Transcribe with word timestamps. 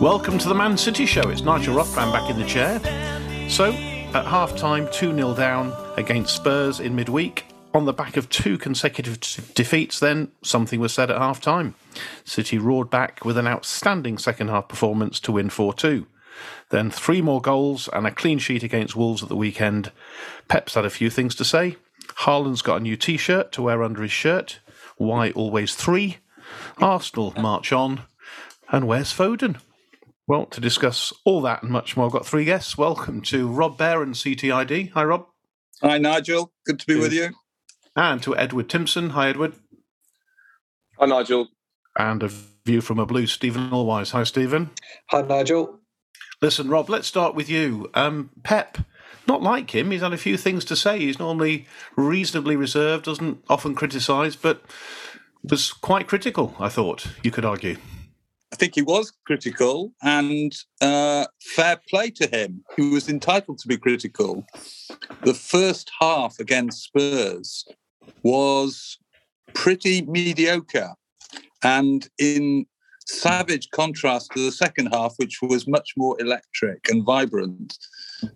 Welcome 0.00 0.38
to 0.38 0.48
the 0.48 0.54
Man 0.54 0.78
City 0.78 1.04
Show. 1.04 1.28
It's 1.28 1.42
Nigel 1.42 1.76
Rothband 1.76 2.10
back 2.10 2.30
in 2.30 2.38
the 2.38 2.46
chair. 2.46 2.80
So, 3.50 3.70
at 4.14 4.24
half 4.24 4.56
time, 4.56 4.88
2 4.90 5.14
0 5.14 5.34
down 5.34 5.74
against 5.98 6.34
Spurs 6.34 6.80
in 6.80 6.96
midweek. 6.96 7.44
On 7.74 7.84
the 7.84 7.92
back 7.92 8.16
of 8.16 8.30
two 8.30 8.56
consecutive 8.56 9.20
t- 9.20 9.42
defeats, 9.54 10.00
then 10.00 10.32
something 10.42 10.80
was 10.80 10.94
said 10.94 11.10
at 11.10 11.18
half 11.18 11.42
time. 11.42 11.74
City 12.24 12.56
roared 12.56 12.88
back 12.88 13.26
with 13.26 13.36
an 13.36 13.46
outstanding 13.46 14.16
second 14.16 14.48
half 14.48 14.68
performance 14.68 15.20
to 15.20 15.32
win 15.32 15.50
4 15.50 15.74
2. 15.74 16.06
Then 16.70 16.90
three 16.90 17.20
more 17.20 17.42
goals 17.42 17.86
and 17.92 18.06
a 18.06 18.10
clean 18.10 18.38
sheet 18.38 18.62
against 18.62 18.96
Wolves 18.96 19.22
at 19.22 19.28
the 19.28 19.36
weekend. 19.36 19.92
Pep's 20.48 20.76
had 20.76 20.86
a 20.86 20.90
few 20.90 21.10
things 21.10 21.34
to 21.34 21.44
say. 21.44 21.76
Haaland's 22.20 22.62
got 22.62 22.78
a 22.78 22.82
new 22.82 22.96
t 22.96 23.18
shirt 23.18 23.52
to 23.52 23.60
wear 23.60 23.82
under 23.82 24.00
his 24.00 24.12
shirt. 24.12 24.60
Why 24.96 25.30
always 25.32 25.74
three? 25.74 26.20
Arsenal 26.78 27.34
march 27.38 27.70
on. 27.70 28.04
And 28.70 28.86
where's 28.86 29.12
Foden? 29.12 29.60
Well, 30.30 30.46
to 30.46 30.60
discuss 30.60 31.12
all 31.24 31.40
that 31.42 31.64
and 31.64 31.72
much 31.72 31.96
more, 31.96 32.06
I've 32.06 32.12
got 32.12 32.24
three 32.24 32.44
guests. 32.44 32.78
Welcome 32.78 33.20
to 33.22 33.48
Rob 33.48 33.76
Behrens 33.76 34.22
CTID. 34.22 34.92
Hi, 34.92 35.02
Rob. 35.02 35.26
Hi, 35.82 35.98
Nigel. 35.98 36.52
Good 36.64 36.78
to 36.78 36.86
be 36.86 36.94
with 36.94 37.12
you. 37.12 37.30
And 37.96 38.22
to 38.22 38.36
Edward 38.36 38.70
Timpson. 38.70 39.10
Hi, 39.10 39.28
Edward. 39.28 39.54
Hi, 41.00 41.06
Nigel. 41.06 41.48
And 41.98 42.22
a 42.22 42.28
view 42.28 42.80
from 42.80 43.00
a 43.00 43.06
blue, 43.06 43.26
Steven 43.26 43.70
Alweis. 43.70 44.12
Hi, 44.12 44.22
Steven. 44.22 44.70
Hi, 45.08 45.22
Nigel. 45.22 45.80
Listen, 46.40 46.68
Rob, 46.68 46.88
let's 46.88 47.08
start 47.08 47.34
with 47.34 47.48
you. 47.48 47.90
Um, 47.94 48.30
Pep, 48.44 48.78
not 49.26 49.42
like 49.42 49.74
him. 49.74 49.90
He's 49.90 50.02
had 50.02 50.12
a 50.12 50.16
few 50.16 50.36
things 50.36 50.64
to 50.66 50.76
say. 50.76 51.00
He's 51.00 51.18
normally 51.18 51.66
reasonably 51.96 52.54
reserved, 52.54 53.06
doesn't 53.06 53.42
often 53.48 53.74
criticise, 53.74 54.36
but 54.36 54.62
was 55.42 55.72
quite 55.72 56.06
critical, 56.06 56.54
I 56.60 56.68
thought, 56.68 57.08
you 57.24 57.32
could 57.32 57.44
argue. 57.44 57.78
I 58.52 58.56
think 58.56 58.74
he 58.74 58.82
was 58.82 59.12
critical 59.26 59.92
and 60.02 60.52
uh, 60.80 61.26
fair 61.40 61.80
play 61.88 62.10
to 62.10 62.26
him. 62.26 62.64
He 62.76 62.90
was 62.90 63.08
entitled 63.08 63.58
to 63.58 63.68
be 63.68 63.78
critical. 63.78 64.44
The 65.24 65.34
first 65.34 65.90
half 66.00 66.38
against 66.40 66.82
Spurs 66.82 67.64
was 68.22 68.98
pretty 69.54 70.02
mediocre 70.02 70.94
and 71.62 72.08
in 72.18 72.66
savage 73.06 73.68
contrast 73.70 74.30
to 74.32 74.44
the 74.44 74.52
second 74.52 74.86
half, 74.86 75.14
which 75.16 75.38
was 75.42 75.66
much 75.66 75.92
more 75.96 76.20
electric 76.20 76.88
and 76.88 77.04
vibrant. 77.04 77.76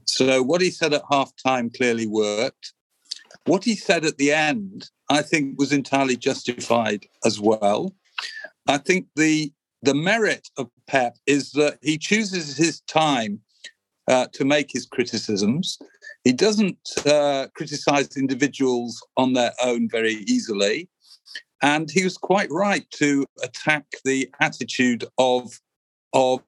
So, 0.05 0.43
what 0.43 0.61
he 0.61 0.71
said 0.71 0.93
at 0.93 1.03
half 1.11 1.33
time 1.45 1.71
clearly 1.71 2.07
worked. 2.07 2.73
What 3.47 3.65
he 3.65 3.77
said 3.77 4.05
at 4.05 4.17
the 4.17 4.33
end, 4.33 4.89
I 5.11 5.23
think, 5.23 5.59
was 5.59 5.73
entirely 5.73 6.17
justified 6.17 7.07
as 7.25 7.39
well. 7.39 7.95
I 8.67 8.79
think 8.79 9.07
the 9.17 9.53
the 9.85 9.95
merit 9.95 10.49
of 10.57 10.71
Pep 10.87 11.17
is 11.27 11.53
that 11.53 11.79
he 11.83 11.99
chooses 11.99 12.57
his 12.57 12.81
time 12.83 13.41
uh, 14.09 14.27
to 14.33 14.45
make 14.45 14.71
his 14.73 14.87
criticisms. 14.87 15.79
He 16.25 16.33
doesn't 16.33 16.79
uh, 17.07 17.49
criticize 17.55 18.17
individuals 18.17 19.05
on 19.17 19.35
their 19.35 19.53
own 19.63 19.89
very 19.89 20.15
easily. 20.27 20.89
And 21.63 21.91
he 21.91 22.03
was 22.03 22.17
quite 22.17 22.51
right 22.51 22.91
to 22.93 23.27
attack 23.43 23.85
the 24.05 24.31
attitude 24.41 25.05
of, 25.19 25.61
of 26.13 26.41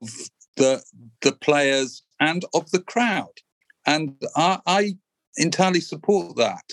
the, 0.57 0.83
the 1.21 1.33
players 1.33 2.03
and 2.21 2.45
of 2.55 2.71
the 2.71 2.81
crowd. 2.81 3.37
And 3.87 4.15
I, 4.35 4.61
I 4.67 4.97
entirely 5.37 5.81
support 5.81 6.37
that. 6.37 6.65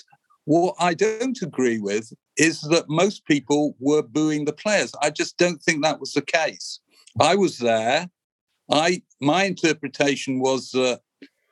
What 0.45 0.75
I 0.79 0.93
don't 0.93 1.41
agree 1.41 1.79
with 1.79 2.11
is 2.37 2.61
that 2.61 2.89
most 2.89 3.25
people 3.25 3.75
were 3.79 4.01
booing 4.01 4.45
the 4.45 4.53
players. 4.53 4.93
I 5.01 5.09
just 5.09 5.37
don't 5.37 5.61
think 5.61 5.83
that 5.83 5.99
was 5.99 6.13
the 6.13 6.21
case. 6.21 6.79
I 7.19 7.35
was 7.35 7.57
there. 7.57 8.09
I 8.71 9.03
my 9.21 9.43
interpretation 9.43 10.39
was 10.39 10.71
that 10.71 11.01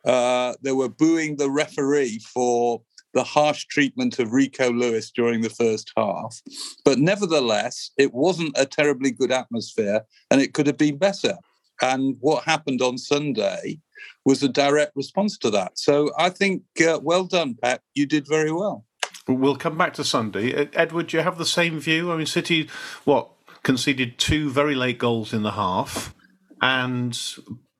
uh, 0.06 0.54
they 0.62 0.72
were 0.72 0.90
booing 0.90 1.36
the 1.36 1.50
referee 1.50 2.20
for 2.20 2.82
the 3.14 3.24
harsh 3.24 3.66
treatment 3.66 4.20
of 4.20 4.32
Rico 4.32 4.72
Lewis 4.72 5.12
during 5.12 5.42
the 5.42 5.50
first 5.50 5.92
half. 5.98 6.42
But 6.86 6.98
nevertheless, 6.98 7.92
it 7.98 8.14
wasn't 8.14 8.58
a 8.58 8.66
terribly 8.66 9.12
good 9.12 9.32
atmosphere, 9.32 10.02
and 10.30 10.42
it 10.42 10.54
could 10.54 10.68
have 10.68 10.78
been 10.78 10.98
better. 10.98 11.38
And 11.82 12.16
what 12.20 12.44
happened 12.44 12.82
on 12.82 12.98
Sunday 12.98 13.80
was 14.24 14.44
a 14.44 14.50
direct 14.50 14.96
response 14.96 15.38
to 15.40 15.50
that. 15.52 15.78
So 15.78 16.12
I 16.18 16.30
think, 16.30 16.64
uh, 16.80 17.00
well 17.02 17.26
done, 17.26 17.56
Pep. 17.62 17.82
You 17.96 18.06
did 18.06 18.28
very 18.28 18.52
well. 18.52 18.86
We'll 19.28 19.56
come 19.56 19.78
back 19.78 19.94
to 19.96 20.04
Sunday. 20.04 20.70
Edward, 20.74 21.08
do 21.08 21.18
you 21.18 21.24
have 21.24 21.38
the 21.38 21.46
same 21.46 21.80
view? 21.80 22.12
I 22.12 22.18
mean, 22.18 22.26
City, 22.26 22.70
what, 23.04 23.30
conceded 23.64 24.18
two 24.18 24.50
very 24.50 24.76
late 24.76 24.98
goals 24.98 25.34
in 25.34 25.44
the 25.44 25.52
half 25.52 26.16
and 26.62 27.20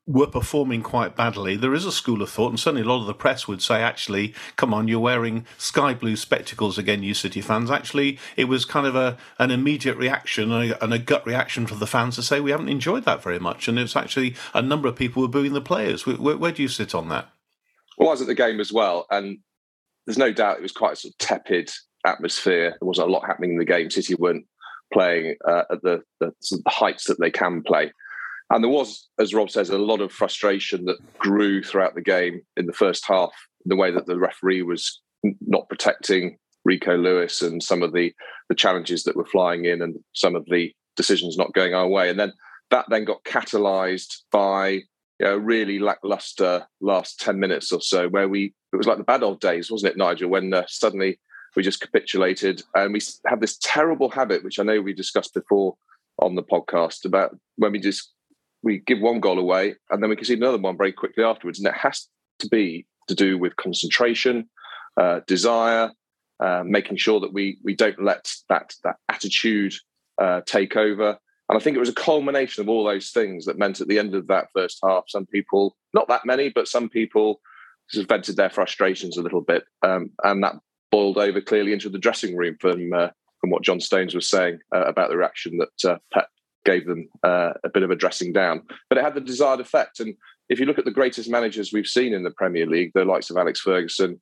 were 0.06 0.26
performing 0.26 0.82
quite 0.82 1.14
badly. 1.14 1.56
There 1.56 1.74
is 1.74 1.84
a 1.84 1.92
school 1.92 2.22
of 2.22 2.30
thought, 2.30 2.48
and 2.48 2.58
certainly 2.58 2.82
a 2.82 2.88
lot 2.88 3.00
of 3.00 3.06
the 3.06 3.14
press 3.14 3.46
would 3.46 3.62
say, 3.62 3.82
actually, 3.82 4.34
come 4.56 4.74
on, 4.74 4.88
you're 4.88 5.00
wearing 5.00 5.46
sky 5.58 5.94
blue 5.94 6.16
spectacles 6.16 6.76
again, 6.76 7.02
you 7.02 7.14
City 7.14 7.40
fans. 7.40 7.70
Actually, 7.70 8.18
it 8.36 8.44
was 8.44 8.64
kind 8.64 8.86
of 8.86 8.96
a 8.96 9.16
an 9.38 9.50
immediate 9.50 9.96
reaction 9.96 10.50
and 10.52 10.92
a 10.92 10.98
gut 10.98 11.24
reaction 11.26 11.66
from 11.66 11.78
the 11.78 11.86
fans 11.86 12.16
to 12.16 12.22
say 12.22 12.40
we 12.40 12.50
haven't 12.50 12.68
enjoyed 12.68 13.04
that 13.04 13.22
very 13.22 13.38
much. 13.38 13.68
And 13.68 13.78
it's 13.78 13.96
actually 13.96 14.34
a 14.54 14.62
number 14.62 14.88
of 14.88 14.96
people 14.96 15.22
were 15.22 15.28
booing 15.28 15.52
the 15.52 15.60
players. 15.60 16.04
Where, 16.04 16.16
where, 16.16 16.36
where 16.36 16.52
do 16.52 16.62
you 16.62 16.68
sit 16.68 16.94
on 16.94 17.08
that? 17.10 17.28
Well, 17.96 18.08
I 18.08 18.12
was 18.12 18.22
at 18.22 18.26
the 18.26 18.34
game 18.34 18.58
as 18.58 18.72
well, 18.72 19.06
and 19.10 19.38
there's 20.06 20.18
no 20.18 20.32
doubt 20.32 20.58
it 20.58 20.62
was 20.62 20.72
quite 20.72 20.94
a 20.94 20.96
sort 20.96 21.14
of 21.14 21.18
tepid 21.18 21.70
atmosphere. 22.06 22.70
There 22.70 22.86
wasn't 22.86 23.08
a 23.08 23.12
lot 23.12 23.26
happening 23.26 23.52
in 23.52 23.58
the 23.58 23.64
game. 23.64 23.90
City 23.90 24.14
weren't 24.14 24.46
playing 24.92 25.36
uh, 25.48 25.64
at 25.70 25.82
the, 25.82 26.02
the, 26.20 26.32
sort 26.40 26.62
of 26.64 26.72
heights 26.72 27.04
that 27.06 27.18
they 27.20 27.30
can 27.30 27.62
play. 27.62 27.92
And 28.50 28.62
there 28.62 28.70
was, 28.70 29.08
as 29.18 29.32
Rob 29.32 29.50
says, 29.50 29.70
a 29.70 29.78
lot 29.78 30.00
of 30.00 30.12
frustration 30.12 30.84
that 30.84 30.98
grew 31.18 31.62
throughout 31.62 31.94
the 31.94 32.02
game 32.02 32.42
in 32.56 32.66
the 32.66 32.72
first 32.72 33.06
half, 33.06 33.30
the 33.64 33.76
way 33.76 33.90
that 33.90 34.06
the 34.06 34.18
referee 34.18 34.62
was 34.62 35.00
not 35.40 35.68
protecting 35.68 36.36
Rico 36.64 36.96
Lewis 36.96 37.40
and 37.40 37.62
some 37.62 37.82
of 37.82 37.92
the, 37.92 38.12
the 38.48 38.54
challenges 38.54 39.04
that 39.04 39.16
were 39.16 39.24
flying 39.24 39.64
in 39.64 39.80
and 39.80 39.96
some 40.14 40.36
of 40.36 40.44
the 40.50 40.72
decisions 40.96 41.38
not 41.38 41.54
going 41.54 41.74
our 41.74 41.88
way. 41.88 42.10
And 42.10 42.20
then 42.20 42.32
that 42.70 42.86
then 42.90 43.04
got 43.04 43.24
catalyzed 43.24 44.22
by 44.30 44.68
you 44.68 44.82
know, 45.28 45.36
really 45.36 45.78
lackluster 45.78 46.66
last 46.80 47.20
10 47.20 47.38
minutes 47.38 47.72
or 47.72 47.80
so, 47.80 48.08
where 48.08 48.28
we, 48.28 48.54
it 48.72 48.76
was 48.76 48.86
like 48.86 48.98
the 48.98 49.04
bad 49.04 49.22
old 49.22 49.40
days, 49.40 49.70
wasn't 49.70 49.92
it, 49.92 49.98
Nigel, 49.98 50.30
when 50.30 50.52
uh, 50.52 50.64
suddenly 50.66 51.18
we 51.54 51.62
just 51.62 51.80
capitulated, 51.80 52.62
and 52.74 52.92
we 52.92 53.00
have 53.26 53.40
this 53.40 53.58
terrible 53.58 54.08
habit, 54.10 54.42
which 54.42 54.58
I 54.58 54.62
know 54.62 54.80
we 54.80 54.94
discussed 54.94 55.34
before 55.34 55.76
on 56.18 56.34
the 56.34 56.42
podcast 56.42 57.04
about 57.04 57.36
when 57.56 57.72
we 57.72 57.80
just 57.80 58.12
we 58.62 58.78
give 58.78 59.00
one 59.00 59.18
goal 59.20 59.38
away 59.38 59.74
and 59.90 60.02
then 60.02 60.08
we 60.08 60.16
can 60.16 60.24
see 60.24 60.34
another 60.34 60.58
one 60.58 60.76
very 60.76 60.92
quickly 60.92 61.24
afterwards, 61.24 61.58
and 61.58 61.68
it 61.68 61.74
has 61.74 62.08
to 62.38 62.48
be 62.48 62.86
to 63.08 63.14
do 63.14 63.36
with 63.36 63.56
concentration, 63.56 64.48
uh, 64.96 65.20
desire, 65.26 65.90
uh, 66.40 66.62
making 66.64 66.96
sure 66.96 67.20
that 67.20 67.32
we 67.32 67.58
we 67.62 67.74
don't 67.74 68.02
let 68.02 68.32
that 68.48 68.74
that 68.84 68.96
attitude 69.08 69.74
uh, 70.20 70.40
take 70.46 70.76
over. 70.76 71.18
And 71.48 71.58
I 71.58 71.62
think 71.62 71.76
it 71.76 71.80
was 71.80 71.88
a 71.90 71.94
culmination 71.94 72.62
of 72.62 72.68
all 72.68 72.84
those 72.84 73.10
things 73.10 73.44
that 73.44 73.58
meant 73.58 73.80
at 73.80 73.88
the 73.88 73.98
end 73.98 74.14
of 74.14 74.28
that 74.28 74.46
first 74.54 74.78
half, 74.82 75.04
some 75.08 75.26
people, 75.26 75.76
not 75.92 76.08
that 76.08 76.24
many, 76.24 76.48
but 76.48 76.68
some 76.68 76.88
people 76.88 77.42
vented 78.08 78.36
their 78.36 78.50
frustrations 78.50 79.16
a 79.16 79.22
little 79.22 79.40
bit, 79.40 79.64
um, 79.82 80.10
and 80.24 80.42
that 80.42 80.54
boiled 80.90 81.18
over 81.18 81.40
clearly 81.40 81.72
into 81.72 81.88
the 81.88 81.98
dressing 81.98 82.36
room 82.36 82.56
from 82.60 82.92
uh, 82.92 83.08
from 83.40 83.50
what 83.50 83.62
John 83.62 83.80
Stones 83.80 84.14
was 84.14 84.28
saying 84.28 84.60
uh, 84.74 84.84
about 84.84 85.10
the 85.10 85.16
reaction 85.16 85.58
that 85.58 85.90
uh, 85.90 85.98
Pep 86.12 86.28
gave 86.64 86.86
them 86.86 87.08
uh, 87.24 87.50
a 87.64 87.68
bit 87.68 87.82
of 87.82 87.90
a 87.90 87.96
dressing 87.96 88.32
down. 88.32 88.62
But 88.88 88.98
it 88.98 89.04
had 89.04 89.14
the 89.14 89.20
desired 89.20 89.60
effect. 89.60 89.98
And 89.98 90.14
if 90.48 90.60
you 90.60 90.66
look 90.66 90.78
at 90.78 90.84
the 90.84 90.92
greatest 90.92 91.28
managers 91.28 91.72
we've 91.72 91.86
seen 91.86 92.14
in 92.14 92.22
the 92.22 92.30
Premier 92.30 92.66
League, 92.66 92.92
the 92.94 93.04
likes 93.04 93.30
of 93.30 93.36
Alex 93.36 93.60
Ferguson, 93.60 94.20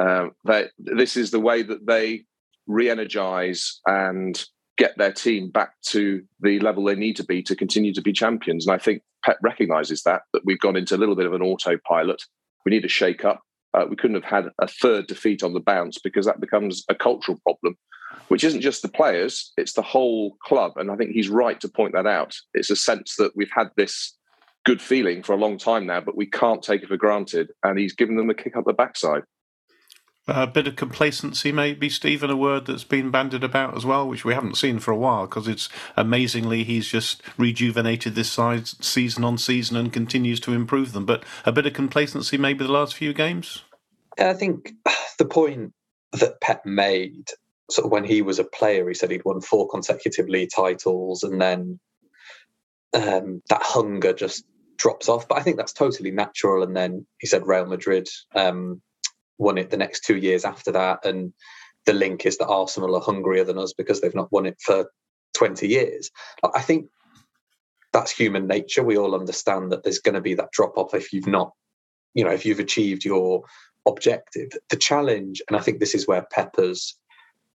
um, 0.00 0.32
they, 0.46 0.68
this 0.78 1.18
is 1.18 1.30
the 1.30 1.40
way 1.40 1.62
that 1.62 1.86
they 1.86 2.24
re-energize 2.66 3.80
and 3.86 4.42
get 4.78 4.96
their 4.96 5.12
team 5.12 5.50
back 5.50 5.74
to 5.82 6.22
the 6.40 6.58
level 6.60 6.84
they 6.84 6.94
need 6.94 7.16
to 7.16 7.24
be 7.24 7.42
to 7.42 7.54
continue 7.54 7.92
to 7.92 8.00
be 8.00 8.12
champions. 8.12 8.66
And 8.66 8.74
I 8.74 8.78
think 8.78 9.02
Pep 9.22 9.36
recognises 9.42 10.02
that 10.04 10.22
that 10.32 10.44
we've 10.44 10.58
gone 10.60 10.76
into 10.76 10.96
a 10.96 10.98
little 10.98 11.14
bit 11.14 11.26
of 11.26 11.34
an 11.34 11.42
autopilot. 11.42 12.22
We 12.64 12.70
need 12.70 12.84
a 12.84 12.88
shake 12.88 13.24
up. 13.24 13.40
Uh, 13.74 13.86
we 13.88 13.96
couldn't 13.96 14.22
have 14.22 14.30
had 14.30 14.50
a 14.58 14.68
third 14.68 15.06
defeat 15.06 15.42
on 15.42 15.54
the 15.54 15.60
bounce 15.60 15.98
because 15.98 16.26
that 16.26 16.40
becomes 16.40 16.84
a 16.88 16.94
cultural 16.94 17.38
problem, 17.42 17.76
which 18.28 18.44
isn't 18.44 18.60
just 18.60 18.82
the 18.82 18.88
players, 18.88 19.52
it's 19.56 19.72
the 19.72 19.82
whole 19.82 20.36
club. 20.42 20.72
And 20.76 20.90
I 20.90 20.96
think 20.96 21.12
he's 21.12 21.30
right 21.30 21.58
to 21.60 21.68
point 21.68 21.94
that 21.94 22.06
out. 22.06 22.36
It's 22.52 22.70
a 22.70 22.76
sense 22.76 23.16
that 23.16 23.32
we've 23.34 23.50
had 23.54 23.70
this 23.76 24.16
good 24.64 24.82
feeling 24.82 25.22
for 25.22 25.32
a 25.32 25.38
long 25.38 25.58
time 25.58 25.86
now, 25.86 26.00
but 26.00 26.16
we 26.16 26.26
can't 26.26 26.62
take 26.62 26.82
it 26.82 26.88
for 26.88 26.96
granted. 26.96 27.50
And 27.62 27.78
he's 27.78 27.94
given 27.94 28.16
them 28.16 28.30
a 28.30 28.34
kick 28.34 28.56
up 28.56 28.64
the 28.66 28.74
backside. 28.74 29.22
A 30.28 30.46
bit 30.46 30.68
of 30.68 30.76
complacency, 30.76 31.50
maybe, 31.50 31.88
Steven, 31.88 32.30
a 32.30 32.36
word 32.36 32.66
that's 32.66 32.84
been 32.84 33.10
bandied 33.10 33.42
about 33.42 33.76
as 33.76 33.84
well, 33.84 34.06
which 34.06 34.24
we 34.24 34.34
haven't 34.34 34.56
seen 34.56 34.78
for 34.78 34.92
a 34.92 34.96
while 34.96 35.26
because 35.26 35.48
it's 35.48 35.68
amazingly 35.96 36.62
he's 36.62 36.86
just 36.86 37.20
rejuvenated 37.36 38.14
this 38.14 38.30
side 38.30 38.68
season 38.68 39.24
on 39.24 39.36
season 39.36 39.76
and 39.76 39.92
continues 39.92 40.38
to 40.40 40.52
improve 40.52 40.92
them. 40.92 41.04
But 41.06 41.24
a 41.44 41.50
bit 41.50 41.66
of 41.66 41.72
complacency, 41.72 42.38
maybe 42.38 42.64
the 42.64 42.70
last 42.70 42.94
few 42.94 43.12
games? 43.12 43.62
I 44.16 44.34
think 44.34 44.72
the 45.18 45.24
point 45.24 45.72
that 46.12 46.40
Pep 46.40 46.64
made, 46.64 47.30
sort 47.68 47.86
of 47.86 47.90
when 47.90 48.04
he 48.04 48.22
was 48.22 48.38
a 48.38 48.44
player, 48.44 48.86
he 48.86 48.94
said 48.94 49.10
he'd 49.10 49.24
won 49.24 49.40
four 49.40 49.68
consecutive 49.68 50.28
league 50.28 50.50
titles 50.54 51.24
and 51.24 51.40
then 51.40 51.80
um, 52.94 53.42
that 53.48 53.62
hunger 53.62 54.12
just 54.12 54.44
drops 54.76 55.08
off. 55.08 55.26
But 55.26 55.38
I 55.38 55.42
think 55.42 55.56
that's 55.56 55.72
totally 55.72 56.12
natural. 56.12 56.62
And 56.62 56.76
then 56.76 57.06
he 57.18 57.26
said 57.26 57.46
Real 57.46 57.66
Madrid. 57.66 58.08
Um, 58.36 58.82
won 59.42 59.58
it 59.58 59.70
the 59.70 59.76
next 59.76 60.04
two 60.04 60.16
years 60.16 60.44
after 60.44 60.72
that. 60.72 61.04
And 61.04 61.32
the 61.84 61.92
link 61.92 62.24
is 62.26 62.38
that 62.38 62.48
Arsenal 62.48 62.96
are 62.96 63.00
hungrier 63.00 63.44
than 63.44 63.58
us 63.58 63.72
because 63.72 64.00
they've 64.00 64.14
not 64.14 64.32
won 64.32 64.46
it 64.46 64.60
for 64.60 64.90
20 65.34 65.66
years. 65.68 66.10
I 66.54 66.60
think 66.60 66.88
that's 67.92 68.10
human 68.10 68.46
nature. 68.46 68.82
We 68.82 68.96
all 68.96 69.14
understand 69.14 69.72
that 69.72 69.82
there's 69.82 69.98
going 69.98 70.14
to 70.14 70.20
be 70.20 70.34
that 70.34 70.52
drop 70.52 70.78
off 70.78 70.94
if 70.94 71.12
you've 71.12 71.26
not, 71.26 71.52
you 72.14 72.24
know, 72.24 72.30
if 72.30 72.46
you've 72.46 72.60
achieved 72.60 73.04
your 73.04 73.42
objective. 73.86 74.50
The 74.70 74.76
challenge, 74.76 75.42
and 75.48 75.56
I 75.56 75.60
think 75.60 75.80
this 75.80 75.94
is 75.94 76.06
where 76.06 76.26
Pep's 76.30 76.98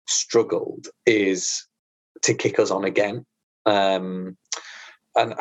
struggled, 0.06 0.88
is 1.06 1.66
to 2.22 2.34
kick 2.34 2.58
us 2.58 2.70
on 2.70 2.84
again. 2.84 3.24
Um, 3.66 4.36
and 5.16 5.34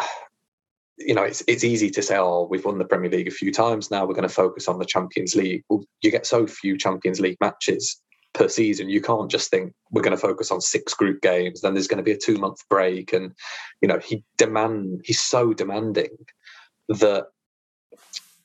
you 0.98 1.14
know, 1.14 1.24
it's 1.24 1.44
it's 1.48 1.64
easy 1.64 1.90
to 1.90 2.02
say, 2.02 2.18
oh, 2.18 2.48
we've 2.50 2.66
won 2.66 2.78
the 2.78 2.86
Premier 2.86 3.10
League 3.10 3.28
a 3.28 3.32
few 3.32 3.52
times 3.52 3.90
now. 3.90 4.06
We're 4.06 4.14
going 4.14 4.28
to 4.28 4.34
focus 4.34 4.68
on 4.68 4.80
the 4.80 4.86
Champions 4.86 5.36
League. 5.36 5.64
Well, 5.70 5.84
you 6.02 6.12
get 6.12 6.26
so 6.26 6.46
few 6.46 6.78
Champions 6.78 7.20
League 7.20 7.38
matches 7.42 8.00
per 8.34 8.48
season. 8.48 8.90
You 8.90 9.02
can't 9.02 9.30
just 9.30 9.50
think 9.50 9.74
we're 9.92 10.02
going 10.02 10.16
to 10.16 10.22
focus 10.22 10.52
on 10.52 10.62
six 10.62 10.94
group 10.94 11.22
games. 11.22 11.62
Then 11.62 11.74
there's 11.74 11.88
going 11.88 11.98
to 11.98 12.04
be 12.04 12.12
a 12.12 12.18
two 12.18 12.38
month 12.38 12.68
break, 12.70 13.14
and 13.14 13.34
you 13.82 13.88
know, 13.88 14.00
he 14.00 14.24
demand 14.38 15.02
he's 15.04 15.22
so 15.22 15.54
demanding 15.54 16.16
that 16.90 17.28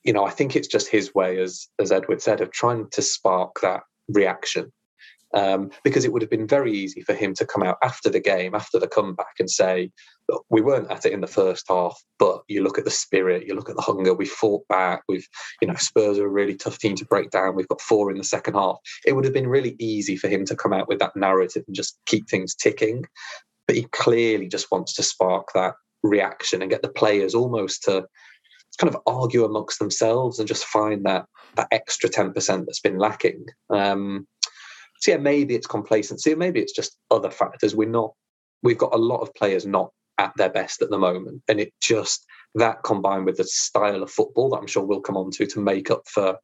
you 0.04 0.12
know, 0.12 0.24
I 0.24 0.30
think 0.30 0.56
it's 0.56 0.68
just 0.68 0.88
his 0.88 1.14
way, 1.14 1.38
as 1.38 1.68
as 1.78 1.92
Edward 1.92 2.22
said, 2.22 2.40
of 2.40 2.50
trying 2.50 2.88
to 2.92 3.02
spark 3.02 3.60
that 3.60 3.82
reaction 4.08 4.72
um, 5.34 5.70
because 5.84 6.04
it 6.04 6.12
would 6.12 6.22
have 6.22 6.30
been 6.30 6.46
very 6.46 6.72
easy 6.72 7.02
for 7.02 7.14
him 7.14 7.34
to 7.34 7.46
come 7.46 7.62
out 7.62 7.76
after 7.82 8.08
the 8.08 8.20
game, 8.20 8.54
after 8.54 8.78
the 8.78 8.88
comeback, 8.88 9.34
and 9.38 9.50
say, 9.50 9.90
Look, 10.30 10.44
we 10.50 10.60
weren't 10.60 10.90
at 10.90 11.06
it 11.06 11.12
in 11.12 11.22
the 11.22 11.26
first 11.26 11.64
half, 11.68 11.98
but 12.18 12.42
you 12.48 12.62
look 12.62 12.76
at 12.76 12.84
the 12.84 12.90
spirit, 12.90 13.46
you 13.46 13.54
look 13.54 13.70
at 13.70 13.76
the 13.76 13.82
hunger, 13.82 14.12
we 14.12 14.26
fought 14.26 14.66
back. 14.68 15.02
We've, 15.08 15.26
you 15.62 15.68
know, 15.68 15.74
Spurs 15.74 16.18
are 16.18 16.26
a 16.26 16.30
really 16.30 16.54
tough 16.54 16.78
team 16.78 16.96
to 16.96 17.06
break 17.06 17.30
down. 17.30 17.56
We've 17.56 17.68
got 17.68 17.80
four 17.80 18.10
in 18.10 18.18
the 18.18 18.24
second 18.24 18.54
half. 18.54 18.76
It 19.06 19.14
would 19.14 19.24
have 19.24 19.32
been 19.32 19.48
really 19.48 19.74
easy 19.78 20.16
for 20.16 20.28
him 20.28 20.44
to 20.46 20.56
come 20.56 20.74
out 20.74 20.86
with 20.86 20.98
that 20.98 21.16
narrative 21.16 21.64
and 21.66 21.74
just 21.74 21.98
keep 22.04 22.28
things 22.28 22.54
ticking. 22.54 23.06
But 23.66 23.76
he 23.76 23.84
clearly 23.84 24.48
just 24.48 24.70
wants 24.70 24.92
to 24.94 25.02
spark 25.02 25.48
that 25.54 25.74
reaction 26.02 26.60
and 26.60 26.70
get 26.70 26.82
the 26.82 26.88
players 26.88 27.34
almost 27.34 27.84
to 27.84 28.06
kind 28.78 28.94
of 28.94 29.00
argue 29.06 29.44
amongst 29.44 29.78
themselves 29.78 30.38
and 30.38 30.48
just 30.48 30.64
find 30.64 31.04
that 31.04 31.26
that 31.56 31.68
extra 31.72 32.08
10% 32.08 32.34
that's 32.64 32.80
been 32.80 32.98
lacking. 32.98 33.44
Um, 33.70 34.26
so 35.00 35.12
yeah, 35.12 35.16
maybe 35.16 35.54
it's 35.54 35.66
complacency, 35.66 36.32
or 36.32 36.36
maybe 36.36 36.60
it's 36.60 36.72
just 36.72 36.96
other 37.10 37.30
factors. 37.30 37.74
We're 37.74 37.88
not. 37.88 38.12
We've 38.62 38.78
got 38.78 38.94
a 38.94 38.98
lot 38.98 39.20
of 39.20 39.34
players 39.34 39.64
not 39.64 39.92
at 40.18 40.32
their 40.36 40.50
best 40.50 40.82
at 40.82 40.90
the 40.90 40.98
moment, 40.98 41.42
and 41.48 41.60
it 41.60 41.72
just 41.80 42.26
that 42.54 42.82
combined 42.82 43.26
with 43.26 43.36
the 43.36 43.44
style 43.44 44.02
of 44.02 44.10
football 44.10 44.50
that 44.50 44.58
I'm 44.58 44.66
sure 44.66 44.84
we'll 44.84 45.00
come 45.00 45.16
on 45.16 45.30
to 45.32 45.46
to 45.46 45.60
make 45.60 45.90
up 45.90 46.02
for 46.08 46.38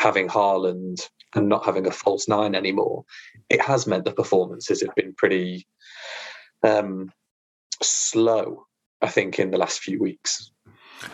having 0.00 0.28
Haaland 0.28 1.08
and 1.34 1.48
not 1.48 1.64
having 1.64 1.86
a 1.86 1.90
false 1.90 2.28
nine 2.28 2.54
anymore, 2.54 3.04
it 3.50 3.60
has 3.60 3.86
meant 3.86 4.04
the 4.04 4.12
performances 4.12 4.80
have 4.80 4.94
been 4.94 5.14
pretty 5.14 5.66
um, 6.62 7.12
slow. 7.82 8.64
I 9.00 9.08
think 9.08 9.38
in 9.38 9.52
the 9.52 9.58
last 9.58 9.78
few 9.80 10.00
weeks. 10.00 10.50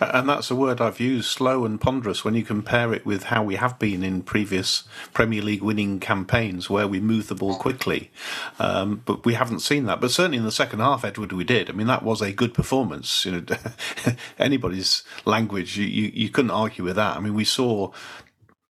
And 0.00 0.28
that's 0.28 0.50
a 0.50 0.56
word 0.56 0.81
I've 0.81 1.00
used, 1.00 1.31
slow 1.31 1.64
and 1.64 1.81
ponderous, 1.81 2.25
when 2.25 2.34
you 2.34 2.42
compare 2.42 2.92
it 2.94 3.04
with 3.04 3.25
how 3.25 3.42
we 3.42 3.56
have 3.56 3.78
been 3.78 4.02
in 4.02 4.22
previous 4.22 4.84
Premier 5.12 5.42
League 5.42 5.62
winning 5.62 6.00
campaigns 6.00 6.70
where 6.70 6.88
we 6.88 7.00
move 7.00 7.28
the 7.28 7.34
ball 7.34 7.56
quickly. 7.56 8.10
Um, 8.58 9.02
but 9.04 9.25
we 9.25 9.34
haven't 9.34 9.60
seen 9.60 9.84
that. 9.86 10.00
But 10.00 10.10
certainly 10.10 10.38
in 10.38 10.44
the 10.44 10.52
second 10.52 10.81
half, 10.81 11.04
Edward, 11.04 11.32
we 11.32 11.44
did. 11.44 11.69
I 11.69 11.75
mean, 11.75 11.86
that 11.86 12.03
was 12.03 12.22
a 12.22 12.32
good 12.32 12.55
performance. 12.55 13.24
You 13.24 13.32
know, 13.32 13.56
anybody's 14.38 15.03
language, 15.24 15.76
you, 15.76 15.86
you, 15.86 16.10
you 16.14 16.29
couldn't 16.31 16.50
argue 16.50 16.84
with 16.84 16.96
that. 16.96 17.17
I 17.17 17.20
mean, 17.20 17.34
we 17.34 17.44
saw 17.44 17.93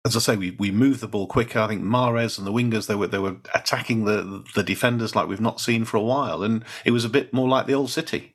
as 0.05 0.15
I 0.15 0.19
say, 0.19 0.37
we, 0.37 0.51
we 0.51 0.71
moved 0.71 1.01
the 1.01 1.09
ball 1.09 1.27
quicker. 1.27 1.59
I 1.59 1.67
think 1.67 1.83
Mahrez 1.83 2.37
and 2.37 2.47
the 2.47 2.53
wingers 2.53 2.87
they 2.87 2.95
were 2.95 3.07
they 3.07 3.19
were 3.19 3.35
attacking 3.53 4.05
the 4.05 4.45
the 4.55 4.63
defenders 4.63 5.13
like 5.13 5.27
we've 5.27 5.41
not 5.41 5.59
seen 5.59 5.83
for 5.83 5.97
a 5.97 6.01
while, 6.01 6.41
and 6.41 6.63
it 6.85 6.91
was 6.91 7.03
a 7.03 7.09
bit 7.09 7.33
more 7.33 7.49
like 7.49 7.67
the 7.67 7.73
old 7.73 7.89
City. 7.89 8.33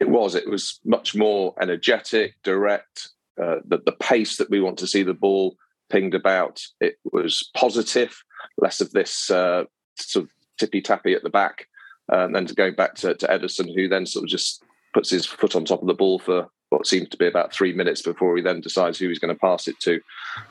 It 0.00 0.08
was. 0.08 0.34
It 0.34 0.48
was 0.48 0.80
much 0.84 1.14
more 1.14 1.54
energetic, 1.60 2.34
direct. 2.42 3.10
Uh, 3.40 3.56
the, 3.66 3.78
the 3.84 3.92
pace 3.92 4.36
that 4.36 4.50
we 4.50 4.60
want 4.60 4.78
to 4.78 4.86
see 4.86 5.02
the 5.02 5.14
ball 5.14 5.56
pinged 5.90 6.14
about. 6.14 6.60
It 6.80 6.96
was 7.12 7.48
positive, 7.54 8.22
less 8.58 8.80
of 8.80 8.90
this 8.92 9.30
uh, 9.30 9.64
sort 9.98 10.24
of 10.24 10.30
tippy 10.58 10.80
tappy 10.80 11.14
at 11.14 11.22
the 11.22 11.30
back, 11.30 11.66
uh, 12.12 12.24
and 12.24 12.34
then 12.34 12.46
going 12.46 12.74
back 12.74 12.94
to, 12.96 13.14
to 13.14 13.26
Ederson, 13.26 13.74
who 13.74 13.88
then 13.88 14.06
sort 14.06 14.24
of 14.24 14.28
just 14.28 14.62
puts 14.94 15.10
his 15.10 15.26
foot 15.26 15.54
on 15.54 15.64
top 15.64 15.82
of 15.82 15.86
the 15.86 15.94
ball 15.94 16.18
for 16.18 16.48
what 16.70 16.86
seems 16.86 17.08
to 17.08 17.16
be 17.16 17.26
about 17.26 17.52
three 17.52 17.72
minutes 17.72 18.00
before 18.00 18.36
he 18.36 18.42
then 18.42 18.60
decides 18.60 18.98
who 18.98 19.08
he's 19.08 19.18
going 19.18 19.34
to 19.34 19.40
pass 19.40 19.68
it 19.68 19.78
to. 19.80 20.00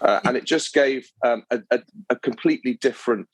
Uh, 0.02 0.20
and 0.26 0.38
it 0.38 0.46
just 0.46 0.74
gave 0.74 1.10
um, 1.26 1.44
a, 1.50 1.60
a, 1.72 1.80
a, 2.10 2.16
completely 2.18 2.74
different 2.74 3.30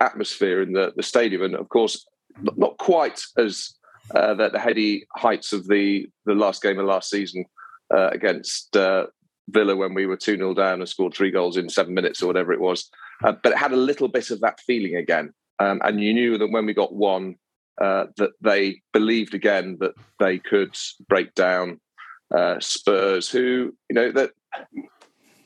atmosphere 0.00 0.60
in 0.60 0.72
the, 0.72 0.92
the 0.96 1.02
stadium. 1.02 1.42
And 1.42 1.54
of 1.54 1.70
course, 1.70 2.06
not 2.42 2.76
quite 2.76 3.20
as 3.38 3.74
uh, 4.14 4.34
the, 4.34 4.48
the, 4.50 4.58
heady 4.58 5.06
heights 5.16 5.52
of 5.52 5.66
the 5.68 6.08
the 6.24 6.34
last 6.34 6.62
game 6.62 6.78
of 6.78 6.86
last 6.86 7.10
season 7.10 7.44
uh, 7.94 8.08
against 8.10 8.76
uh, 8.76 9.06
Villa 9.48 9.76
when 9.76 9.94
we 9.94 10.06
were 10.06 10.16
2 10.16 10.36
0 10.36 10.54
down 10.54 10.80
and 10.80 10.88
scored 10.88 11.14
three 11.14 11.30
goals 11.30 11.56
in 11.56 11.68
seven 11.68 11.94
minutes 11.94 12.22
or 12.22 12.26
whatever 12.26 12.52
it 12.52 12.60
was. 12.60 12.90
Uh, 13.24 13.32
but 13.42 13.52
it 13.52 13.58
had 13.58 13.72
a 13.72 13.76
little 13.76 14.08
bit 14.08 14.30
of 14.30 14.40
that 14.40 14.60
feeling 14.60 14.96
again. 14.96 15.32
Um, 15.58 15.80
and 15.84 16.00
you 16.00 16.14
knew 16.14 16.38
that 16.38 16.50
when 16.50 16.66
we 16.66 16.74
got 16.74 16.94
one, 16.94 17.36
uh, 17.80 18.06
that 18.16 18.30
they 18.40 18.80
believed 18.92 19.34
again 19.34 19.78
that 19.80 19.94
they 20.18 20.38
could 20.38 20.76
break 21.08 21.34
down 21.34 21.80
Spurs, 22.60 23.28
who, 23.28 23.74
you 23.88 23.94
know, 23.94 24.12
that. 24.12 24.30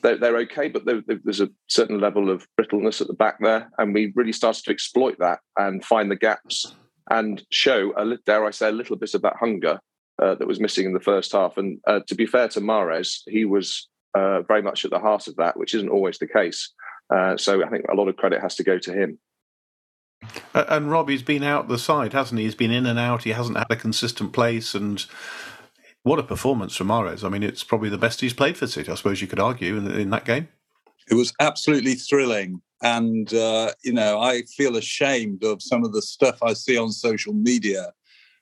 They're 0.01 0.37
okay, 0.41 0.67
but 0.67 0.85
there's 0.85 1.41
a 1.41 1.49
certain 1.65 1.99
level 1.99 2.29
of 2.29 2.47
brittleness 2.57 3.01
at 3.01 3.07
the 3.07 3.13
back 3.13 3.37
there, 3.39 3.71
and 3.79 3.91
we 3.91 4.13
really 4.15 4.33
started 4.33 4.63
to 4.65 4.71
exploit 4.71 5.17
that 5.17 5.39
and 5.57 5.83
find 5.83 6.11
the 6.11 6.15
gaps 6.15 6.75
and 7.09 7.43
show, 7.51 7.93
a, 7.95 8.17
dare 8.25 8.45
I 8.45 8.51
say, 8.51 8.69
a 8.69 8.71
little 8.71 8.95
bit 8.95 9.13
of 9.13 9.21
that 9.21 9.35
hunger 9.39 9.79
uh, 10.21 10.35
that 10.35 10.47
was 10.47 10.59
missing 10.59 10.85
in 10.85 10.93
the 10.93 10.99
first 10.99 11.31
half. 11.31 11.57
And 11.57 11.79
uh, 11.87 11.99
to 12.07 12.15
be 12.15 12.25
fair 12.25 12.47
to 12.49 12.61
Mahrez, 12.61 13.21
he 13.27 13.45
was 13.45 13.87
uh, 14.15 14.41
very 14.41 14.61
much 14.61 14.85
at 14.85 14.91
the 14.91 14.99
heart 14.99 15.27
of 15.27 15.35
that, 15.35 15.57
which 15.57 15.73
isn't 15.73 15.89
always 15.89 16.17
the 16.17 16.27
case. 16.27 16.73
Uh, 17.13 17.37
so 17.37 17.63
I 17.63 17.69
think 17.69 17.85
a 17.91 17.95
lot 17.95 18.07
of 18.07 18.15
credit 18.15 18.41
has 18.41 18.55
to 18.55 18.63
go 18.63 18.79
to 18.79 18.93
him. 18.93 19.19
And 20.53 20.89
Robbie's 20.89 21.21
been 21.21 21.43
out 21.43 21.67
the 21.67 21.77
side, 21.77 22.13
hasn't 22.13 22.39
he? 22.39 22.45
He's 22.45 22.55
been 22.55 22.71
in 22.71 22.85
and 22.85 22.97
out. 22.97 23.23
He 23.23 23.31
hasn't 23.31 23.57
had 23.57 23.67
a 23.69 23.75
consistent 23.75 24.33
place. 24.33 24.73
And 24.73 25.05
what 26.03 26.19
a 26.19 26.23
performance 26.23 26.75
from 26.75 26.87
Mahrez. 26.87 27.23
I 27.23 27.29
mean, 27.29 27.43
it's 27.43 27.63
probably 27.63 27.89
the 27.89 27.97
best 27.97 28.21
he's 28.21 28.33
played 28.33 28.57
for 28.57 28.67
City, 28.67 28.91
I 28.91 28.95
suppose 28.95 29.21
you 29.21 29.27
could 29.27 29.39
argue, 29.39 29.77
in, 29.77 29.91
in 29.91 30.09
that 30.11 30.25
game. 30.25 30.47
It 31.09 31.15
was 31.15 31.33
absolutely 31.39 31.95
thrilling. 31.95 32.61
And, 32.85 33.33
uh, 33.33 33.71
you 33.83 33.93
know, 33.93 34.21
I 34.21 34.43
feel 34.43 34.75
ashamed 34.75 35.43
of 35.43 35.63
some 35.63 35.83
of 35.83 35.91
the 35.91 36.03
stuff 36.03 36.43
I 36.43 36.53
see 36.53 36.77
on 36.77 36.91
social 36.91 37.33
media 37.33 37.91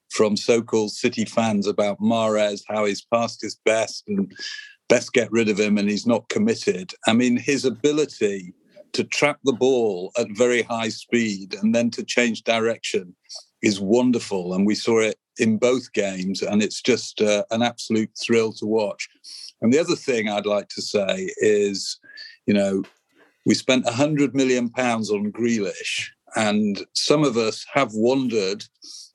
from 0.09 0.35
so 0.35 0.61
called 0.61 0.91
City 0.91 1.23
fans 1.23 1.65
about 1.65 2.01
Mahrez, 2.01 2.61
how 2.67 2.83
he's 2.83 3.05
past 3.05 3.41
his 3.41 3.55
best 3.63 4.03
and 4.09 4.29
best 4.89 5.13
get 5.13 5.31
rid 5.31 5.47
of 5.47 5.57
him 5.57 5.77
and 5.77 5.89
he's 5.89 6.05
not 6.05 6.27
committed. 6.27 6.91
I 7.07 7.13
mean, 7.13 7.37
his 7.37 7.63
ability 7.63 8.53
to 8.91 9.05
trap 9.05 9.39
the 9.45 9.53
ball 9.53 10.11
at 10.17 10.27
very 10.31 10.61
high 10.61 10.89
speed 10.89 11.55
and 11.61 11.73
then 11.73 11.89
to 11.91 12.03
change 12.03 12.43
direction 12.43 13.15
is 13.61 13.79
wonderful. 13.79 14.53
And 14.53 14.67
we 14.67 14.75
saw 14.75 14.99
it 14.99 15.15
in 15.39 15.57
both 15.57 15.93
games, 15.93 16.41
and 16.41 16.61
it's 16.61 16.81
just 16.81 17.21
uh, 17.21 17.45
an 17.49 17.61
absolute 17.61 18.11
thrill 18.21 18.51
to 18.53 18.65
watch. 18.65 19.07
And 19.61 19.71
the 19.71 19.79
other 19.79 19.95
thing 19.95 20.27
I'd 20.27 20.45
like 20.45 20.67
to 20.75 20.81
say 20.81 21.31
is, 21.37 21.97
you 22.45 22.53
know, 22.53 22.83
we 23.45 23.53
spent 23.53 23.85
100 23.85 24.35
million 24.35 24.69
pounds 24.69 25.11
on 25.11 25.31
Grealish, 25.31 26.09
and 26.35 26.85
some 26.93 27.23
of 27.23 27.37
us 27.37 27.65
have 27.73 27.91
wondered 27.93 28.63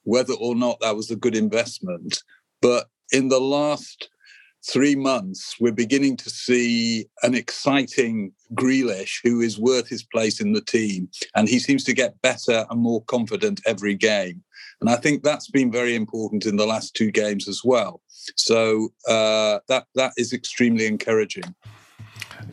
whether 0.05 0.35
or 0.35 0.55
not 0.55 0.79
that 0.81 0.97
was 0.97 1.11
a 1.11 1.17
good 1.17 1.37
investment. 1.37 2.23
But 2.63 2.89
in 3.13 3.29
the 3.29 3.41
last 3.41 4.09
three 4.67 4.95
months, 4.95 5.57
we're 5.61 5.73
beginning 5.73 6.17
to 6.17 6.31
see 6.31 7.07
an 7.23 7.35
exciting 7.35 8.33
Grealish 8.55 9.21
who 9.23 9.41
is 9.41 9.59
worth 9.59 9.89
his 9.89 10.03
place 10.03 10.41
in 10.41 10.53
the 10.53 10.61
team. 10.61 11.09
And 11.35 11.49
he 11.49 11.59
seems 11.59 11.85
to 11.85 11.93
get 11.93 12.21
better 12.23 12.67
and 12.69 12.81
more 12.81 13.05
confident 13.05 13.61
every 13.67 13.95
game. 13.95 14.43
And 14.81 14.91
I 14.91 14.97
think 14.97 15.23
that's 15.23 15.51
been 15.51 15.73
very 15.73 15.95
important 15.95 16.47
in 16.47 16.57
the 16.57 16.67
last 16.67 16.95
two 16.95 17.11
games 17.11 17.49
as 17.49 17.63
well. 17.65 18.01
So 18.37 18.91
uh, 19.09 19.59
that 19.69 19.87
that 19.95 20.13
is 20.17 20.33
extremely 20.33 20.87
encouraging. 20.87 21.55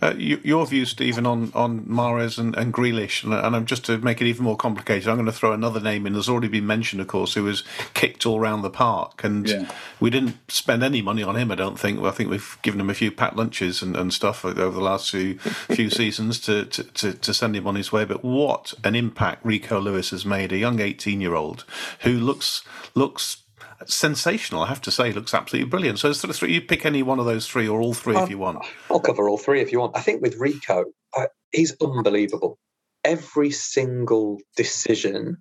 Uh, 0.02 0.14
you, 0.18 0.40
your 0.44 0.66
view, 0.66 0.86
Steven, 0.86 1.26
on 1.26 1.52
on 1.54 1.82
Mahrez 1.82 2.38
and, 2.38 2.56
and 2.56 2.74
Grealish, 2.74 3.24
and, 3.24 3.34
and 3.34 3.56
I'm 3.56 3.66
just 3.66 3.86
to 3.86 3.98
make 3.98 4.22
it 4.22 4.28
even 4.28 4.44
more 4.44 4.58
complicated. 4.58 5.08
I'm 5.08 5.16
going 5.16 5.26
to 5.26 5.32
throw 5.32 5.54
another 5.54 5.80
name 5.80 6.06
in. 6.06 6.14
There's 6.14 6.30
already 6.30 6.48
been 6.48 6.68
mentioned, 6.68 7.02
of 7.02 7.08
course, 7.08 7.34
who 7.34 7.44
was 7.44 7.64
kicked 7.94 8.26
all 8.26 8.40
round 8.40 8.64
the 8.64 8.70
park, 8.70 9.24
and 9.24 9.48
yeah. 9.48 9.72
we 10.00 10.10
didn't 10.10 10.38
spend 10.52 10.84
any 10.84 11.02
money 11.02 11.24
on 11.24 11.36
him. 11.36 11.52
I 11.52 11.56
don't 11.56 11.80
think. 11.80 12.02
I 12.02 12.12
think 12.12 12.30
we've 12.30 12.58
given 12.62 12.80
him 12.80 12.90
a 12.90 12.94
few 12.94 13.12
pat 13.12 13.36
lunches 13.36 13.82
and, 13.82 13.96
and 13.96 14.14
stuff 14.14 14.44
over 14.44 14.54
the 14.54 14.82
last 14.82 15.12
few 15.12 15.38
few 15.38 15.90
seasons 16.02 16.40
to, 16.42 16.66
to, 16.66 16.84
to, 16.84 17.14
to 17.14 17.34
send 17.34 17.56
him 17.56 17.68
on 17.68 17.76
his 17.76 17.92
way. 17.92 18.06
But 18.06 18.24
what 18.24 18.74
an 18.84 18.96
impact 18.96 19.46
Rico 19.46 19.80
Lewis 19.80 20.12
has 20.12 20.26
made, 20.26 20.52
a 20.52 20.58
young 20.58 20.80
18 20.80 21.22
year 21.22 21.36
old 21.36 21.66
who 22.02 22.14
looks 22.14 22.64
looks 22.94 23.38
sensational. 23.86 24.64
I 24.64 24.68
have 24.68 24.82
to 24.82 24.92
say, 24.92 25.12
looks 25.12 25.34
absolutely 25.34 25.70
brilliant. 25.70 26.00
So, 26.00 26.12
sort 26.14 26.30
of 26.30 26.36
three, 26.36 26.54
you 26.54 26.62
pick 26.62 26.86
any 26.86 27.04
one 27.04 27.20
of 27.20 27.26
those 27.26 27.48
three, 27.48 27.68
or 27.68 27.82
all 27.82 27.94
three 27.94 28.18
if 28.18 28.30
you 28.30 28.38
want. 28.38 28.66
I'll 28.90 29.00
cover 29.00 29.30
all 29.30 29.38
three 29.38 29.62
if 29.62 29.72
you 29.72 29.80
want. 29.80 29.96
I 29.98 30.02
think 30.02 30.22
with 30.22 30.38
Rico, 30.38 30.86
uh, 31.16 31.28
he's 31.52 31.76
unbelievable. 31.82 32.58
Every 33.04 33.52
single 33.52 34.40
decision 34.56 35.38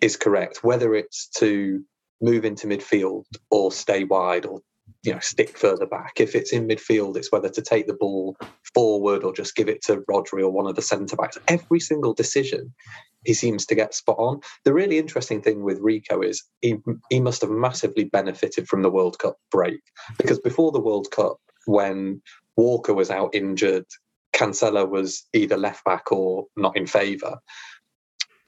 is 0.00 0.16
correct, 0.16 0.64
whether 0.64 0.94
it's 0.94 1.28
to 1.36 1.84
move 2.20 2.44
into 2.44 2.66
midfield 2.66 3.24
or 3.50 3.72
stay 3.72 4.04
wide 4.04 4.46
or 4.46 4.60
you 5.02 5.12
know 5.12 5.20
stick 5.20 5.56
further 5.58 5.86
back. 5.86 6.20
If 6.20 6.34
it's 6.34 6.52
in 6.52 6.68
midfield, 6.68 7.16
it's 7.16 7.32
whether 7.32 7.48
to 7.48 7.62
take 7.62 7.86
the 7.86 7.94
ball 7.94 8.36
forward 8.74 9.24
or 9.24 9.32
just 9.32 9.56
give 9.56 9.68
it 9.68 9.82
to 9.82 9.98
Rodri 10.10 10.42
or 10.42 10.50
one 10.50 10.66
of 10.66 10.76
the 10.76 10.82
centre 10.82 11.16
backs. 11.16 11.38
Every 11.48 11.80
single 11.80 12.14
decision 12.14 12.74
he 13.24 13.34
seems 13.34 13.66
to 13.66 13.74
get 13.74 13.94
spot 13.94 14.16
on. 14.18 14.40
The 14.64 14.72
really 14.72 14.98
interesting 14.98 15.42
thing 15.42 15.62
with 15.62 15.80
Rico 15.80 16.22
is 16.22 16.42
he 16.60 16.76
he 17.10 17.20
must 17.20 17.40
have 17.42 17.50
massively 17.50 18.04
benefited 18.04 18.68
from 18.68 18.82
the 18.82 18.90
World 18.90 19.18
Cup 19.18 19.36
break 19.50 19.80
because 20.18 20.38
before 20.38 20.72
the 20.72 20.80
World 20.80 21.10
Cup, 21.10 21.38
when 21.66 22.22
Walker 22.56 22.94
was 22.94 23.10
out 23.10 23.34
injured, 23.34 23.86
Cancelo 24.34 24.88
was 24.88 25.26
either 25.32 25.56
left 25.56 25.84
back 25.84 26.10
or 26.10 26.46
not 26.56 26.76
in 26.76 26.86
favour. 26.86 27.38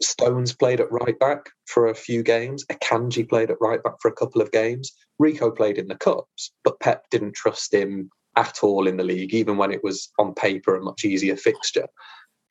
Stones 0.03 0.53
played 0.55 0.81
at 0.81 0.91
right 0.91 1.19
back 1.19 1.51
for 1.67 1.87
a 1.87 1.95
few 1.95 2.23
games. 2.23 2.65
Akanji 2.67 3.29
played 3.29 3.51
at 3.51 3.61
right 3.61 3.83
back 3.83 3.95
for 4.01 4.09
a 4.09 4.15
couple 4.15 4.43
of 4.43 4.51
games. 4.51 4.93
Rico 5.19 5.51
played 5.51 5.79
in 5.79 5.87
the 5.87 5.95
cups, 5.95 6.53
but 6.65 6.81
Pep 6.81 7.05
didn't 7.11 7.35
trust 7.35 7.73
him 7.73 8.11
at 8.37 8.59
all 8.63 8.89
in 8.89 8.97
the 8.97 9.05
league, 9.05 9.33
even 9.33 9.57
when 9.57 9.71
it 9.71 9.85
was 9.85 10.11
on 10.19 10.35
paper 10.35 10.75
a 10.75 10.83
much 10.83 11.05
easier 11.05 11.37
fixture. 11.37 11.87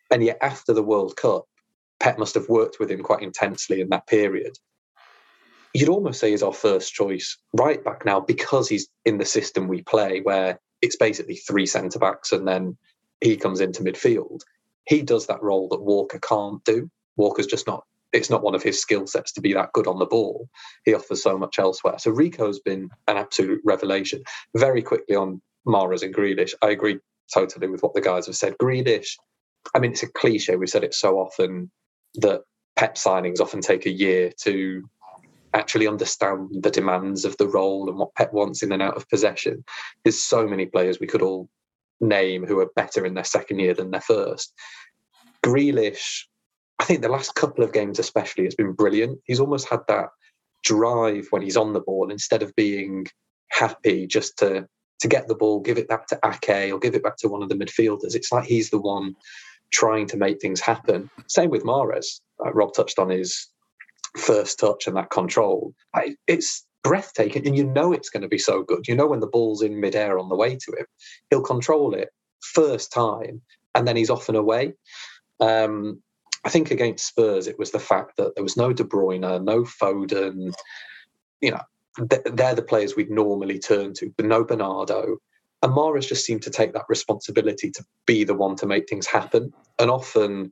And 0.09 0.23
yet, 0.23 0.37
after 0.41 0.73
the 0.73 0.83
World 0.83 1.15
Cup, 1.17 1.45
Pep 2.03 2.19
must 2.19 2.35
have 2.35 2.49
worked 2.49 2.81
with 2.81 2.91
him 2.91 3.01
quite 3.01 3.23
intensely 3.23 3.79
in 3.79 3.87
that 3.87 4.07
period. 4.07 4.57
You'd 5.73 5.87
almost 5.87 6.19
say 6.19 6.31
he's 6.31 6.43
our 6.43 6.53
first 6.53 6.93
choice 6.93 7.37
right 7.53 7.81
back 7.81 8.05
now 8.05 8.19
because 8.19 8.67
he's 8.67 8.89
in 9.05 9.17
the 9.17 9.25
system 9.25 9.69
we 9.69 9.83
play, 9.83 10.19
where 10.19 10.59
it's 10.81 10.97
basically 10.97 11.35
three 11.35 11.65
centre 11.65 11.99
backs 11.99 12.33
and 12.33 12.45
then 12.45 12.77
he 13.21 13.37
comes 13.37 13.61
into 13.61 13.83
midfield. 13.83 14.41
He 14.85 15.01
does 15.01 15.27
that 15.27 15.41
role 15.41 15.69
that 15.69 15.81
Walker 15.81 16.19
can't 16.19 16.61
do. 16.65 16.91
Walker's 17.15 17.47
just 17.47 17.67
not, 17.67 17.85
it's 18.11 18.29
not 18.29 18.43
one 18.43 18.53
of 18.53 18.63
his 18.63 18.81
skill 18.81 19.07
sets 19.07 19.31
to 19.33 19.41
be 19.41 19.53
that 19.53 19.71
good 19.71 19.87
on 19.87 19.97
the 19.97 20.05
ball. 20.05 20.49
He 20.83 20.93
offers 20.93 21.23
so 21.23 21.37
much 21.37 21.57
elsewhere. 21.57 21.99
So 21.99 22.11
Rico's 22.11 22.59
been 22.59 22.89
an 23.07 23.15
absolute 23.15 23.61
revelation. 23.63 24.23
Very 24.57 24.81
quickly 24.81 25.15
on 25.15 25.41
Mahrez 25.65 26.03
and 26.03 26.13
Grealish, 26.13 26.53
I 26.61 26.71
agree 26.71 26.99
totally 27.33 27.69
with 27.69 27.81
what 27.81 27.93
the 27.93 28.01
guys 28.01 28.25
have 28.25 28.35
said. 28.35 28.57
Grealish, 28.57 29.15
I 29.73 29.79
mean, 29.79 29.91
it's 29.93 30.03
a 30.03 30.11
cliche. 30.11 30.57
We've 30.57 30.67
said 30.67 30.83
it 30.83 30.93
so 30.93 31.17
often 31.17 31.71
that 32.15 32.41
Pep 32.75 32.95
signings 32.95 33.39
often 33.39 33.61
take 33.61 33.85
a 33.85 33.91
year 33.91 34.31
to 34.41 34.83
actually 35.53 35.87
understand 35.87 36.49
the 36.63 36.71
demands 36.71 37.25
of 37.25 37.37
the 37.37 37.47
role 37.47 37.87
and 37.89 37.97
what 37.97 38.15
Pep 38.15 38.33
wants 38.33 38.63
in 38.63 38.71
and 38.71 38.81
out 38.81 38.97
of 38.97 39.07
possession. 39.09 39.63
There's 40.03 40.21
so 40.21 40.47
many 40.47 40.65
players 40.65 40.99
we 40.99 41.07
could 41.07 41.21
all 41.21 41.49
name 42.01 42.45
who 42.45 42.59
are 42.59 42.71
better 42.75 43.05
in 43.05 43.13
their 43.13 43.23
second 43.23 43.59
year 43.59 43.73
than 43.73 43.91
their 43.91 44.01
first. 44.01 44.53
Grealish, 45.45 46.23
I 46.79 46.85
think 46.85 47.01
the 47.01 47.09
last 47.09 47.35
couple 47.35 47.63
of 47.63 47.73
games 47.73 47.99
especially 47.99 48.45
has 48.45 48.55
been 48.55 48.73
brilliant. 48.73 49.19
He's 49.25 49.39
almost 49.39 49.69
had 49.69 49.81
that 49.87 50.09
drive 50.63 51.27
when 51.29 51.41
he's 51.41 51.57
on 51.57 51.73
the 51.73 51.81
ball 51.81 52.09
instead 52.09 52.41
of 52.41 52.55
being 52.55 53.05
happy 53.49 54.07
just 54.07 54.37
to 54.39 54.67
to 54.99 55.07
get 55.09 55.27
the 55.27 55.35
ball, 55.35 55.59
give 55.59 55.77
it 55.77 55.89
back 55.89 56.07
to 56.07 56.19
Ake 56.23 56.71
or 56.71 56.79
give 56.79 56.95
it 56.95 57.03
back 57.03 57.17
to 57.17 57.27
one 57.27 57.43
of 57.43 57.49
the 57.49 57.55
midfielders. 57.55 58.15
It's 58.15 58.31
like 58.31 58.45
he's 58.45 58.69
the 58.69 58.79
one 58.79 59.15
trying 59.73 60.07
to 60.07 60.17
make 60.17 60.39
things 60.39 60.61
happen. 60.61 61.09
Same 61.27 61.49
with 61.49 61.63
Mahrez. 61.63 62.21
Uh, 62.43 62.53
Rob 62.53 62.73
touched 62.73 62.99
on 62.99 63.09
his 63.09 63.47
first 64.17 64.59
touch 64.59 64.87
and 64.87 64.95
that 64.95 65.09
control. 65.09 65.73
I, 65.93 66.15
it's 66.27 66.65
breathtaking, 66.83 67.47
and 67.47 67.57
you 67.57 67.65
know 67.65 67.91
it's 67.91 68.09
going 68.09 68.21
to 68.21 68.27
be 68.27 68.37
so 68.37 68.63
good. 68.63 68.87
You 68.87 68.95
know 68.95 69.07
when 69.07 69.19
the 69.19 69.27
ball's 69.27 69.61
in 69.61 69.79
midair 69.79 70.19
on 70.19 70.29
the 70.29 70.35
way 70.35 70.55
to 70.55 70.71
him, 70.77 70.85
he'll 71.29 71.41
control 71.41 71.93
it 71.93 72.09
first 72.41 72.91
time, 72.91 73.41
and 73.75 73.87
then 73.87 73.95
he's 73.95 74.09
off 74.09 74.29
and 74.29 74.37
away. 74.37 74.73
Um, 75.39 76.01
I 76.45 76.49
think 76.49 76.71
against 76.71 77.07
Spurs, 77.07 77.47
it 77.47 77.57
was 77.57 77.71
the 77.71 77.79
fact 77.79 78.17
that 78.17 78.35
there 78.35 78.43
was 78.43 78.57
no 78.57 78.73
De 78.73 78.83
Bruyne, 78.83 79.43
no 79.43 79.63
Foden. 79.63 80.53
You 81.41 81.51
know, 81.51 81.61
they're 81.97 82.55
the 82.55 82.61
players 82.61 82.95
we'd 82.95 83.09
normally 83.09 83.59
turn 83.59 83.93
to, 83.95 84.13
but 84.17 84.25
no 84.25 84.43
Bernardo. 84.43 85.17
And 85.63 85.73
Mahrez 85.73 86.09
just 86.09 86.25
seemed 86.25 86.43
to 86.43 86.49
take 86.49 86.73
that 86.73 86.85
responsibility 86.89 87.71
to 87.71 87.85
be 88.05 88.25
the 88.25 88.33
one 88.33 88.57
to 88.57 88.65
make 88.65 88.89
things 88.89 89.07
happen. 89.07 89.53
And 89.79 89.89
often 89.89 90.51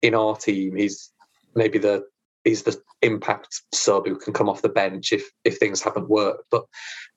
in 0.00 0.14
our 0.14 0.36
team, 0.36 0.76
he's 0.76 1.12
maybe 1.56 1.78
the 1.78 2.04
he's 2.44 2.62
the 2.62 2.80
impact 3.02 3.62
sub 3.72 4.06
who 4.06 4.16
can 4.16 4.32
come 4.32 4.48
off 4.48 4.62
the 4.62 4.68
bench 4.68 5.12
if 5.12 5.28
if 5.44 5.58
things 5.58 5.82
haven't 5.82 6.08
worked. 6.08 6.44
But 6.52 6.66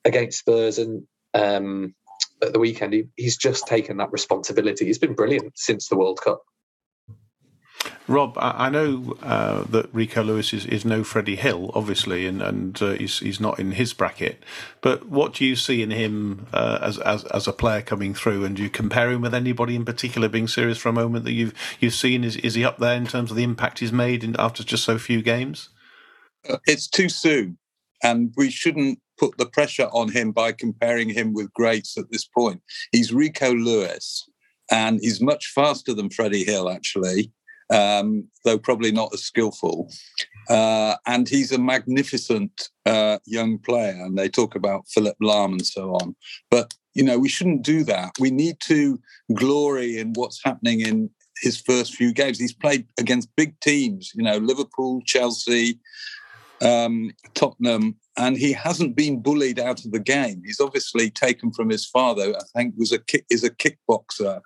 against 0.03 0.39
Spurs 0.39 0.79
and 0.79 1.03
um, 1.35 1.93
at 2.41 2.53
the 2.53 2.59
weekend, 2.59 2.93
he, 2.93 3.03
he's 3.15 3.37
just 3.37 3.67
taken 3.67 3.97
that 3.97 4.11
responsibility. 4.11 4.85
He's 4.85 4.97
been 4.97 5.13
brilliant 5.13 5.53
since 5.59 5.87
the 5.87 5.97
World 5.97 6.19
Cup. 6.19 6.41
Rob, 8.09 8.37
I 8.37 8.69
know 8.69 9.17
uh, 9.21 9.63
that 9.65 9.93
Rico 9.93 10.23
Lewis 10.23 10.53
is, 10.53 10.65
is 10.65 10.85
no 10.85 11.03
Freddie 11.03 11.35
Hill, 11.35 11.71
obviously, 11.73 12.25
and, 12.25 12.41
and 12.41 12.81
uh, 12.81 12.91
he's, 12.91 13.19
he's 13.19 13.41
not 13.41 13.59
in 13.59 13.73
his 13.73 13.91
bracket. 13.93 14.43
But 14.79 15.09
what 15.09 15.33
do 15.33 15.45
you 15.45 15.57
see 15.57 15.81
in 15.81 15.91
him 15.91 16.47
uh, 16.53 16.79
as, 16.81 16.99
as 16.99 17.25
as 17.25 17.47
a 17.49 17.53
player 17.53 17.81
coming 17.81 18.13
through? 18.13 18.45
And 18.45 18.55
do 18.55 18.63
you 18.63 18.69
compare 18.69 19.11
him 19.11 19.21
with 19.21 19.33
anybody 19.33 19.75
in 19.75 19.83
particular? 19.83 20.29
Being 20.29 20.47
serious 20.47 20.77
for 20.77 20.87
a 20.87 20.93
moment, 20.93 21.25
that 21.25 21.33
you've 21.33 21.53
you've 21.81 21.93
seen 21.93 22.23
is 22.23 22.37
is 22.37 22.55
he 22.55 22.63
up 22.63 22.77
there 22.77 22.95
in 22.95 23.07
terms 23.07 23.29
of 23.29 23.35
the 23.35 23.43
impact 23.43 23.79
he's 23.79 23.91
made 23.91 24.23
in, 24.23 24.37
after 24.39 24.63
just 24.63 24.85
so 24.85 24.97
few 24.97 25.21
games? 25.21 25.67
Uh, 26.49 26.57
it's 26.65 26.87
too 26.87 27.09
soon, 27.09 27.57
and 28.01 28.33
we 28.37 28.49
shouldn't 28.49 28.99
put 29.19 29.37
the 29.37 29.47
pressure 29.47 29.89
on 29.91 30.13
him 30.13 30.31
by 30.31 30.53
comparing 30.53 31.09
him 31.09 31.33
with 31.33 31.51
greats 31.51 31.97
at 31.97 32.09
this 32.09 32.23
point. 32.23 32.61
He's 32.93 33.13
Rico 33.13 33.53
Lewis, 33.53 34.29
and 34.71 35.01
he's 35.01 35.19
much 35.19 35.47
faster 35.47 35.93
than 35.93 36.09
Freddie 36.09 36.45
Hill, 36.45 36.69
actually 36.69 37.33
um, 37.69 38.27
though 38.43 38.57
probably 38.57 38.91
not 38.91 39.13
as 39.13 39.23
skillful. 39.23 39.89
Uh, 40.49 40.95
and 41.05 41.27
he's 41.27 41.51
a 41.51 41.57
magnificent 41.57 42.69
uh, 42.85 43.19
young 43.25 43.57
player. 43.59 43.97
And 44.03 44.17
they 44.17 44.29
talk 44.29 44.55
about 44.55 44.87
Philipp 44.87 45.17
Lahm 45.21 45.51
and 45.53 45.65
so 45.65 45.91
on. 45.95 46.15
But, 46.49 46.73
you 46.93 47.03
know, 47.03 47.19
we 47.19 47.27
shouldn't 47.27 47.63
do 47.63 47.83
that. 47.83 48.11
We 48.19 48.31
need 48.31 48.59
to 48.61 48.99
glory 49.33 49.97
in 49.97 50.13
what's 50.13 50.41
happening 50.43 50.81
in, 50.81 51.09
his 51.41 51.59
first 51.59 51.95
few 51.95 52.13
games. 52.13 52.39
He's 52.39 52.53
played 52.53 52.87
against 52.99 53.35
big 53.35 53.59
teams, 53.59 54.11
you 54.15 54.23
know, 54.23 54.37
Liverpool, 54.37 55.01
Chelsea, 55.05 55.79
um, 56.61 57.11
Tottenham, 57.33 57.95
and 58.17 58.35
he 58.35 58.51
hasn't 58.51 58.95
been 58.95 59.21
bullied 59.21 59.59
out 59.59 59.85
of 59.85 59.91
the 59.91 59.99
game. 59.99 60.41
He's 60.43 60.59
obviously 60.59 61.09
taken 61.11 61.51
from 61.51 61.69
his 61.69 61.85
father. 61.85 62.35
I 62.35 62.43
think 62.55 62.73
was 62.77 62.91
a 62.91 62.99
is 63.29 63.43
a 63.43 63.51
kickboxer, 63.51 64.41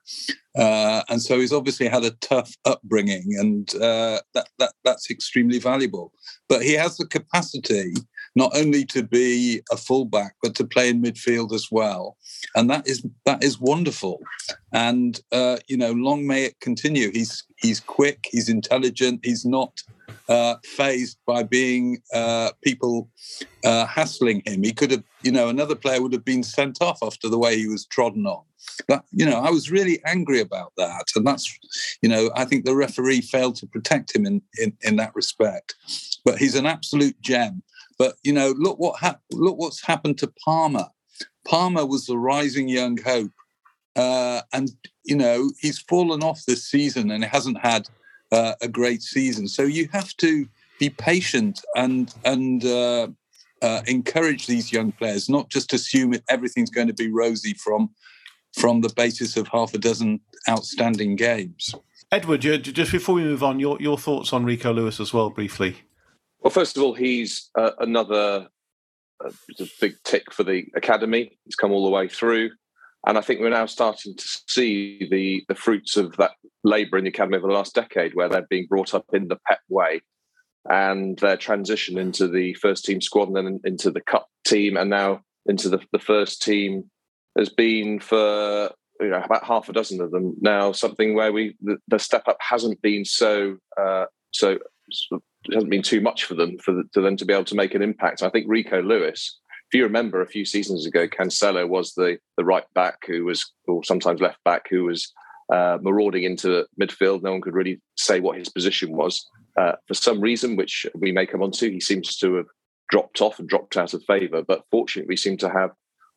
uh, 0.58 1.04
and 1.10 1.22
so 1.22 1.40
he's 1.40 1.54
obviously 1.54 1.88
had 1.88 2.04
a 2.04 2.12
tough 2.22 2.54
upbringing, 2.66 3.36
and 3.38 3.74
uh, 3.75 4.20
that 4.34 4.50
that 4.60 4.74
that's 4.84 5.10
extremely 5.10 5.60
valuable. 5.60 6.12
But 6.50 6.63
he 6.63 6.74
has 6.74 6.98
the 6.98 7.08
capacity 7.08 7.94
not 8.36 8.56
only 8.56 8.86
to 8.86 9.04
be 9.04 9.62
a 9.72 9.78
fullback 9.78 10.36
but 10.42 10.56
to 10.56 10.66
play 10.66 10.90
in 10.90 11.01
midfield 11.01 11.54
as 11.54 11.68
well, 11.72 12.18
and 12.56 12.70
that 12.70 12.88
is 12.88 13.06
that 13.25 13.44
is 13.44 13.60
wonderful. 13.60 14.20
And 14.74 15.20
uh, 15.32 15.58
you 15.68 15.78
know, 15.78 15.94
long 15.94 16.28
may 16.28 16.44
it 16.44 16.60
continue. 16.60 17.12
He's 17.12 17.44
he's 17.58 17.80
quick, 17.80 18.28
he's 18.30 18.50
intelligent, 18.50 19.22
he's 19.24 19.46
not 19.46 19.82
uh, 20.30 20.56
phased 20.63 21.18
by 21.25 21.44
being 21.44 22.01
uh, 22.13 22.51
people 22.63 23.10
uh, 23.63 23.86
hassling 23.86 24.41
him. 24.46 24.63
He 24.63 24.74
could 24.74 24.91
have, 24.91 25.03
you 25.24 25.32
know, 25.32 25.50
another 25.50 25.75
player 25.75 26.01
would 26.01 26.13
have 26.13 26.25
been 26.25 26.44
sent 26.44 26.82
off 26.82 27.00
after 27.03 27.30
the 27.30 27.38
way 27.38 27.58
he 27.58 27.68
was 27.68 27.86
trodden 27.86 28.25
on. 28.25 28.44
But, 28.88 29.06
you 29.12 29.25
know, 29.25 29.39
I 29.39 29.50
was 29.50 29.72
really 29.72 30.00
angry 30.06 30.39
about 30.39 30.74
that. 30.77 31.06
And 31.15 31.25
that's, 31.25 31.51
you 32.01 32.10
know, 32.10 32.32
I 32.36 32.46
think 32.46 32.65
the 32.65 32.75
referee 32.75 33.22
failed 33.22 33.56
to 33.58 33.68
protect 33.68 34.15
him 34.15 34.25
in, 34.25 34.41
in, 34.58 34.77
in 34.82 34.96
that 34.98 35.15
respect. 35.15 35.75
But 36.24 36.38
he's 36.38 36.56
an 36.56 36.65
absolute 36.65 37.20
gem. 37.22 37.63
But, 37.98 38.15
you 38.24 38.34
know, 38.34 38.53
look 38.58 38.80
what 38.80 39.00
hap- 39.00 39.22
look 39.32 39.58
what's 39.58 39.86
happened 39.86 40.18
to 40.20 40.34
Palmer. 40.44 40.88
Palmer 41.48 41.86
was 41.86 42.06
the 42.06 42.18
rising 42.18 42.68
young 42.68 42.98
hope. 42.98 43.32
Uh, 43.96 44.41
and, 44.53 44.72
you 45.03 45.15
know, 45.15 45.51
he's 45.60 45.80
fallen 45.80 46.24
off 46.24 46.46
this 46.46 46.63
season 46.63 47.12
and 47.12 47.24
hasn't 47.24 47.60
had 47.60 47.88
uh, 48.32 48.54
a 48.62 48.68
great 48.68 49.02
season. 49.02 49.48
So 49.48 49.64
you 49.64 49.88
have 49.92 50.16
to 50.18 50.48
be 50.80 50.90
patient 50.90 51.62
and 51.76 52.14
and 52.26 52.66
uh, 52.66 53.08
uh, 53.62 53.82
encourage 53.88 54.48
these 54.48 54.72
young 54.72 54.92
players, 54.92 55.30
not 55.30 55.50
just 55.50 55.74
assume 55.74 56.12
that 56.12 56.24
everything's 56.28 56.72
going 56.72 56.88
to 56.88 56.94
be 56.94 57.12
rosy 57.12 57.54
from 57.54 57.90
from 58.54 58.82
the 58.82 58.94
basis 58.96 59.38
of 59.38 59.48
half 59.48 59.74
a 59.74 59.78
dozen 59.78 60.20
outstanding 60.50 61.16
games. 61.16 61.74
Edward, 62.12 62.42
just 62.42 62.92
before 62.92 63.16
we 63.16 63.24
move 63.24 63.44
on, 63.44 63.60
your 63.60 63.78
your 63.80 63.98
thoughts 63.98 64.34
on 64.34 64.44
Rico 64.44 64.74
Lewis 64.74 65.00
as 65.00 65.14
well, 65.14 65.30
briefly. 65.30 65.78
Well, 66.42 66.52
first 66.52 66.76
of 66.76 66.84
all, 66.84 66.94
he's 66.94 67.50
uh, 67.56 67.72
another 67.80 68.50
uh, 69.24 69.32
big 69.80 69.96
tick 70.04 70.32
for 70.34 70.44
the 70.44 70.66
academy. 70.76 71.38
He's 71.46 71.56
come 71.56 71.72
all 71.72 71.86
the 71.86 71.92
way 71.92 72.08
through. 72.08 72.52
And 73.08 73.17
I 73.17 73.22
think 73.22 73.39
we're 73.39 73.50
now 73.50 73.65
starting 73.65 74.15
to 74.15 74.39
see 74.48 75.08
the, 75.10 75.43
the 75.48 75.55
fruits 75.55 75.98
of 75.98 76.15
that 76.17 76.31
labour 76.63 76.98
in 76.98 77.03
the 77.03 77.10
academy 77.10 77.38
over 77.38 77.48
the 77.48 77.53
last 77.53 77.74
decade, 77.74 78.13
where 78.13 78.29
they're 78.29 78.46
being 78.50 78.67
brought 78.67 78.93
up 78.93 79.05
in 79.13 79.27
the 79.27 79.39
Pep 79.48 79.60
way 79.70 80.01
and 80.70 81.17
their 81.20 81.38
transition 81.38 81.98
into 81.98 82.27
the 82.27 82.53
first 82.55 82.86
team 82.86 83.01
squad 83.01 83.27
and 83.27 83.36
then 83.36 83.60
into 83.63 83.89
the 83.89 84.01
cup 84.01 84.27
team 84.46 84.77
and 84.77 84.89
now 84.89 85.22
into 85.48 85.70
the, 85.70 85.79
the 85.91 86.00
first 86.00 86.41
team 86.41 86.84
has 87.38 87.50
been 87.50 88.00
for 88.00 88.70
you 89.00 89.10
know 89.10 89.22
about 89.24 89.43
half 89.43 89.70
a 89.70 89.74
dozen 89.74 90.00
of 90.01 90.12
them 90.12 90.36
now 90.39 90.72
something 90.72 91.15
where 91.15 91.34
we 91.34 91.55
the, 91.62 91.77
the 91.88 91.98
step 91.98 92.27
up 92.27 92.38
hasn't 92.39 92.79
been 92.84 93.03
so 93.03 93.58
uh, 93.79 94.05
so 94.31 94.60
it 95.50 95.53
hasn't 95.53 95.72
been 95.72 95.81
too 95.81 96.01
much 96.01 96.25
for 96.25 96.36
them 96.36 96.58
for, 96.60 96.74
the, 96.74 96.84
for 96.93 97.01
them 97.01 97.17
to 97.17 97.25
be 97.25 97.34
able 97.34 97.46
to 97.46 97.55
make 97.55 97.74
an 97.74 97.81
impact. 97.81 98.22
I 98.22 98.29
think 98.29 98.46
Rico 98.48 98.81
Lewis 98.81 99.39
if 99.72 99.78
you 99.78 99.84
remember 99.84 100.22
a 100.22 100.28
few 100.28 100.44
seasons 100.44 100.86
ago, 100.86 101.08
Cancelo 101.08 101.66
was 101.66 101.94
the 101.94 102.18
the 102.36 102.44
right 102.44 102.66
back 102.74 102.98
who 103.08 103.24
was, 103.24 103.50
or 103.68 103.86
sometimes 103.86 104.20
left 104.20 104.44
back, 104.44 104.68
who 104.70 104.84
was 104.84 105.13
uh, 105.50 105.78
marauding 105.82 106.24
into 106.24 106.66
midfield. 106.80 107.24
No 107.24 107.32
one 107.32 107.40
could 107.40 107.54
really 107.54 107.82
say 107.98 108.20
what 108.20 108.38
his 108.38 108.50
position 108.50 108.92
was. 108.92 109.25
Uh, 109.58 109.74
for 109.88 109.94
some 109.94 110.20
reason, 110.20 110.58
which 110.58 110.86
we 110.94 111.13
may 111.13 111.25
come 111.25 111.42
on 111.42 111.51
to, 111.51 111.72
he 111.72 111.80
seems 111.80 112.18
to 112.18 112.36
have 112.36 112.48
dropped 112.90 113.22
off 113.22 113.40
and 113.40 113.48
dropped 113.48 113.78
out 113.78 113.94
of 113.94 114.04
favour. 114.04 114.42
But 114.42 114.63
fortunately, 114.72 115.08
we 115.08 115.16
seem 115.16 115.38
to 115.38 115.50
have 115.50 115.72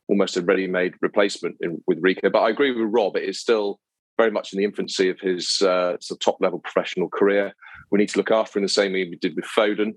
almost 0.09 0.37
a 0.37 0.43
ready-made 0.43 0.95
replacement 1.01 1.57
in, 1.61 1.81
with 1.87 1.99
Rico. 2.01 2.31
But 2.31 2.43
I 2.43 2.51
agree 2.51 2.73
with 2.73 2.93
Rob; 2.93 3.15
it 3.15 3.23
is 3.23 3.39
still 3.39 3.79
very 4.17 4.33
much 4.33 4.53
in 4.53 4.59
the 4.59 4.65
infancy 4.65 5.11
of 5.11 5.21
his 5.21 5.63
uh, 5.63 5.97
sort 6.01 6.17
of 6.17 6.19
top-level 6.19 6.59
professional 6.59 7.09
career. 7.09 7.55
We 7.93 7.99
need 7.99 8.09
to 8.09 8.19
look 8.19 8.33
after 8.33 8.59
him 8.59 8.65
the 8.65 8.69
same 8.69 8.95
way 8.95 9.05
we 9.05 9.17
did 9.21 9.37
with 9.37 9.45
Foden. 9.45 9.95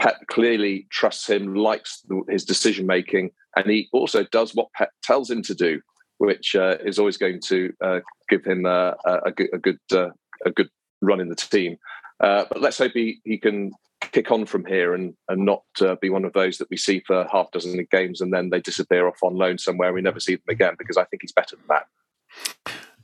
Pep 0.00 0.16
clearly 0.28 0.86
trusts 0.90 1.28
him, 1.28 1.54
likes 1.54 2.02
his 2.28 2.44
decision 2.44 2.86
making, 2.86 3.30
and 3.56 3.70
he 3.70 3.88
also 3.92 4.24
does 4.24 4.54
what 4.54 4.72
Pep 4.74 4.90
tells 5.02 5.30
him 5.30 5.42
to 5.42 5.54
do, 5.54 5.80
which 6.18 6.54
uh, 6.54 6.76
is 6.84 6.98
always 6.98 7.16
going 7.16 7.40
to 7.46 7.72
uh, 7.82 8.00
give 8.28 8.44
him 8.44 8.66
a, 8.66 8.94
a, 9.24 9.30
good 9.30 9.48
a 9.52 9.58
good, 9.58 9.80
uh, 9.92 10.10
a 10.44 10.50
good 10.50 10.68
run 11.00 11.20
in 11.20 11.28
the 11.28 11.36
team. 11.36 11.76
Uh, 12.20 12.44
but 12.50 12.60
let's 12.60 12.78
hope 12.78 12.92
he, 12.94 13.20
he 13.24 13.38
can 13.38 13.72
kick 14.12 14.30
on 14.30 14.46
from 14.46 14.64
here 14.64 14.94
and 14.94 15.14
and 15.28 15.44
not 15.44 15.62
uh, 15.82 15.94
be 16.00 16.10
one 16.10 16.24
of 16.24 16.32
those 16.32 16.58
that 16.58 16.68
we 16.70 16.76
see 16.76 17.00
for 17.06 17.26
half 17.30 17.48
a 17.48 17.50
dozen 17.52 17.86
games 17.90 18.20
and 18.20 18.32
then 18.32 18.50
they 18.50 18.60
disappear 18.60 19.06
off 19.06 19.22
on 19.22 19.36
loan 19.36 19.58
somewhere 19.58 19.88
and 19.88 19.94
we 19.94 20.00
never 20.00 20.20
see 20.20 20.36
them 20.36 20.44
again 20.48 20.74
because 20.78 20.96
I 20.96 21.04
think 21.04 21.22
he's 21.22 21.32
better 21.32 21.56
than 21.56 21.66
that. 21.68 21.86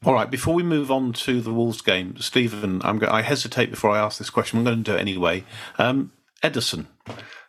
All 0.04 0.14
right, 0.14 0.30
before 0.30 0.54
we 0.54 0.62
move 0.62 0.90
on 0.90 1.12
to 1.14 1.40
the 1.40 1.52
Wolves 1.52 1.80
game, 1.80 2.16
Steven, 2.18 2.80
I'm 2.84 2.98
go- 2.98 3.10
I 3.10 3.22
hesitate 3.22 3.70
before 3.70 3.90
I 3.90 3.98
ask 3.98 4.18
this 4.18 4.30
question. 4.30 4.58
I'm 4.58 4.64
going 4.64 4.84
to 4.84 4.90
do 4.92 4.96
it 4.96 5.00
anyway. 5.00 5.44
Um, 5.78 6.12
Ederson. 6.42 6.86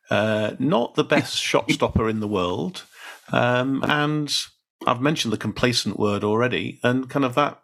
Uh, 0.10 0.56
not 0.60 0.96
the 0.96 1.04
best 1.04 1.36
shot 1.42 1.70
stopper 1.72 2.10
in 2.10 2.20
the 2.20 2.28
world. 2.28 2.84
Um, 3.32 3.84
and 3.88 4.34
I've 4.86 5.02
mentioned 5.02 5.34
the 5.34 5.38
complacent 5.38 6.00
word 6.00 6.24
already, 6.24 6.80
and 6.84 7.10
kind 7.10 7.26
of 7.26 7.36
that 7.36 7.62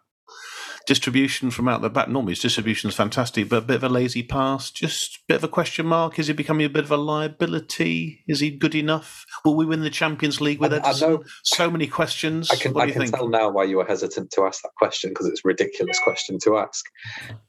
distribution 0.86 1.50
from 1.50 1.68
out 1.68 1.80
the 1.80 1.90
back. 1.90 2.08
Normally, 2.08 2.32
his 2.32 2.40
distribution 2.40 2.88
is 2.88 2.96
fantastic, 2.96 3.48
but 3.48 3.56
a 3.56 3.60
bit 3.62 3.76
of 3.76 3.84
a 3.84 3.88
lazy 3.88 4.22
pass, 4.22 4.70
just 4.70 5.16
a 5.16 5.20
bit 5.28 5.36
of 5.36 5.44
a 5.44 5.48
question 5.48 5.86
mark. 5.86 6.18
Is 6.18 6.26
he 6.26 6.32
becoming 6.32 6.66
a 6.66 6.70
bit 6.70 6.84
of 6.84 6.90
a 6.90 6.96
liability? 6.96 8.22
Is 8.28 8.40
he 8.40 8.50
good 8.50 8.74
enough? 8.74 9.24
Will 9.44 9.56
we 9.56 9.64
win 9.64 9.80
the 9.80 9.90
Champions 9.90 10.40
League 10.40 10.60
with 10.60 10.72
Ederson? 10.72 11.02
I 11.02 11.06
know, 11.08 11.24
so 11.42 11.70
many 11.70 11.86
questions. 11.86 12.50
I 12.50 12.56
can, 12.56 12.76
I 12.76 12.90
can 12.90 13.10
tell 13.10 13.28
now 13.28 13.50
why 13.50 13.64
you 13.64 13.78
were 13.78 13.86
hesitant 13.86 14.30
to 14.32 14.42
ask 14.42 14.62
that 14.62 14.74
question 14.76 15.10
because 15.10 15.26
it's 15.26 15.40
a 15.44 15.48
ridiculous 15.48 15.98
question 16.00 16.38
to 16.40 16.58
ask. 16.58 16.84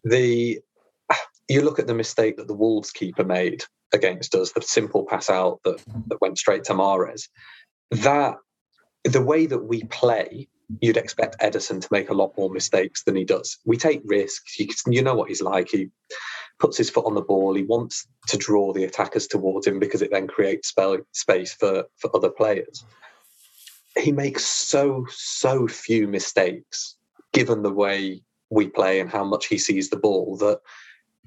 The 0.04 0.60
you 1.48 1.62
look 1.62 1.80
at 1.80 1.88
the 1.88 1.94
mistake 1.94 2.38
that 2.38 2.48
the 2.48 2.54
Wolves 2.54 2.92
keeper 2.92 3.24
made 3.24 3.64
against 3.94 4.36
us, 4.36 4.52
the 4.52 4.62
simple 4.62 5.06
pass 5.06 5.30
out 5.30 5.60
that, 5.64 5.82
that 6.08 6.22
went 6.22 6.38
straight 6.38 6.64
to 6.66 6.74
Mahrez, 6.74 7.28
That 7.92 8.38
the 9.04 9.22
way 9.22 9.46
that 9.46 9.66
we 9.66 9.84
play, 9.84 10.48
you'd 10.82 10.98
expect 10.98 11.40
Ederson 11.40 11.82
to 11.82 11.88
make 11.92 12.10
a 12.10 12.16
lot 12.16 12.34
more 12.38 12.50
mistakes 12.50 13.04
than 13.04 13.16
he 13.16 13.24
does. 13.24 13.58
We 13.66 13.78
take 13.78 14.02
risks. 14.06 14.60
You, 14.60 14.68
you 14.88 15.02
know 15.04 15.16
what 15.16 15.30
he's 15.30 15.42
like. 15.42 15.70
He 15.70 15.90
puts 16.60 16.78
his 16.78 16.90
foot 16.90 17.06
on 17.06 17.14
the 17.14 17.22
ball. 17.22 17.54
He 17.54 17.64
wants 17.64 18.08
to 18.30 18.38
draw 18.38 18.74
the 18.74 18.84
attackers 18.84 19.28
towards 19.28 19.68
him 19.68 19.80
because 19.80 20.02
it 20.02 20.12
then 20.12 20.28
creates 20.28 20.74
space 21.14 21.54
for, 21.54 21.86
for 21.98 22.16
other 22.16 22.30
players. 22.30 22.84
He 23.98 24.12
makes 24.12 24.44
so, 24.44 25.06
so 25.10 25.68
few 25.68 26.08
mistakes 26.08 26.96
given 27.34 27.62
the 27.62 27.74
way 27.74 28.22
we 28.50 28.68
play 28.68 29.00
and 29.00 29.10
how 29.10 29.24
much 29.24 29.48
he 29.48 29.58
sees 29.58 29.90
the 29.90 29.98
ball 29.98 30.38
that 30.38 30.60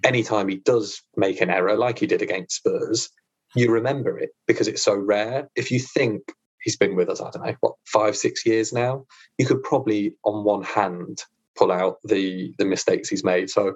anytime 0.04 0.48
he 0.48 0.56
does 0.56 1.02
make 1.16 1.40
an 1.40 1.50
error, 1.50 1.76
like 1.76 1.98
he 1.98 2.06
did 2.06 2.22
against 2.22 2.56
Spurs, 2.56 3.10
you 3.54 3.70
remember 3.70 4.18
it 4.18 4.30
because 4.46 4.68
it's 4.68 4.82
so 4.82 4.94
rare. 4.94 5.48
If 5.56 5.70
you 5.70 5.80
think 5.80 6.22
he's 6.62 6.76
been 6.76 6.96
with 6.96 7.08
us, 7.08 7.20
I 7.20 7.30
don't 7.30 7.44
know, 7.44 7.54
what, 7.60 7.74
five, 7.86 8.16
six 8.16 8.44
years 8.44 8.72
now, 8.72 9.04
you 9.38 9.46
could 9.46 9.62
probably 9.62 10.14
on 10.24 10.44
one 10.44 10.62
hand 10.62 11.22
pull 11.56 11.72
out 11.72 11.96
the 12.04 12.54
the 12.58 12.64
mistakes 12.64 13.08
he's 13.08 13.24
made. 13.24 13.50
So 13.50 13.74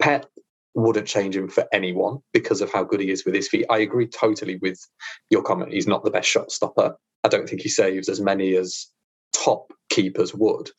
Pep 0.00 0.26
wouldn't 0.74 1.06
change 1.06 1.36
him 1.36 1.48
for 1.48 1.66
anyone 1.72 2.18
because 2.32 2.60
of 2.60 2.72
how 2.72 2.82
good 2.84 3.00
he 3.00 3.10
is 3.10 3.24
with 3.24 3.34
his 3.34 3.48
feet. 3.48 3.66
I 3.70 3.78
agree 3.78 4.06
totally 4.06 4.56
with 4.56 4.78
your 5.30 5.42
comment. 5.42 5.72
He's 5.72 5.86
not 5.86 6.04
the 6.04 6.10
best 6.10 6.28
shot 6.28 6.50
stopper. 6.50 6.96
I 7.24 7.28
don't 7.28 7.48
think 7.48 7.60
he 7.60 7.68
saves 7.68 8.08
as 8.08 8.20
many 8.20 8.56
as 8.56 8.86
top 9.32 9.72
keepers 9.90 10.34
would. 10.34 10.70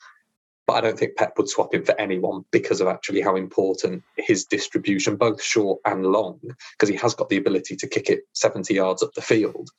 But 0.65 0.73
I 0.73 0.81
don't 0.81 0.97
think 0.97 1.17
Pep 1.17 1.33
would 1.37 1.49
swap 1.49 1.73
him 1.73 1.83
for 1.83 1.99
anyone 1.99 2.45
because 2.51 2.79
of 2.79 2.87
actually 2.87 3.21
how 3.21 3.35
important 3.35 4.03
his 4.17 4.45
distribution, 4.45 5.17
both 5.17 5.41
short 5.43 5.81
and 5.85 6.05
long, 6.05 6.39
because 6.71 6.89
he 6.89 6.95
has 6.95 7.13
got 7.13 7.29
the 7.29 7.37
ability 7.37 7.75
to 7.75 7.87
kick 7.87 8.09
it 8.09 8.21
70 8.33 8.73
yards 8.73 9.03
up 9.03 9.13
the 9.13 9.21
field. 9.21 9.69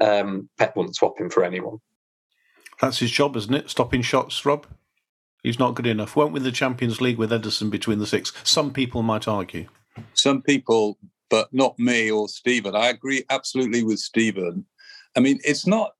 Um, 0.00 0.48
Pep 0.56 0.76
wouldn't 0.76 0.96
swap 0.96 1.18
him 1.18 1.30
for 1.30 1.44
anyone. 1.44 1.78
That's 2.80 2.98
his 2.98 3.10
job, 3.10 3.36
isn't 3.36 3.52
it? 3.52 3.70
Stopping 3.70 4.02
shots, 4.02 4.44
Rob? 4.46 4.66
He's 5.42 5.58
not 5.58 5.74
good 5.74 5.86
enough. 5.86 6.16
Won't 6.16 6.32
win 6.32 6.42
the 6.42 6.52
Champions 6.52 7.00
League 7.00 7.18
with 7.18 7.30
Ederson 7.30 7.70
between 7.70 7.98
the 7.98 8.06
six. 8.06 8.32
Some 8.44 8.72
people 8.72 9.02
might 9.02 9.26
argue. 9.26 9.66
Some 10.14 10.42
people, 10.42 10.98
but 11.28 11.48
not 11.52 11.78
me 11.78 12.10
or 12.10 12.28
Steven. 12.28 12.76
I 12.76 12.88
agree 12.88 13.24
absolutely 13.30 13.82
with 13.82 13.98
Steven. 13.98 14.64
I 15.16 15.20
mean, 15.20 15.40
it's 15.44 15.66
not 15.66 15.92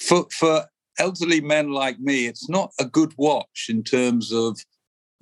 for 0.00 0.26
for 0.30 0.66
elderly 1.00 1.40
men 1.40 1.70
like 1.70 1.98
me, 1.98 2.26
it's 2.26 2.48
not 2.48 2.72
a 2.78 2.84
good 2.84 3.12
watch 3.16 3.66
in 3.68 3.82
terms 3.82 4.32
of 4.32 4.60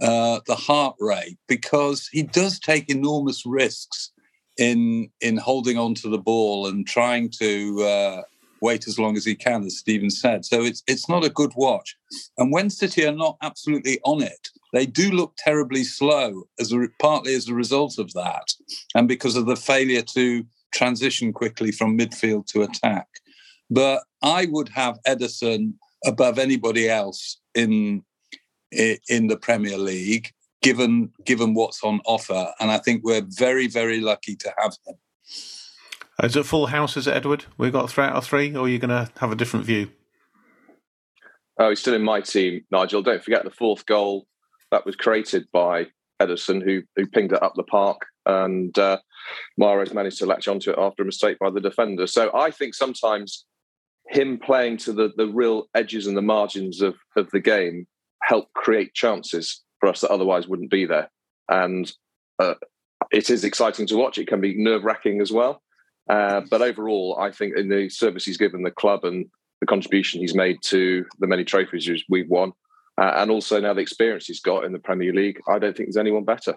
uh, 0.02 0.40
the 0.46 0.54
heart 0.54 0.96
rate 1.00 1.38
because 1.48 2.08
he 2.12 2.22
does 2.22 2.58
take 2.58 2.90
enormous 2.90 3.46
risks 3.46 4.12
in 4.58 5.08
in 5.20 5.36
holding 5.36 5.78
on 5.78 5.94
to 5.94 6.08
the 6.08 6.18
ball 6.18 6.66
and 6.66 6.86
trying 6.86 7.30
to 7.30 7.82
uh, 7.82 8.22
wait 8.60 8.88
as 8.88 8.98
long 8.98 9.16
as 9.16 9.24
he 9.24 9.34
can, 9.34 9.62
as 9.64 9.78
Steven 9.78 10.10
said. 10.10 10.44
So 10.44 10.62
it's 10.62 10.82
it's 10.86 11.08
not 11.08 11.24
a 11.24 11.30
good 11.30 11.52
watch. 11.56 11.96
And 12.36 12.52
when 12.52 12.70
City 12.70 13.06
are 13.06 13.12
not 13.12 13.36
absolutely 13.42 14.00
on 14.04 14.22
it, 14.22 14.48
they 14.72 14.86
do 14.86 15.10
look 15.10 15.34
terribly 15.38 15.84
slow, 15.84 16.44
as 16.60 16.72
a, 16.72 16.88
partly 17.00 17.34
as 17.34 17.48
a 17.48 17.54
result 17.54 17.98
of 17.98 18.12
that, 18.14 18.48
and 18.94 19.08
because 19.08 19.36
of 19.36 19.46
the 19.46 19.56
failure 19.56 20.02
to 20.14 20.44
transition 20.72 21.32
quickly 21.32 21.72
from 21.72 21.96
midfield 21.96 22.46
to 22.48 22.62
attack. 22.62 23.06
But 23.70 24.02
I 24.22 24.46
would 24.50 24.68
have 24.70 24.98
Ederson 25.06 25.74
above 26.04 26.38
anybody 26.38 26.88
else 26.88 27.40
in 27.54 28.02
in 28.70 29.28
the 29.28 29.36
Premier 29.36 29.78
League, 29.78 30.30
given 30.62 31.10
given 31.24 31.54
what's 31.54 31.82
on 31.82 32.00
offer, 32.04 32.52
and 32.60 32.70
I 32.70 32.78
think 32.78 33.02
we're 33.04 33.26
very 33.26 33.66
very 33.68 34.00
lucky 34.00 34.36
to 34.36 34.52
have 34.58 34.76
him. 34.86 34.96
Is 36.22 36.36
it 36.36 36.46
full 36.46 36.66
house? 36.66 36.96
Is 36.96 37.06
it 37.06 37.14
Edward? 37.14 37.44
We've 37.58 37.72
got 37.72 37.90
three 37.90 38.04
out 38.04 38.16
of 38.16 38.26
three, 38.26 38.54
or 38.54 38.62
are 38.62 38.68
you 38.68 38.78
going 38.78 38.90
to 38.90 39.10
have 39.20 39.30
a 39.30 39.36
different 39.36 39.64
view? 39.64 39.90
Oh, 41.58 41.70
he's 41.70 41.80
still 41.80 41.94
in 41.94 42.02
my 42.02 42.20
team, 42.20 42.64
Nigel. 42.70 43.02
Don't 43.02 43.22
forget 43.22 43.44
the 43.44 43.50
fourth 43.50 43.86
goal 43.86 44.26
that 44.70 44.84
was 44.84 44.96
created 44.96 45.46
by 45.52 45.86
Ederson, 46.20 46.62
who 46.62 46.82
who 46.96 47.06
pinged 47.06 47.32
it 47.32 47.42
up 47.42 47.54
the 47.54 47.62
park, 47.62 48.06
and 48.26 48.76
uh, 48.78 48.98
Mahrez 49.60 49.94
managed 49.94 50.18
to 50.18 50.26
latch 50.26 50.48
onto 50.48 50.70
it 50.70 50.78
after 50.78 51.02
a 51.02 51.06
mistake 51.06 51.38
by 51.38 51.50
the 51.50 51.60
defender. 51.60 52.06
So 52.06 52.30
I 52.34 52.50
think 52.50 52.74
sometimes 52.74 53.44
him 54.08 54.38
playing 54.38 54.78
to 54.78 54.92
the 54.92 55.12
the 55.16 55.26
real 55.26 55.68
edges 55.74 56.06
and 56.06 56.16
the 56.16 56.22
margins 56.22 56.80
of 56.80 56.96
of 57.16 57.30
the 57.30 57.40
game 57.40 57.86
help 58.22 58.52
create 58.54 58.94
chances 58.94 59.62
for 59.80 59.88
us 59.88 60.00
that 60.00 60.10
otherwise 60.10 60.48
wouldn't 60.48 60.70
be 60.70 60.84
there, 60.84 61.10
and 61.48 61.92
uh, 62.38 62.54
it 63.10 63.30
is 63.30 63.44
exciting 63.44 63.86
to 63.86 63.96
watch. 63.96 64.18
It 64.18 64.28
can 64.28 64.40
be 64.40 64.56
nerve 64.56 64.84
wracking 64.84 65.20
as 65.20 65.32
well. 65.32 65.62
Uh, 66.08 66.40
but 66.50 66.62
overall, 66.62 67.18
I 67.20 67.30
think 67.30 67.56
in 67.56 67.68
the 67.68 67.88
service 67.88 68.24
he's 68.24 68.38
given 68.38 68.62
the 68.62 68.70
club 68.70 69.04
and 69.04 69.26
the 69.60 69.66
contribution 69.66 70.20
he's 70.20 70.34
made 70.34 70.58
to 70.64 71.04
the 71.18 71.26
many 71.26 71.44
trophies 71.44 71.88
we've 72.08 72.30
won, 72.30 72.52
uh, 72.98 73.12
and 73.16 73.30
also 73.30 73.60
now 73.60 73.74
the 73.74 73.82
experience 73.82 74.26
he's 74.26 74.40
got 74.40 74.64
in 74.64 74.72
the 74.72 74.78
Premier 74.78 75.12
League, 75.12 75.38
I 75.48 75.58
don't 75.58 75.76
think 75.76 75.88
there's 75.88 75.98
anyone 75.98 76.24
better. 76.24 76.56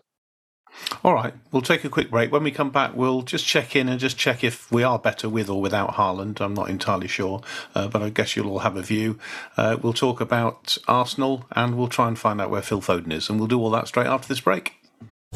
All 1.03 1.13
right, 1.13 1.33
we'll 1.51 1.61
take 1.61 1.83
a 1.83 1.89
quick 1.89 2.09
break. 2.09 2.31
When 2.31 2.43
we 2.43 2.51
come 2.51 2.69
back, 2.69 2.95
we'll 2.95 3.21
just 3.21 3.45
check 3.45 3.75
in 3.75 3.89
and 3.89 3.99
just 3.99 4.17
check 4.17 4.43
if 4.43 4.71
we 4.71 4.83
are 4.83 4.99
better 4.99 5.29
with 5.29 5.49
or 5.49 5.61
without 5.61 5.95
Haaland. 5.95 6.41
I'm 6.41 6.53
not 6.53 6.69
entirely 6.69 7.07
sure, 7.07 7.41
uh, 7.75 7.87
but 7.87 8.01
I 8.01 8.09
guess 8.09 8.35
you'll 8.35 8.49
all 8.49 8.59
have 8.59 8.75
a 8.75 8.81
view. 8.81 9.17
Uh, 9.57 9.77
we'll 9.81 9.93
talk 9.93 10.21
about 10.21 10.77
Arsenal 10.87 11.45
and 11.51 11.77
we'll 11.77 11.87
try 11.87 12.07
and 12.07 12.17
find 12.17 12.41
out 12.41 12.49
where 12.49 12.61
Phil 12.61 12.81
Foden 12.81 13.11
is, 13.11 13.29
and 13.29 13.39
we'll 13.39 13.47
do 13.47 13.59
all 13.59 13.69
that 13.71 13.87
straight 13.87 14.07
after 14.07 14.27
this 14.27 14.41
break. 14.41 14.73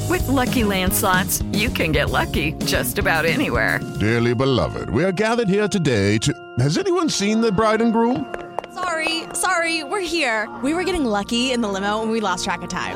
With 0.10 0.28
lucky 0.28 0.64
landslots, 0.64 1.42
you 1.56 1.70
can 1.70 1.92
get 1.92 2.10
lucky 2.10 2.52
just 2.66 2.98
about 3.00 3.26
anywhere. 3.26 3.80
Dearly 4.00 4.36
beloved, 4.36 4.90
we 4.90 5.04
are 5.04 5.12
gathered 5.12 5.50
here 5.50 5.68
today 5.68 6.18
to. 6.20 6.34
Has 6.60 6.78
anyone 6.78 7.10
seen 7.10 7.42
the 7.42 7.52
bride 7.52 7.82
and 7.82 7.92
groom? 7.94 8.34
Sorry, 8.74 9.24
sorry, 9.34 9.84
we're 9.84 10.02
here. 10.02 10.54
We 10.62 10.74
were 10.74 10.84
getting 10.84 11.06
lucky 11.06 11.54
in 11.54 11.62
the 11.62 11.70
limo 11.70 12.02
and 12.02 12.12
we 12.12 12.20
lost 12.20 12.44
track 12.44 12.62
of 12.62 12.70
time. 12.70 12.96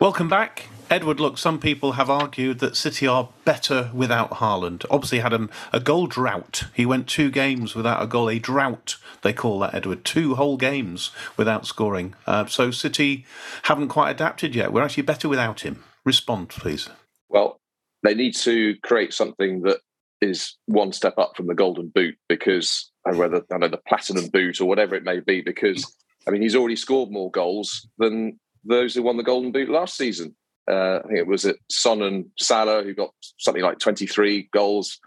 Welcome 0.00 0.30
back. 0.30 0.64
Edward, 0.88 1.20
look, 1.20 1.36
some 1.36 1.60
people 1.60 1.92
have 1.92 2.08
argued 2.08 2.60
that 2.60 2.74
City 2.74 3.06
are 3.06 3.28
better 3.44 3.90
without 3.92 4.30
Haaland. 4.30 4.86
Obviously, 4.90 5.18
had 5.18 5.34
an, 5.34 5.50
a 5.74 5.78
goal 5.78 6.06
drought. 6.06 6.64
He 6.72 6.86
went 6.86 7.06
two 7.06 7.30
games 7.30 7.74
without 7.74 8.02
a 8.02 8.06
goal. 8.06 8.30
A 8.30 8.38
drought, 8.38 8.96
they 9.20 9.34
call 9.34 9.58
that, 9.58 9.74
Edward. 9.74 10.06
Two 10.06 10.36
whole 10.36 10.56
games 10.56 11.10
without 11.36 11.66
scoring. 11.66 12.14
Uh, 12.26 12.46
so 12.46 12.70
City 12.70 13.26
haven't 13.64 13.88
quite 13.88 14.10
adapted 14.10 14.54
yet. 14.54 14.72
We're 14.72 14.82
actually 14.82 15.02
better 15.02 15.28
without 15.28 15.60
him. 15.60 15.84
Respond, 16.06 16.48
please. 16.48 16.88
Well, 17.28 17.58
they 18.02 18.14
need 18.14 18.34
to 18.36 18.76
create 18.82 19.12
something 19.12 19.60
that 19.64 19.80
is 20.22 20.56
one 20.64 20.92
step 20.92 21.18
up 21.18 21.36
from 21.36 21.46
the 21.46 21.54
golden 21.54 21.90
boot 21.94 22.16
because, 22.26 22.90
whether 23.04 23.42
I 23.52 23.58
know 23.58 23.68
the 23.68 23.80
platinum 23.86 24.28
boot 24.28 24.62
or 24.62 24.64
whatever 24.64 24.94
it 24.94 25.04
may 25.04 25.20
be, 25.20 25.42
because 25.42 25.94
I 26.26 26.30
mean 26.30 26.40
he's 26.40 26.56
already 26.56 26.76
scored 26.76 27.10
more 27.10 27.30
goals 27.30 27.86
than 27.98 28.40
those 28.64 28.94
who 28.94 29.02
won 29.02 29.16
the 29.16 29.22
Golden 29.22 29.52
Boot 29.52 29.68
last 29.68 29.96
season. 29.96 30.34
Uh, 30.70 31.00
I 31.04 31.06
think 31.06 31.18
it 31.18 31.26
was 31.26 31.44
at 31.44 31.56
Son 31.70 32.02
and 32.02 32.26
Salah 32.38 32.82
who 32.82 32.94
got 32.94 33.10
something 33.38 33.62
like 33.62 33.78
23 33.78 34.48
goals. 34.52 34.98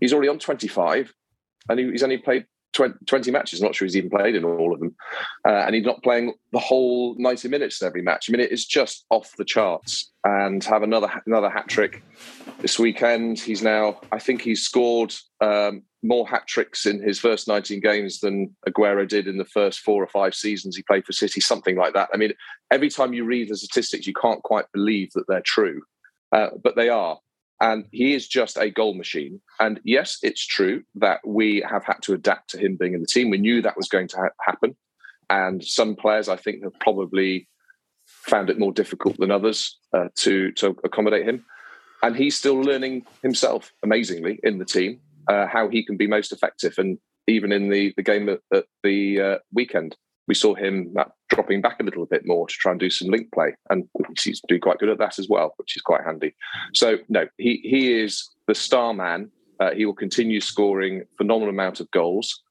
He's 0.00 0.12
already 0.12 0.28
on 0.28 0.38
25, 0.38 1.12
and 1.68 1.78
he's 1.78 2.02
only 2.02 2.18
played 2.18 2.46
20 2.72 3.30
matches. 3.30 3.60
I'm 3.60 3.66
not 3.66 3.74
sure 3.74 3.86
he's 3.86 3.96
even 3.96 4.10
played 4.10 4.36
in 4.36 4.44
all 4.44 4.72
of 4.72 4.80
them. 4.80 4.94
Uh, 5.46 5.64
and 5.66 5.74
he's 5.74 5.84
not 5.84 6.02
playing 6.02 6.34
the 6.52 6.58
whole 6.58 7.16
90 7.18 7.48
minutes 7.48 7.82
in 7.82 7.88
every 7.88 8.02
match. 8.02 8.26
I 8.28 8.32
mean, 8.32 8.40
it 8.40 8.52
is 8.52 8.64
just 8.64 9.04
off 9.10 9.36
the 9.36 9.44
charts. 9.44 10.10
And 10.24 10.62
have 10.64 10.82
another 10.82 11.10
another 11.24 11.48
hat 11.48 11.66
trick 11.66 12.02
this 12.60 12.78
weekend. 12.78 13.38
He's 13.38 13.62
now, 13.62 14.00
I 14.12 14.18
think 14.18 14.42
he's 14.42 14.62
scored 14.62 15.14
um, 15.40 15.82
more 16.02 16.26
hat 16.26 16.46
tricks 16.46 16.86
in 16.86 17.02
his 17.02 17.18
first 17.18 17.48
19 17.48 17.80
games 17.80 18.20
than 18.20 18.54
Aguero 18.68 19.06
did 19.06 19.26
in 19.26 19.38
the 19.38 19.44
first 19.44 19.80
four 19.80 20.02
or 20.02 20.06
five 20.06 20.34
seasons 20.34 20.76
he 20.76 20.82
played 20.82 21.04
for 21.04 21.12
City, 21.12 21.40
something 21.40 21.76
like 21.76 21.94
that. 21.94 22.08
I 22.12 22.16
mean, 22.16 22.32
every 22.70 22.88
time 22.88 23.12
you 23.12 23.24
read 23.24 23.48
the 23.48 23.56
statistics, 23.56 24.06
you 24.06 24.14
can't 24.14 24.42
quite 24.42 24.66
believe 24.72 25.10
that 25.14 25.24
they're 25.28 25.42
true, 25.42 25.82
uh, 26.32 26.48
but 26.62 26.76
they 26.76 26.88
are. 26.88 27.18
And 27.62 27.84
he 27.92 28.14
is 28.14 28.26
just 28.26 28.56
a 28.56 28.70
goal 28.70 28.94
machine. 28.94 29.40
And 29.58 29.80
yes, 29.84 30.18
it's 30.22 30.46
true 30.46 30.82
that 30.94 31.20
we 31.26 31.62
have 31.68 31.84
had 31.84 32.00
to 32.02 32.14
adapt 32.14 32.50
to 32.50 32.58
him 32.58 32.76
being 32.76 32.94
in 32.94 33.00
the 33.00 33.06
team. 33.06 33.28
We 33.28 33.38
knew 33.38 33.60
that 33.60 33.76
was 33.76 33.88
going 33.88 34.08
to 34.08 34.16
ha- 34.16 34.44
happen. 34.46 34.76
And 35.28 35.62
some 35.62 35.94
players, 35.94 36.28
I 36.28 36.36
think, 36.36 36.62
have 36.64 36.78
probably 36.80 37.48
found 38.06 38.48
it 38.48 38.58
more 38.58 38.72
difficult 38.72 39.18
than 39.18 39.30
others 39.30 39.78
uh, 39.92 40.08
to, 40.16 40.52
to 40.52 40.74
accommodate 40.84 41.28
him. 41.28 41.44
And 42.02 42.16
he's 42.16 42.36
still 42.36 42.60
learning 42.60 43.04
himself 43.22 43.72
amazingly 43.82 44.40
in 44.42 44.58
the 44.58 44.64
team 44.64 45.00
uh, 45.28 45.46
how 45.46 45.68
he 45.68 45.84
can 45.84 45.96
be 45.96 46.06
most 46.06 46.32
effective. 46.32 46.74
And 46.78 46.98
even 47.26 47.52
in 47.52 47.68
the, 47.68 47.92
the 47.96 48.02
game 48.02 48.28
at, 48.28 48.40
at 48.52 48.64
the 48.82 49.20
uh, 49.20 49.38
weekend, 49.52 49.96
we 50.26 50.34
saw 50.34 50.54
him 50.54 50.94
uh, 50.98 51.04
dropping 51.28 51.60
back 51.60 51.80
a 51.80 51.82
little 51.82 52.06
bit 52.06 52.22
more 52.24 52.46
to 52.46 52.54
try 52.54 52.70
and 52.70 52.80
do 52.80 52.88
some 52.88 53.08
link 53.08 53.32
play, 53.32 53.54
and 53.68 53.88
he's 54.22 54.40
doing 54.46 54.60
quite 54.60 54.78
good 54.78 54.88
at 54.88 54.98
that 54.98 55.18
as 55.18 55.28
well, 55.28 55.54
which 55.56 55.76
is 55.76 55.82
quite 55.82 56.04
handy. 56.04 56.34
So 56.72 56.98
no, 57.08 57.26
he 57.36 57.60
he 57.64 58.00
is 58.00 58.28
the 58.46 58.54
star 58.54 58.94
man. 58.94 59.30
Uh, 59.58 59.72
he 59.72 59.84
will 59.84 59.94
continue 59.94 60.40
scoring 60.40 61.02
phenomenal 61.18 61.50
amount 61.50 61.80
of 61.80 61.90
goals. 61.90 62.42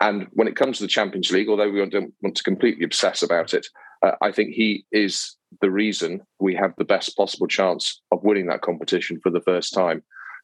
And 0.00 0.26
when 0.32 0.48
it 0.48 0.56
comes 0.56 0.78
to 0.78 0.84
the 0.84 0.88
Champions 0.88 1.30
League, 1.30 1.48
although 1.48 1.70
we 1.70 1.78
don't 1.86 2.12
want 2.22 2.36
to 2.36 2.42
completely 2.42 2.84
obsess 2.84 3.22
about 3.22 3.54
it, 3.54 3.66
uh, 4.02 4.12
I 4.20 4.32
think 4.32 4.50
he 4.50 4.84
is 4.90 5.36
the 5.60 5.70
reason 5.70 6.22
we 6.38 6.54
have 6.54 6.72
the 6.78 6.84
best 6.84 7.16
possible 7.16 7.46
chance 7.46 8.00
of 8.12 8.22
winning 8.22 8.46
that 8.46 8.62
competition 8.62 9.20
for 9.22 9.30
the 9.30 9.40
first 9.40 9.74
time. 9.74 10.02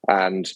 And 0.09 0.51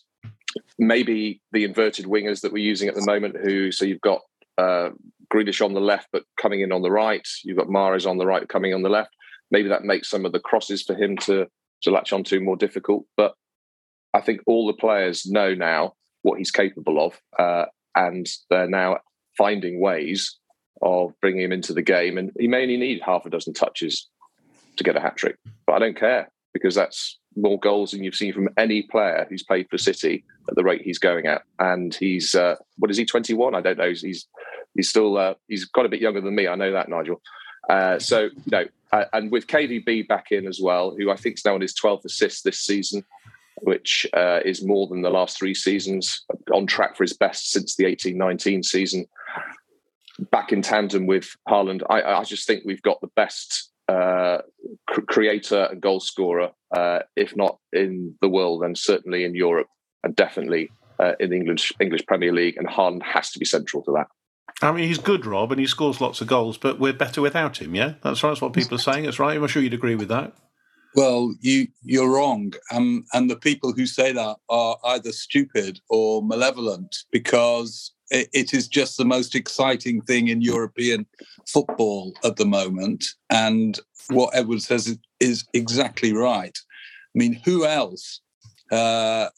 maybe 0.78 1.40
the 1.52 1.64
inverted 1.64 2.06
wingers 2.06 2.40
that 2.40 2.52
we're 2.52 2.64
using 2.64 2.88
at 2.88 2.94
the 2.94 3.04
moment, 3.06 3.36
who 3.42 3.70
so 3.72 3.84
you've 3.84 4.00
got 4.00 4.20
uh, 4.58 4.90
Grealish 5.32 5.64
on 5.64 5.74
the 5.74 5.80
left, 5.80 6.08
but 6.12 6.24
coming 6.40 6.60
in 6.60 6.72
on 6.72 6.82
the 6.82 6.90
right. 6.90 7.26
You've 7.44 7.58
got 7.58 7.68
Mahrez 7.68 8.08
on 8.08 8.18
the 8.18 8.26
right, 8.26 8.48
coming 8.48 8.74
on 8.74 8.82
the 8.82 8.88
left. 8.88 9.10
Maybe 9.50 9.68
that 9.68 9.84
makes 9.84 10.10
some 10.10 10.24
of 10.24 10.32
the 10.32 10.40
crosses 10.40 10.82
for 10.82 10.94
him 10.94 11.16
to 11.18 11.46
to 11.82 11.90
latch 11.90 12.12
onto 12.12 12.40
more 12.40 12.56
difficult. 12.56 13.06
But 13.16 13.34
I 14.12 14.20
think 14.20 14.40
all 14.46 14.66
the 14.66 14.74
players 14.74 15.24
know 15.26 15.54
now 15.54 15.94
what 16.22 16.38
he's 16.38 16.50
capable 16.50 17.04
of, 17.04 17.18
uh, 17.38 17.66
and 17.94 18.26
they're 18.50 18.68
now 18.68 18.98
finding 19.38 19.80
ways 19.80 20.36
of 20.82 21.12
bringing 21.20 21.42
him 21.42 21.52
into 21.52 21.72
the 21.72 21.82
game. 21.82 22.18
And 22.18 22.30
he 22.38 22.48
may 22.48 22.62
only 22.62 22.76
need 22.76 23.00
half 23.04 23.24
a 23.24 23.30
dozen 23.30 23.54
touches 23.54 24.08
to 24.80 24.84
get 24.84 24.96
a 24.96 25.00
hat 25.00 25.16
trick, 25.16 25.36
but 25.66 25.74
I 25.74 25.78
don't 25.78 25.96
care 25.96 26.30
because 26.52 26.74
that's 26.74 27.18
more 27.36 27.60
goals 27.60 27.92
than 27.92 28.02
you've 28.02 28.16
seen 28.16 28.32
from 28.32 28.48
any 28.56 28.82
player 28.82 29.24
who's 29.28 29.44
played 29.44 29.68
for 29.70 29.78
City 29.78 30.24
at 30.48 30.56
the 30.56 30.64
rate 30.64 30.82
he's 30.82 30.98
going 30.98 31.26
at. 31.26 31.42
And 31.60 31.94
he's 31.94 32.34
uh, 32.34 32.56
what 32.78 32.90
is 32.90 32.96
he? 32.96 33.04
Twenty 33.04 33.34
one? 33.34 33.54
I 33.54 33.60
don't 33.60 33.78
know. 33.78 33.92
He's 33.92 34.26
He's 34.74 34.88
still 34.88 35.16
uh, 35.16 35.34
he's 35.48 35.64
got 35.64 35.86
a 35.86 35.88
bit 35.88 36.00
younger 36.00 36.20
than 36.20 36.34
me. 36.34 36.48
I 36.48 36.54
know 36.54 36.72
that, 36.72 36.88
Nigel. 36.88 37.20
Uh, 37.68 37.98
so 37.98 38.30
uh, 38.52 39.04
and 39.12 39.30
with 39.30 39.46
KDB 39.46 40.06
back 40.08 40.26
in 40.30 40.46
as 40.46 40.60
well, 40.62 40.94
who 40.96 41.10
I 41.10 41.16
think 41.16 41.36
is 41.36 41.44
now 41.44 41.54
on 41.54 41.60
his 41.60 41.74
12th 41.74 42.04
assist 42.04 42.44
this 42.44 42.60
season, 42.60 43.04
which 43.58 44.06
uh, 44.14 44.40
is 44.44 44.64
more 44.64 44.86
than 44.86 45.02
the 45.02 45.10
last 45.10 45.38
three 45.38 45.54
seasons, 45.54 46.24
on 46.52 46.66
track 46.66 46.96
for 46.96 47.04
his 47.04 47.12
best 47.12 47.50
since 47.50 47.76
the 47.76 47.84
18-19 47.84 48.64
season. 48.64 49.06
Back 50.30 50.52
in 50.52 50.62
tandem 50.62 51.06
with 51.06 51.36
Haaland, 51.48 51.82
I, 51.88 52.02
I 52.02 52.24
just 52.24 52.46
think 52.46 52.64
we've 52.64 52.82
got 52.82 53.00
the 53.00 53.10
best 53.14 53.70
uh, 53.88 54.38
cr- 54.90 55.00
creator 55.02 55.68
and 55.70 55.80
goal 55.80 56.00
scorer, 56.00 56.50
uh, 56.76 57.00
if 57.16 57.36
not 57.36 57.58
in 57.72 58.14
the 58.20 58.28
world, 58.28 58.62
then 58.62 58.74
certainly 58.74 59.24
in 59.24 59.34
Europe, 59.34 59.68
and 60.02 60.14
definitely 60.14 60.70
uh, 60.98 61.12
in 61.20 61.30
the 61.30 61.36
English 61.36 61.72
English 61.80 62.04
Premier 62.06 62.32
League. 62.32 62.56
And 62.56 62.68
Haaland 62.68 63.02
has 63.02 63.30
to 63.32 63.38
be 63.38 63.44
central 63.44 63.82
to 63.84 63.92
that. 63.92 64.08
I 64.62 64.72
mean, 64.72 64.88
he's 64.88 64.98
good, 64.98 65.24
Rob, 65.24 65.52
and 65.52 65.60
he 65.60 65.66
scores 65.66 66.00
lots 66.00 66.20
of 66.20 66.26
goals, 66.26 66.58
but 66.58 66.78
we're 66.78 66.92
better 66.92 67.22
without 67.22 67.62
him. 67.62 67.74
Yeah, 67.74 67.94
that's 68.02 68.22
right. 68.22 68.30
That's 68.30 68.42
what 68.42 68.52
people 68.52 68.74
are 68.74 68.78
saying. 68.78 69.04
That's 69.04 69.18
right. 69.18 69.36
I'm 69.36 69.46
sure 69.46 69.62
you'd 69.62 69.74
agree 69.74 69.94
with 69.94 70.08
that. 70.08 70.34
Well, 70.94 71.34
you 71.40 71.68
you're 71.82 72.12
wrong, 72.12 72.52
um, 72.72 73.04
and 73.12 73.30
the 73.30 73.36
people 73.36 73.72
who 73.72 73.86
say 73.86 74.12
that 74.12 74.36
are 74.48 74.76
either 74.84 75.12
stupid 75.12 75.80
or 75.88 76.22
malevolent 76.22 77.04
because 77.12 77.92
it, 78.10 78.54
is 78.54 78.68
just 78.68 78.96
the 78.96 79.04
most 79.04 79.34
exciting 79.34 80.00
thing 80.02 80.28
in 80.28 80.42
European 80.42 81.06
football 81.46 82.12
at 82.24 82.36
the 82.36 82.46
moment. 82.46 83.04
And 83.30 83.78
what 84.08 84.34
Edward 84.34 84.62
says 84.62 84.86
is, 84.88 84.98
is 85.20 85.44
exactly 85.54 86.12
right. 86.12 86.56
I 87.14 87.18
mean, 87.18 87.40
who 87.44 87.64
else 87.64 88.20
uh, 88.70 89.28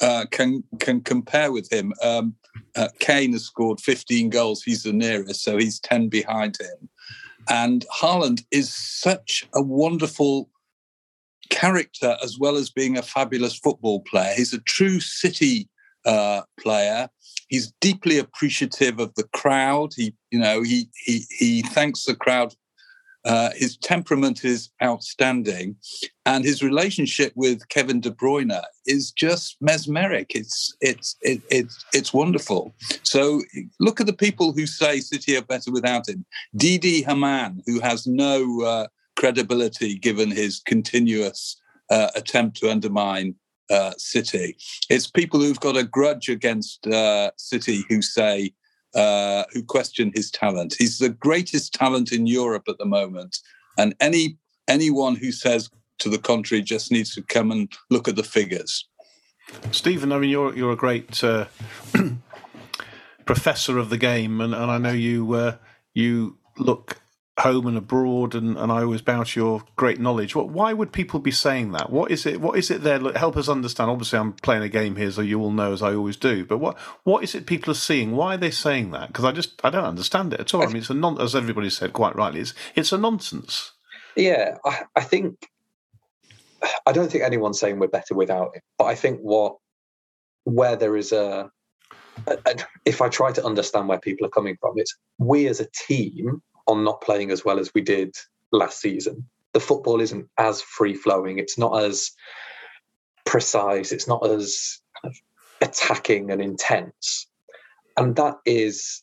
uh, 0.00 0.26
can 0.30 0.64
can 0.78 1.00
compare 1.00 1.52
with 1.52 1.70
him? 1.72 1.92
Um, 2.02 2.34
uh, 2.76 2.88
Kane 2.98 3.32
has 3.32 3.44
scored 3.44 3.80
15 3.80 4.30
goals. 4.30 4.62
He's 4.62 4.82
the 4.82 4.92
nearest, 4.92 5.42
so 5.42 5.56
he's 5.56 5.80
10 5.80 6.08
behind 6.08 6.56
him. 6.60 6.88
And 7.48 7.86
Haaland 7.94 8.44
is 8.50 8.72
such 8.72 9.48
a 9.54 9.62
wonderful 9.62 10.50
character 11.50 12.16
as 12.22 12.38
well 12.38 12.56
as 12.56 12.70
being 12.70 12.98
a 12.98 13.02
fabulous 13.02 13.56
football 13.58 14.00
player. 14.00 14.34
He's 14.36 14.52
a 14.52 14.60
true 14.60 15.00
City 15.00 15.68
uh, 16.08 16.42
player. 16.58 17.08
He's 17.48 17.72
deeply 17.80 18.18
appreciative 18.18 18.98
of 18.98 19.14
the 19.14 19.28
crowd. 19.34 19.92
He, 19.94 20.14
you 20.30 20.40
know, 20.40 20.62
he 20.62 20.88
he 21.04 21.24
he 21.38 21.62
thanks 21.62 22.04
the 22.04 22.16
crowd. 22.16 22.54
Uh, 23.24 23.50
his 23.54 23.76
temperament 23.76 24.44
is 24.44 24.70
outstanding, 24.82 25.76
and 26.24 26.44
his 26.44 26.62
relationship 26.62 27.32
with 27.36 27.68
Kevin 27.68 28.00
De 28.00 28.10
Bruyne 28.10 28.62
is 28.86 29.12
just 29.12 29.56
mesmeric. 29.60 30.34
It's 30.34 30.74
it's 30.80 31.16
it, 31.20 31.42
it's 31.50 31.84
it's 31.92 32.14
wonderful. 32.14 32.74
So 33.02 33.42
look 33.78 34.00
at 34.00 34.06
the 34.06 34.12
people 34.26 34.52
who 34.52 34.66
say 34.66 35.00
City 35.00 35.36
are 35.36 35.42
better 35.42 35.70
without 35.70 36.08
him. 36.08 36.24
Didi 36.56 37.02
Hamann, 37.02 37.62
who 37.66 37.80
has 37.80 38.06
no 38.06 38.62
uh, 38.62 38.86
credibility 39.16 39.98
given 39.98 40.30
his 40.30 40.62
continuous 40.64 41.60
uh, 41.90 42.08
attempt 42.14 42.56
to 42.58 42.70
undermine 42.70 43.34
uh, 43.70 43.92
City. 43.96 44.56
It's 44.88 45.10
people 45.10 45.40
who've 45.40 45.60
got 45.60 45.76
a 45.76 45.84
grudge 45.84 46.28
against 46.28 46.86
uh, 46.86 47.30
City 47.36 47.84
who 47.88 48.02
say, 48.02 48.52
uh, 48.94 49.44
who 49.52 49.62
question 49.62 50.12
his 50.14 50.30
talent. 50.30 50.74
He's 50.78 50.98
the 50.98 51.10
greatest 51.10 51.74
talent 51.74 52.12
in 52.12 52.26
Europe 52.26 52.64
at 52.68 52.78
the 52.78 52.86
moment, 52.86 53.38
and 53.76 53.94
any 54.00 54.38
anyone 54.66 55.16
who 55.16 55.32
says 55.32 55.70
to 55.98 56.08
the 56.08 56.18
contrary 56.18 56.62
just 56.62 56.90
needs 56.90 57.14
to 57.14 57.22
come 57.22 57.50
and 57.50 57.72
look 57.90 58.08
at 58.08 58.16
the 58.16 58.22
figures. 58.22 58.86
Steven, 59.72 60.12
I 60.12 60.18
mean, 60.18 60.30
you're 60.30 60.54
you're 60.54 60.72
a 60.72 60.76
great 60.76 61.22
uh, 61.22 61.46
professor 63.26 63.78
of 63.78 63.90
the 63.90 63.98
game, 63.98 64.40
and, 64.40 64.54
and 64.54 64.70
I 64.70 64.78
know 64.78 64.92
you 64.92 65.32
uh, 65.34 65.56
you 65.94 66.38
look 66.58 67.00
home 67.38 67.66
and 67.66 67.76
abroad, 67.78 68.34
and, 68.34 68.56
and 68.58 68.72
I 68.72 68.82
always 68.82 69.02
bow 69.02 69.22
to 69.22 69.40
your 69.40 69.62
great 69.76 70.00
knowledge. 70.00 70.34
What, 70.34 70.48
why 70.48 70.72
would 70.72 70.92
people 70.92 71.20
be 71.20 71.30
saying 71.30 71.72
that? 71.72 71.90
What 71.90 72.10
is 72.10 72.26
it? 72.26 72.40
What 72.40 72.58
is 72.58 72.70
it 72.70 72.82
there? 72.82 73.00
Help 73.12 73.36
us 73.36 73.48
understand. 73.48 73.90
Obviously, 73.90 74.18
I'm 74.18 74.32
playing 74.34 74.62
a 74.62 74.68
game 74.68 74.96
here, 74.96 75.10
so 75.10 75.20
you 75.20 75.40
all 75.40 75.50
know 75.50 75.72
as 75.72 75.82
I 75.82 75.94
always 75.94 76.16
do. 76.16 76.44
But 76.44 76.58
what 76.58 76.78
what 77.04 77.22
is 77.22 77.34
it 77.34 77.46
people 77.46 77.70
are 77.70 77.74
seeing? 77.74 78.12
Why 78.16 78.34
are 78.34 78.38
they 78.38 78.50
saying 78.50 78.90
that? 78.90 79.08
Because 79.08 79.24
I 79.24 79.32
just 79.32 79.60
I 79.64 79.70
don't 79.70 79.84
understand 79.84 80.32
it 80.32 80.40
at 80.40 80.52
all. 80.54 80.62
I 80.62 80.66
mean, 80.66 80.78
it's 80.78 80.90
a 80.90 80.94
non 80.94 81.20
as 81.20 81.36
everybody 81.36 81.70
said 81.70 81.92
quite 81.92 82.16
rightly. 82.16 82.40
It's 82.40 82.54
it's 82.74 82.92
a 82.92 82.98
nonsense. 82.98 83.72
Yeah, 84.16 84.56
I, 84.64 84.82
I 84.96 85.02
think 85.02 85.48
I 86.86 86.92
don't 86.92 87.10
think 87.10 87.24
anyone's 87.24 87.60
saying 87.60 87.78
we're 87.78 87.88
better 87.88 88.14
without 88.14 88.52
it. 88.54 88.62
But 88.76 88.86
I 88.86 88.94
think 88.94 89.20
what 89.20 89.56
where 90.44 90.76
there 90.76 90.96
is 90.96 91.12
a 91.12 91.50
if 92.84 93.00
I 93.00 93.08
try 93.08 93.32
to 93.32 93.44
understand 93.44 93.88
where 93.88 94.00
people 94.00 94.26
are 94.26 94.30
coming 94.30 94.56
from, 94.60 94.74
it's 94.76 94.96
we 95.18 95.46
as 95.46 95.60
a 95.60 95.68
team 95.86 96.42
on 96.68 96.84
not 96.84 97.00
playing 97.00 97.30
as 97.30 97.44
well 97.44 97.58
as 97.58 97.72
we 97.74 97.80
did 97.80 98.14
last 98.52 98.80
season. 98.80 99.28
The 99.54 99.60
football 99.60 100.00
isn't 100.00 100.28
as 100.36 100.60
free 100.60 100.94
flowing. 100.94 101.38
It's 101.38 101.58
not 101.58 101.82
as 101.82 102.12
precise. 103.24 103.92
It's 103.92 104.06
not 104.06 104.24
as 104.26 104.80
attacking 105.60 106.30
and 106.30 106.40
intense. 106.40 107.26
And 107.96 108.14
that 108.16 108.36
is, 108.44 109.02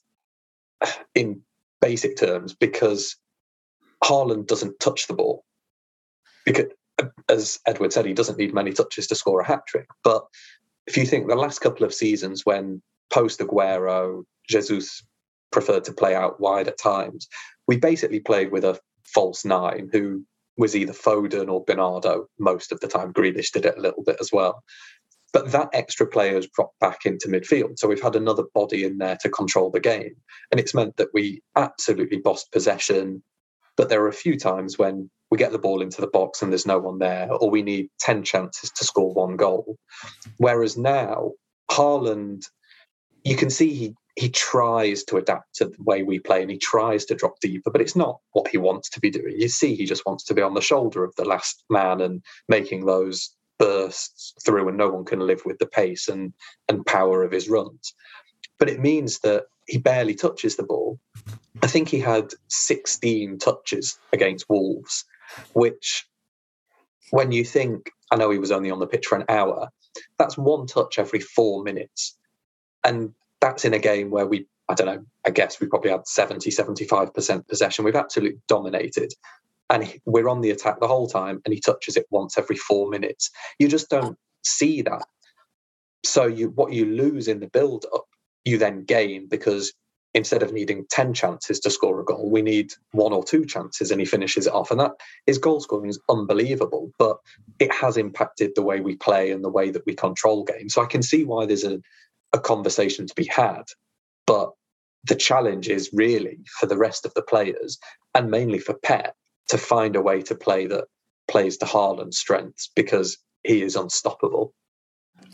in 1.15 1.41
basic 1.82 2.17
terms, 2.17 2.54
because 2.54 3.17
Haaland 4.04 4.47
doesn't 4.47 4.80
touch 4.80 5.08
the 5.08 5.13
ball. 5.13 5.43
Because, 6.45 6.65
as 7.30 7.60
Edward 7.65 7.91
said, 7.91 8.06
he 8.06 8.13
doesn't 8.13 8.38
need 8.38 8.54
many 8.54 8.71
touches 8.71 9.08
to 9.08 9.15
score 9.15 9.41
a 9.41 9.45
hat 9.45 9.62
trick. 9.67 9.88
But 10.04 10.25
if 10.88 10.95
you 10.97 11.06
think 11.06 11.28
the 11.28 11.36
last 11.36 11.60
couple 11.60 11.86
of 11.86 11.93
seasons, 11.93 12.45
when 12.45 12.82
post 13.12 13.39
Aguero, 13.39 14.23
Jesus 14.47 15.04
preferred 15.51 15.86
to 15.86 15.93
play 15.93 16.13
out 16.13 16.39
wide 16.39 16.67
at 16.67 16.78
times, 16.78 17.28
we 17.67 17.78
basically 17.78 18.19
played 18.19 18.51
with 18.51 18.63
a 18.63 18.80
false 19.04 19.45
nine 19.45 19.89
who 19.91 20.23
was 20.58 20.75
either 20.75 20.93
Foden 20.93 21.49
or 21.49 21.63
Bernardo 21.63 22.28
most 22.39 22.71
of 22.71 22.80
the 22.80 22.88
time. 22.88 23.13
Grealish 23.13 23.51
did 23.51 23.65
it 23.65 23.78
a 23.78 23.82
little 23.82 24.04
bit 24.04 24.17
as 24.19 24.32
well. 24.32 24.63
But 25.34 25.51
that 25.51 25.69
extra 25.73 26.08
player 26.08 26.36
has 26.36 26.47
dropped 26.47 26.80
back 26.80 27.06
into 27.06 27.28
midfield. 27.28 27.78
So 27.78 27.89
we've 27.89 28.01
had 28.01 28.15
another 28.15 28.43
body 28.54 28.86
in 28.86 28.99
there 28.99 29.17
to 29.21 29.30
control 29.30 29.69
the 29.69 29.82
game. 29.82 30.15
And 30.49 30.62
it's 30.62 30.73
meant 30.73 30.95
that 30.95 31.10
we 31.13 31.41
absolutely 31.58 32.19
bossed 32.19 32.54
possession. 32.54 33.21
But 33.75 33.89
there 33.89 34.01
are 34.01 34.08
a 34.08 34.13
few 34.13 34.39
times 34.39 34.78
when 34.78 35.10
we 35.30 35.38
get 35.38 35.51
the 35.51 35.60
ball 35.60 35.82
into 35.82 35.99
the 35.99 36.08
box 36.08 36.41
and 36.41 36.51
there's 36.51 36.65
no 36.65 36.80
one 36.80 36.99
there, 36.99 37.30
or 37.34 37.49
we 37.49 37.63
need 37.63 37.89
10 37.99 38.23
chances 38.23 38.71
to 38.71 38.86
score 38.86 39.13
one 39.13 39.36
goal. 39.36 39.78
Whereas 40.38 40.78
now, 40.78 41.32
Haaland, 41.69 42.45
you 43.25 43.36
can 43.36 43.49
see 43.49 43.73
he 43.73 43.95
he 44.15 44.30
tries 44.30 45.04
to 45.04 45.17
adapt 45.17 45.56
to 45.56 45.65
the 45.65 45.84
way 45.84 46.04
we 46.04 46.19
play 46.19 46.41
and 46.41 46.49
he 46.49 46.58
tries 46.58 47.04
to 47.06 47.15
drop 47.15 47.39
deeper, 47.41 47.69
but 47.69 47.82
it's 47.82 47.95
not 47.95 48.19
what 48.32 48.47
he 48.47 48.58
wants 48.58 48.89
to 48.91 48.99
be 48.99 49.10
doing. 49.10 49.36
You 49.38 49.49
see, 49.49 49.75
he 49.75 49.86
just 49.86 50.06
wants 50.06 50.23
to 50.25 50.34
be 50.34 50.41
on 50.41 50.54
the 50.54 50.62
shoulder 50.62 51.04
of 51.04 51.13
the 51.15 51.25
last 51.25 51.63
man 51.69 51.99
and 51.99 52.23
making 52.47 52.86
those 52.86 53.36
bursts 53.58 54.34
through, 54.45 54.67
and 54.69 54.78
no 54.78 54.89
one 54.89 55.06
can 55.06 55.19
live 55.19 55.41
with 55.45 55.58
the 55.60 55.65
pace 55.65 56.08
and, 56.08 56.34
and 56.69 56.86
power 56.86 57.23
of 57.23 57.32
his 57.32 57.49
runs. 57.49 57.93
But 58.58 58.69
it 58.69 58.80
means 58.80 59.19
that 59.19 59.45
he 59.67 59.78
barely 59.78 60.15
touches 60.15 60.56
the 60.56 60.63
ball. 60.63 60.99
I 61.62 61.67
think 61.67 61.89
he 61.89 61.99
had 61.99 62.32
16 62.47 63.39
touches 63.39 63.97
against 64.13 64.49
Wolves, 64.49 65.04
which, 65.54 66.08
when 67.12 67.32
you 67.32 67.43
think, 67.43 67.91
I 68.12 68.15
know 68.15 68.30
he 68.30 68.39
was 68.39 68.51
only 68.51 68.71
on 68.71 68.80
the 68.80 68.88
pitch 68.88 69.08
for 69.08 69.17
an 69.17 69.25
hour, 69.28 69.69
that's 70.17 70.38
one 70.38 70.67
touch 70.67 70.99
every 70.99 71.19
four 71.19 71.63
minutes. 71.63 72.17
And 72.84 73.13
that's 73.46 73.64
in 73.64 73.76
a 73.76 73.80
game 73.80 74.10
where 74.10 74.26
we, 74.26 74.48
I 74.70 74.74
don't 74.74 74.88
know, 74.88 75.06
I 75.24 75.30
guess 75.30 75.62
we 75.62 75.68
probably 75.68 75.92
had 75.92 76.08
70, 76.08 76.50
75% 76.50 77.48
possession. 77.48 77.86
We've 77.86 77.96
absolutely 77.96 78.40
dominated. 78.48 79.14
And 79.70 79.94
we're 80.06 80.30
on 80.30 80.42
the 80.42 80.50
attack 80.50 80.80
the 80.80 80.88
whole 80.88 81.08
time, 81.08 81.42
and 81.46 81.54
he 81.54 81.60
touches 81.60 81.96
it 81.96 82.08
once 82.10 82.38
every 82.40 82.56
four 82.56 82.90
minutes. 82.90 83.30
You 83.60 83.68
just 83.68 83.90
don't 83.90 84.18
see 84.44 84.82
that. 84.84 85.06
So 86.04 86.26
you 86.26 86.50
what 86.50 86.74
you 86.74 86.86
lose 86.86 87.28
in 87.28 87.40
the 87.40 87.48
build 87.48 87.86
up, 87.94 88.06
you 88.46 88.58
then 88.58 88.84
gain 88.84 89.28
because 89.28 89.74
instead 90.14 90.44
of 90.44 90.54
needing 90.54 90.86
10 90.90 91.14
chances 91.14 91.60
to 91.60 91.70
score 91.70 92.00
a 92.00 92.06
goal, 92.06 92.30
we 92.30 92.42
need 92.42 92.74
one 92.92 93.12
or 93.12 93.24
two 93.24 93.44
chances 93.44 93.92
and 93.92 94.00
he 94.00 94.06
finishes 94.06 94.48
it 94.48 94.54
off. 94.54 94.72
And 94.72 94.80
that 94.80 94.92
his 95.26 95.40
goal 95.40 95.60
scoring 95.60 95.90
is 95.90 96.00
unbelievable, 96.10 96.92
but 96.98 97.18
it 97.60 97.74
has 97.74 97.98
impacted 97.98 98.52
the 98.56 98.62
way 98.62 98.82
we 98.82 98.96
play 98.96 99.32
and 99.32 99.44
the 99.44 99.50
way 99.50 99.72
that 99.72 99.86
we 99.86 99.96
control 99.96 100.44
games. 100.44 100.74
So 100.74 100.84
I 100.84 100.86
can 100.86 101.02
see 101.02 101.26
why 101.26 101.48
there's 101.48 101.66
a 101.66 101.80
a 102.34 102.40
conversation 102.40 103.08
to 103.08 103.14
be 103.16 103.26
had. 103.26 103.64
But 104.28 104.52
the 105.06 105.16
challenge 105.16 105.68
is 105.70 105.90
really 105.94 106.40
for 106.60 106.66
the 106.66 106.78
rest 106.78 107.06
of 107.06 107.14
the 107.14 107.22
players 107.22 107.78
and 108.14 108.32
mainly 108.32 108.60
for 108.60 108.74
Pep 108.74 109.16
to 109.50 109.58
find 109.58 109.96
a 109.96 110.02
way 110.02 110.22
to 110.24 110.36
play 110.36 110.66
that 110.68 110.86
plays 111.28 111.58
to 111.58 111.66
Haaland's 111.66 112.18
strengths 112.18 112.72
because 112.76 113.18
he 113.44 113.62
is 113.62 113.76
unstoppable. 113.76 114.54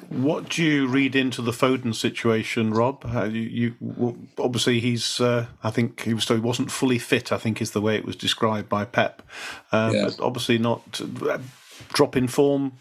What 0.10 0.49
do 0.49 0.63
you 0.63 0.88
read 0.88 1.15
into 1.15 1.41
the 1.41 1.51
Foden 1.51 1.95
situation, 1.95 2.71
Rob? 2.73 3.04
How 3.04 3.23
you, 3.23 3.41
you 3.41 3.75
well, 3.80 4.15
obviously 4.38 4.80
he's. 4.80 5.19
Uh, 5.19 5.47
I 5.63 5.71
think 5.71 6.01
he 6.01 6.13
was. 6.13 6.27
He 6.27 6.36
wasn't 6.36 6.71
fully 6.71 6.99
fit. 6.99 7.32
I 7.32 7.38
think 7.38 7.62
is 7.62 7.71
the 7.71 7.82
way 7.82 7.95
it 7.95 8.06
was 8.06 8.15
described 8.15 8.69
by 8.69 8.86
Pep. 8.86 9.21
Um, 9.71 9.93
yes. 9.93 10.15
But 10.15 10.25
obviously 10.25 10.58
not 10.58 11.01
uh, 11.27 11.39
drop 11.93 12.15
in 12.15 12.27
form 12.27 12.73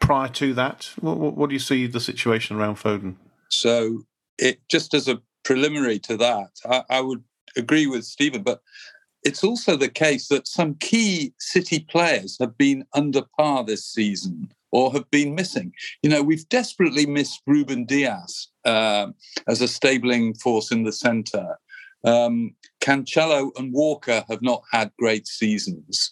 prior 0.00 0.28
to 0.28 0.52
that. 0.54 0.90
What, 1.00 1.18
what, 1.18 1.36
what 1.36 1.48
do 1.48 1.54
you 1.54 1.60
see 1.60 1.86
the 1.86 2.00
situation 2.00 2.56
around 2.56 2.76
Foden? 2.76 3.16
So, 3.48 4.04
it 4.38 4.60
just 4.70 4.94
as 4.94 5.08
a 5.08 5.20
preliminary 5.44 5.98
to 6.00 6.16
that, 6.16 6.50
I, 6.64 6.82
I 6.90 7.00
would 7.00 7.22
agree 7.56 7.86
with 7.86 8.04
Steven, 8.04 8.42
but 8.42 8.60
it's 9.24 9.42
also 9.42 9.76
the 9.76 9.88
case 9.88 10.28
that 10.28 10.46
some 10.46 10.74
key 10.76 11.34
City 11.38 11.80
players 11.90 12.36
have 12.40 12.56
been 12.56 12.84
under 12.94 13.22
par 13.36 13.64
this 13.64 13.84
season 13.84 14.52
or 14.70 14.92
have 14.92 15.10
been 15.10 15.34
missing. 15.34 15.72
You 16.02 16.10
know, 16.10 16.22
we've 16.22 16.48
desperately 16.48 17.06
missed 17.06 17.42
Ruben 17.46 17.84
Dias 17.84 18.50
uh, 18.64 19.08
as 19.46 19.60
a 19.60 19.68
stabling 19.68 20.34
force 20.34 20.70
in 20.70 20.84
the 20.84 20.92
centre. 20.92 21.58
Um, 22.04 22.54
Cancelo 22.80 23.50
and 23.58 23.72
Walker 23.72 24.24
have 24.28 24.42
not 24.42 24.62
had 24.70 24.92
great 24.98 25.26
seasons. 25.26 26.10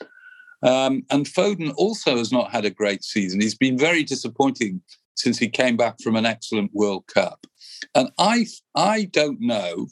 Um, 0.63 1.05
and 1.11 1.27
Foden 1.27 1.73
also 1.77 2.17
has 2.17 2.33
not 2.33 2.51
had 2.51 2.65
a 2.65 2.71
great 2.71 3.05
season. 3.05 3.41
He's 3.41 3.55
been 3.55 3.79
very 3.79 4.03
disappointing 4.03 4.81
since 5.17 5.39
he 5.39 5.49
came 5.49 5.77
back 5.77 6.01
from 6.03 6.17
an 6.17 6.27
excellent 6.27 6.71
World 6.73 7.07
Cup. 7.07 7.47
And 7.95 8.11
I, 8.19 8.47
I 8.75 9.05
don't 9.05 9.41
know, 9.41 9.89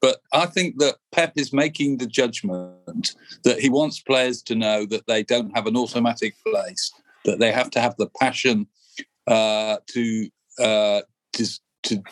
but 0.00 0.20
I 0.32 0.46
think 0.46 0.78
that 0.78 0.96
Pep 1.12 1.32
is 1.36 1.52
making 1.52 1.98
the 1.98 2.06
judgment 2.06 3.14
that 3.44 3.60
he 3.60 3.68
wants 3.68 4.00
players 4.00 4.42
to 4.42 4.54
know 4.54 4.86
that 4.86 5.06
they 5.06 5.22
don't 5.22 5.54
have 5.56 5.66
an 5.66 5.76
automatic 5.76 6.34
place, 6.46 6.92
that 7.24 7.38
they 7.38 7.52
have 7.52 7.70
to 7.70 7.80
have 7.80 7.96
the 7.96 8.10
passion 8.20 8.66
uh, 9.26 9.78
to, 9.88 10.28
uh, 10.58 11.00
to, 11.32 12.02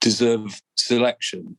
deserve 0.00 0.60
selection. 0.76 1.56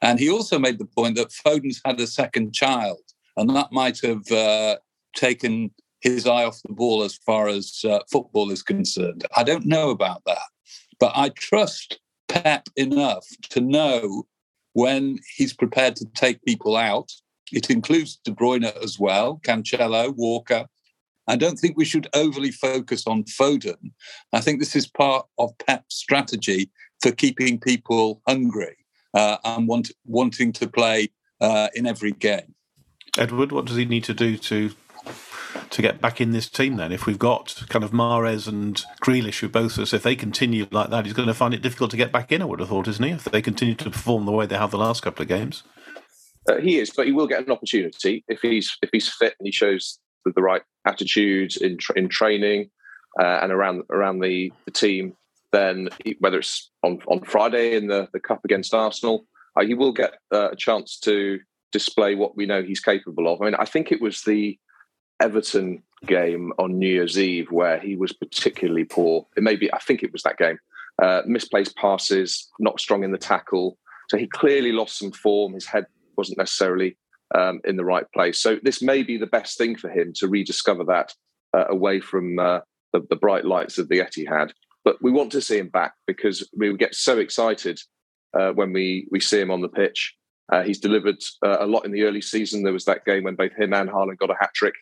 And 0.00 0.18
he 0.18 0.30
also 0.30 0.58
made 0.58 0.78
the 0.78 0.86
point 0.86 1.16
that 1.16 1.32
Foden's 1.32 1.80
had 1.84 2.00
a 2.00 2.06
second 2.06 2.54
child, 2.54 3.00
and 3.36 3.50
that 3.50 3.72
might 3.72 4.00
have 4.00 4.30
uh, 4.30 4.76
taken 5.14 5.72
his 6.00 6.26
eye 6.26 6.44
off 6.44 6.60
the 6.62 6.72
ball 6.72 7.02
as 7.02 7.16
far 7.26 7.48
as 7.48 7.80
uh, 7.84 8.00
football 8.10 8.50
is 8.50 8.62
concerned. 8.62 9.24
I 9.36 9.42
don't 9.42 9.66
know 9.66 9.90
about 9.90 10.22
that, 10.26 10.48
but 10.98 11.12
I 11.14 11.30
trust 11.30 11.98
Pep 12.28 12.68
enough 12.76 13.26
to 13.50 13.60
know 13.60 14.24
when 14.72 15.18
he's 15.36 15.52
prepared 15.52 15.96
to 15.96 16.06
take 16.14 16.44
people 16.44 16.76
out. 16.76 17.10
It 17.52 17.70
includes 17.70 18.20
De 18.24 18.30
Bruyne 18.30 18.72
as 18.82 18.98
well, 18.98 19.40
Cancelo, 19.44 20.14
Walker. 20.16 20.66
I 21.26 21.36
don't 21.36 21.58
think 21.58 21.76
we 21.76 21.84
should 21.84 22.08
overly 22.14 22.50
focus 22.50 23.06
on 23.06 23.24
Foden. 23.24 23.92
I 24.32 24.40
think 24.40 24.58
this 24.58 24.76
is 24.76 24.86
part 24.86 25.26
of 25.38 25.56
Pep's 25.66 25.96
strategy 25.96 26.70
for 27.02 27.12
keeping 27.12 27.58
people 27.58 28.22
hungry 28.26 28.76
uh, 29.14 29.38
and 29.44 29.66
want, 29.66 29.90
wanting 30.06 30.52
to 30.52 30.68
play 30.68 31.08
uh, 31.40 31.68
in 31.74 31.86
every 31.86 32.12
game. 32.12 32.54
Edward, 33.18 33.52
what 33.52 33.64
does 33.64 33.76
he 33.76 33.84
need 33.84 34.04
to 34.04 34.14
do 34.14 34.36
to 34.36 34.70
to 35.70 35.82
get 35.82 36.00
back 36.00 36.20
in 36.20 36.32
this 36.32 36.48
team 36.48 36.76
then? 36.76 36.92
If 36.92 37.06
we've 37.06 37.18
got 37.18 37.64
kind 37.68 37.84
of 37.84 37.92
Mahrez 37.92 38.46
and 38.46 38.84
Grealish 39.02 39.40
who 39.40 39.48
both 39.48 39.78
us, 39.78 39.92
if 39.92 40.02
they 40.02 40.16
continue 40.16 40.66
like 40.70 40.90
that, 40.90 41.04
he's 41.04 41.14
going 41.14 41.28
to 41.28 41.34
find 41.34 41.54
it 41.54 41.62
difficult 41.62 41.90
to 41.92 41.96
get 41.96 42.12
back 42.12 42.32
in, 42.32 42.42
I 42.42 42.44
would 42.44 42.60
have 42.60 42.68
thought, 42.68 42.88
isn't 42.88 43.04
he? 43.04 43.12
If 43.12 43.24
they 43.24 43.42
continue 43.42 43.74
to 43.76 43.90
perform 43.90 44.26
the 44.26 44.32
way 44.32 44.46
they 44.46 44.56
have 44.56 44.70
the 44.70 44.78
last 44.78 45.02
couple 45.02 45.22
of 45.22 45.28
games. 45.28 45.62
Uh, 46.48 46.56
he 46.56 46.78
is, 46.78 46.90
but 46.90 47.06
he 47.06 47.12
will 47.12 47.26
get 47.26 47.44
an 47.44 47.52
opportunity 47.52 48.24
if 48.28 48.40
he's 48.40 48.76
if 48.82 48.90
he's 48.92 49.08
fit 49.08 49.34
and 49.38 49.46
he 49.46 49.52
shows 49.52 49.98
the, 50.24 50.32
the 50.32 50.42
right 50.42 50.62
attitudes 50.86 51.56
in 51.56 51.76
tra- 51.76 51.98
in 51.98 52.08
training 52.08 52.70
uh, 53.20 53.40
and 53.42 53.52
around 53.52 53.82
around 53.90 54.20
the, 54.20 54.52
the 54.64 54.70
team. 54.70 55.14
Then 55.52 55.88
he, 56.04 56.16
whether 56.20 56.38
it's 56.38 56.70
on 56.82 57.00
on 57.06 57.22
Friday 57.24 57.76
in 57.76 57.88
the, 57.88 58.08
the 58.12 58.20
cup 58.20 58.40
against 58.44 58.72
Arsenal, 58.72 59.26
uh, 59.56 59.64
he 59.64 59.74
will 59.74 59.92
get 59.92 60.14
uh, 60.32 60.50
a 60.52 60.56
chance 60.56 60.98
to 61.00 61.40
display 61.72 62.14
what 62.14 62.36
we 62.36 62.46
know 62.46 62.62
he's 62.62 62.80
capable 62.80 63.32
of. 63.32 63.40
I 63.40 63.44
mean, 63.44 63.54
I 63.54 63.64
think 63.64 63.92
it 63.92 64.00
was 64.00 64.22
the 64.22 64.58
Everton 65.20 65.82
game 66.06 66.52
on 66.58 66.78
New 66.78 66.88
Year's 66.88 67.18
Eve 67.18 67.50
where 67.50 67.78
he 67.78 67.94
was 67.94 68.12
particularly 68.12 68.84
poor. 68.84 69.26
It 69.36 69.42
maybe 69.42 69.72
I 69.72 69.78
think 69.78 70.02
it 70.02 70.12
was 70.12 70.22
that 70.22 70.38
game. 70.38 70.58
Uh, 71.00 71.22
misplaced 71.26 71.76
passes, 71.76 72.48
not 72.58 72.80
strong 72.80 73.04
in 73.04 73.12
the 73.12 73.18
tackle. 73.18 73.78
So 74.08 74.16
he 74.16 74.26
clearly 74.26 74.72
lost 74.72 74.98
some 74.98 75.12
form. 75.12 75.54
His 75.54 75.66
head 75.66 75.86
wasn't 76.16 76.38
necessarily 76.38 76.96
um, 77.34 77.60
in 77.64 77.76
the 77.76 77.84
right 77.84 78.10
place. 78.12 78.40
So 78.40 78.58
this 78.62 78.82
may 78.82 79.02
be 79.02 79.16
the 79.16 79.26
best 79.26 79.56
thing 79.56 79.76
for 79.76 79.88
him 79.88 80.12
to 80.16 80.28
rediscover 80.28 80.84
that 80.84 81.14
uh, 81.56 81.66
away 81.68 82.00
from 82.00 82.38
uh, 82.38 82.60
the, 82.92 83.06
the, 83.08 83.16
bright 83.16 83.44
lights 83.44 83.78
of 83.78 83.88
the 83.88 84.00
Etihad. 84.00 84.50
But 84.84 84.96
we 85.00 85.10
want 85.10 85.30
to 85.32 85.40
see 85.40 85.58
him 85.58 85.68
back 85.68 85.94
because 86.06 86.48
we 86.56 86.76
get 86.76 86.94
so 86.94 87.18
excited 87.18 87.78
uh, 88.38 88.50
when 88.52 88.72
we 88.72 89.06
we 89.10 89.20
see 89.20 89.40
him 89.40 89.50
on 89.50 89.60
the 89.60 89.68
pitch. 89.68 90.14
Uh, 90.52 90.62
he's 90.62 90.80
delivered 90.80 91.22
uh, 91.44 91.58
a 91.60 91.66
lot 91.66 91.84
in 91.84 91.92
the 91.92 92.02
early 92.02 92.20
season. 92.20 92.62
There 92.62 92.72
was 92.72 92.86
that 92.86 93.04
game 93.04 93.24
when 93.24 93.36
both 93.36 93.52
him 93.52 93.72
and 93.72 93.88
Haaland 93.88 94.18
got 94.18 94.30
a 94.30 94.36
hat 94.40 94.50
trick 94.54 94.74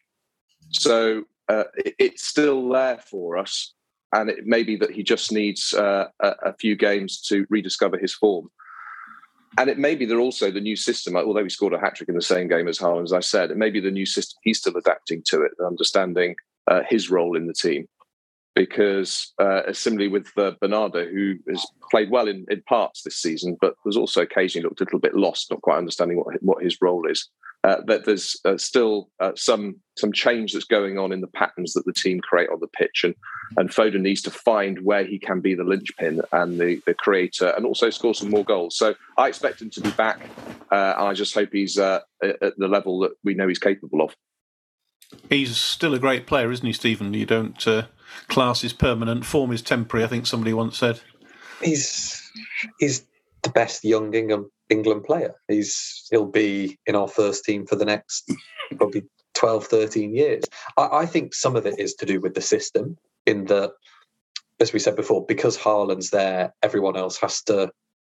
so 0.71 1.25
uh, 1.49 1.65
it, 1.77 1.95
it's 1.99 2.27
still 2.27 2.69
there 2.69 2.99
for 2.99 3.37
us. 3.39 3.73
And 4.13 4.31
it 4.31 4.47
may 4.47 4.63
be 4.63 4.77
that 4.77 4.91
he 4.91 5.03
just 5.03 5.33
needs 5.33 5.75
uh, 5.75 6.07
a, 6.21 6.29
a, 6.47 6.53
few 6.55 6.77
games 6.77 7.21
to 7.23 7.47
rediscover 7.51 7.99
his 7.99 8.15
form. 8.15 8.49
And 9.59 9.69
it 9.69 9.79
may 9.79 9.95
be 9.95 10.07
that 10.07 10.17
also 10.17 10.51
the 10.51 10.63
new 10.63 10.77
system, 10.77 11.15
although 11.15 11.43
he 11.43 11.51
scored 11.51 11.75
a 11.75 11.79
hat 11.79 11.97
trick 11.97 12.09
in 12.09 12.15
the 12.15 12.23
same 12.23 12.49
game 12.49 12.69
as 12.69 12.79
Haaland, 12.79 13.05
as 13.05 13.13
I 13.13 13.21
said, 13.21 13.51
it 13.51 13.59
may 13.59 13.71
be 13.71 13.81
the 13.81 13.91
new 13.91 14.07
system, 14.07 14.39
he's 14.43 14.59
still 14.59 14.77
adapting 14.77 15.23
to 15.27 15.43
it, 15.43 15.53
understanding 15.65 16.37
uh, 16.71 16.83
his 16.89 17.11
role 17.11 17.37
in 17.37 17.47
the 17.47 17.53
team. 17.53 17.87
Because 18.67 19.33
uh, 19.39 19.73
similarly 19.73 20.09
with 20.09 20.29
uh, 20.37 20.53
Bernardo, 20.61 21.07
who 21.07 21.35
has 21.49 21.65
played 21.91 22.11
well 22.11 22.29
in, 22.29 22.45
in 22.51 22.63
parts 22.63 23.03
this 23.03 23.17
season, 23.17 23.57
but 23.61 23.75
was 23.85 23.97
also 23.97 24.23
occasionally 24.23 24.65
looked 24.65 24.81
a 24.81 24.85
little 24.85 24.99
bit 24.99 25.15
lost, 25.15 25.51
not 25.51 25.63
quite 25.63 25.79
understanding 25.79 26.19
what, 26.19 26.43
what 26.43 26.63
his 26.63 26.79
role 26.81 27.07
is 27.09 27.29
uh, 27.65 27.79
that 27.87 28.05
there's 28.05 28.37
uh, 28.45 28.57
still 28.57 29.11
uh, 29.21 29.33
some 29.35 29.77
some 29.97 30.13
change 30.13 30.53
that's 30.53 30.65
going 30.65 30.97
on 30.97 31.13
in 31.13 31.21
the 31.21 31.27
patterns 31.27 31.73
that 31.73 31.85
the 31.85 31.93
team 31.93 32.21
create 32.21 32.49
on 32.51 32.61
the 32.61 32.69
pitch, 32.69 33.03
and 33.03 33.15
and 33.57 33.71
Foden 33.71 34.01
needs 34.01 34.23
to 34.23 34.31
find 34.31 34.85
where 34.85 35.05
he 35.05 35.19
can 35.19 35.41
be 35.41 35.55
the 35.55 35.65
linchpin 35.65 36.21
and 36.33 36.61
the, 36.61 36.81
the 36.87 36.95
creator, 36.95 37.53
and 37.57 37.67
also 37.67 37.91
score 37.91 38.15
some 38.15 38.31
more 38.31 38.45
goals. 38.45 38.77
So 38.77 38.95
I 39.17 39.29
expect 39.29 39.61
him 39.61 39.71
to 39.71 39.81
be 39.81 39.91
back. 39.91 40.21
Uh, 40.71 40.95
I 40.97 41.15
just 41.15 41.35
hope 41.35 41.51
he's 41.53 41.79
at 41.79 42.05
the 42.23 42.69
level 42.69 43.01
that 43.01 43.13
we 43.25 43.35
know 43.35 43.49
he's 43.49 43.59
capable 43.59 44.03
of. 44.03 44.15
He's 45.29 45.57
still 45.57 45.95
a 45.95 45.99
great 45.99 46.27
player, 46.27 46.51
isn't 46.51 46.67
he, 46.67 46.73
Steven? 46.73 47.15
You 47.15 47.27
don't 47.27 47.67
uh, 47.67 47.87
class 48.29 48.61
his 48.61 48.73
permanent 48.73 49.25
form 49.25 49.53
is 49.53 49.63
temporary. 49.63 50.05
I 50.05 50.09
think 50.09 50.27
somebody 50.27 50.53
once 50.53 50.79
said. 50.79 51.01
He's 51.63 52.31
he's 52.79 53.05
the 53.43 53.51
best 53.51 53.85
young 53.85 54.15
England 54.15 54.47
England 54.69 55.05
player. 55.05 55.35
He's 55.49 56.07
he'll 56.11 56.27
be 56.27 56.79
in 56.87 56.95
our 56.95 57.09
first 57.09 57.45
team 57.45 57.67
for 57.67 57.77
the 57.77 57.85
next 57.85 58.31
probably 58.77 59.05
12, 59.35 59.67
13 59.67 60.15
years. 60.15 60.45
I, 60.77 60.89
I 60.99 61.07
think 61.07 61.35
some 61.35 61.57
of 61.57 61.67
it 61.67 61.79
is 61.79 61.95
to 61.95 62.07
do 62.07 62.21
with 62.21 62.35
the 62.35 62.41
system, 62.41 62.99
in 63.25 63.45
that, 63.47 63.73
as 64.61 64.73
we 64.73 64.79
said 64.79 64.97
before, 64.97 65.25
because 65.27 65.57
Haaland's 65.57 66.11
there, 66.11 66.53
everyone 66.63 66.97
else 66.97 67.19
has 67.19 67.43
to 67.45 67.71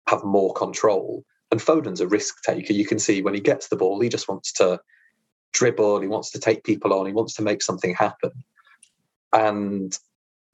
have 0.08 0.24
more 0.24 0.54
control. 0.54 1.24
And 1.50 1.60
Foden's 1.60 2.00
a 2.00 2.06
risk 2.06 2.42
taker. 2.42 2.72
You 2.72 2.86
can 2.86 2.98
see 2.98 3.22
when 3.22 3.34
he 3.34 3.40
gets 3.40 3.68
the 3.68 3.76
ball, 3.76 4.00
he 4.00 4.08
just 4.08 4.28
wants 4.28 4.52
to 4.54 4.80
dribble, 5.52 6.00
he 6.00 6.08
wants 6.08 6.30
to 6.32 6.40
take 6.40 6.64
people 6.64 6.92
on, 6.92 7.06
he 7.06 7.12
wants 7.12 7.34
to 7.34 7.42
make 7.42 7.62
something 7.62 7.94
happen. 7.94 8.30
And 9.32 9.96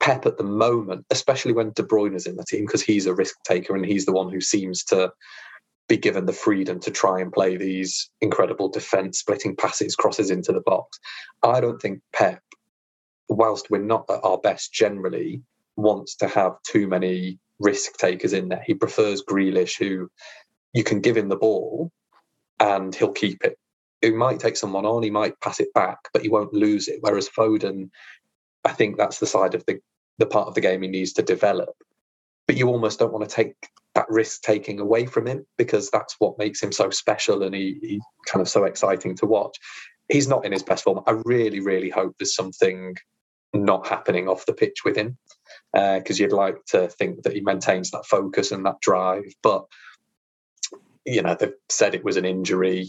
Pep 0.00 0.26
at 0.26 0.37
the 0.37 0.44
moment, 0.44 1.06
especially 1.11 1.52
when 1.52 1.72
De 1.72 1.82
Bruyne 1.82 2.14
is 2.14 2.26
in 2.26 2.37
the 2.37 2.44
team, 2.44 2.66
because 2.66 2.82
he's 2.82 3.06
a 3.06 3.14
risk 3.14 3.37
taker 3.44 3.74
and 3.74 3.85
he's 3.85 4.06
the 4.06 4.12
one 4.12 4.30
who 4.30 4.40
seems 4.40 4.85
to 4.85 5.12
be 5.88 5.96
given 5.96 6.26
the 6.26 6.32
freedom 6.32 6.80
to 6.80 6.90
try 6.90 7.20
and 7.20 7.32
play 7.32 7.56
these 7.56 8.11
incredible 8.20 8.68
defense 8.68 9.18
splitting 9.20 9.56
passes, 9.56 9.96
crosses 9.96 10.30
into 10.30 10.52
the 10.52 10.61
box. 10.61 10.98
I 11.42 11.61
don't 11.61 11.80
think 11.80 12.00
Pep, 12.12 12.42
whilst 13.28 13.70
we're 13.70 13.78
not 13.82 14.04
at 14.11 14.24
our 14.24 14.38
best 14.38 14.72
generally, 14.72 15.42
wants 15.76 16.16
to 16.16 16.28
have 16.28 16.52
too 16.66 16.88
many 16.88 17.38
risk 17.61 17.96
takers 17.98 18.32
in 18.32 18.48
there. 18.48 18.62
He 18.66 18.74
prefers 18.74 19.22
Grealish, 19.22 19.78
who 19.78 20.11
you 20.72 20.85
can 20.85 21.00
give 21.00 21.16
him 21.16 21.28
the 21.28 21.37
ball 21.37 21.90
and 22.61 22.94
he'll 22.94 23.12
keep 23.12 23.44
it. 23.44 23.59
He 24.02 24.11
might 24.11 24.40
take 24.40 24.56
someone 24.56 24.87
on, 24.87 25.02
he 25.02 25.11
might 25.11 25.40
pass 25.40 25.61
it 25.61 25.72
back, 25.74 25.98
but 26.12 26.22
he 26.22 26.28
won't 26.28 26.52
lose 26.52 26.88
it. 26.88 26.98
Whereas 27.00 27.28
Foden, 27.28 27.90
I 28.64 28.72
think 28.72 28.96
that's 28.96 29.18
the 29.18 29.26
side 29.26 29.54
of 29.54 29.64
the 29.66 29.80
the 30.18 30.26
part 30.26 30.48
of 30.48 30.54
the 30.54 30.61
game 30.61 30.82
he 30.82 30.88
needs 30.88 31.12
to 31.14 31.22
develop. 31.22 31.74
But 32.46 32.56
you 32.56 32.68
almost 32.68 32.98
don't 32.98 33.12
want 33.12 33.28
to 33.28 33.35
take 33.35 33.54
that 33.94 34.06
risk 34.09 34.42
taking 34.42 34.80
away 34.80 35.06
from 35.06 35.26
him 35.26 35.46
because 35.59 35.90
that's 35.90 36.16
what 36.18 36.38
makes 36.38 36.62
him 36.62 36.72
so 36.72 36.90
special 36.90 37.42
and 37.42 37.54
he, 37.54 37.78
he 37.82 38.00
kind 38.26 38.40
of 38.40 38.48
so 38.48 38.64
exciting 38.64 39.16
to 39.16 39.26
watch. 39.26 39.59
He's 40.09 40.28
not 40.28 40.44
in 40.44 40.52
his 40.52 40.62
best 40.62 40.85
form. 40.85 41.00
I 41.06 41.20
really, 41.24 41.61
really 41.61 41.90
hope 41.90 42.14
there's 42.18 42.35
something 42.35 42.96
not 43.52 43.87
happening 43.87 44.29
off 44.29 44.46
the 44.46 44.52
pitch 44.52 44.85
with 44.85 44.96
him 44.96 45.16
because 45.73 46.21
uh, 46.21 46.23
you'd 46.23 46.33
like 46.33 46.64
to 46.66 46.88
think 46.88 47.23
that 47.23 47.33
he 47.33 47.40
maintains 47.40 47.90
that 47.90 48.06
focus 48.06 48.52
and 48.52 48.64
that 48.66 48.81
drive. 48.81 49.25
But 49.42 49.64
you 51.04 51.23
know, 51.23 51.37
they've 51.38 51.54
said 51.68 51.94
it 51.94 52.04
was 52.04 52.16
an 52.16 52.25
injury, 52.25 52.88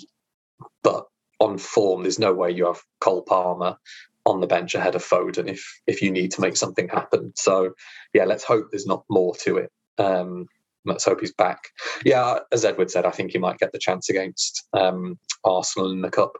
but 0.84 1.06
on 1.40 1.58
form, 1.58 2.04
there's 2.04 2.20
no 2.20 2.34
way 2.34 2.52
you 2.52 2.66
have 2.66 2.82
Cole 3.00 3.22
Palmer 3.22 3.78
on 4.26 4.42
the 4.42 4.48
bench 4.48 4.76
ahead 4.76 4.96
of 4.96 5.04
Foden 5.04 5.48
if 5.48 5.82
if 5.88 6.02
you 6.02 6.12
need 6.12 6.32
to 6.32 6.42
make 6.42 6.58
something 6.58 6.90
happen. 6.90 7.32
So 7.36 7.72
yeah, 8.14 8.26
let's 8.26 8.44
hope 8.44 8.68
there's 8.72 8.86
not 8.86 9.04
more 9.10 9.36
to 9.44 9.58
it. 9.58 9.72
Um, 9.98 10.48
let's 10.86 11.06
hope 11.06 11.22
he's 11.22 11.34
back. 11.34 11.60
Yeah, 12.04 12.40
as 12.52 12.66
Edward 12.66 12.92
said, 12.92 13.06
I 13.06 13.12
think 13.12 13.32
he 13.32 13.38
might 13.38 13.60
get 13.60 13.72
the 13.72 13.80
chance 13.80 14.10
against 14.10 14.68
um, 14.74 15.18
Arsenal 15.44 15.92
in 15.92 16.02
the 16.02 16.10
cup. 16.10 16.34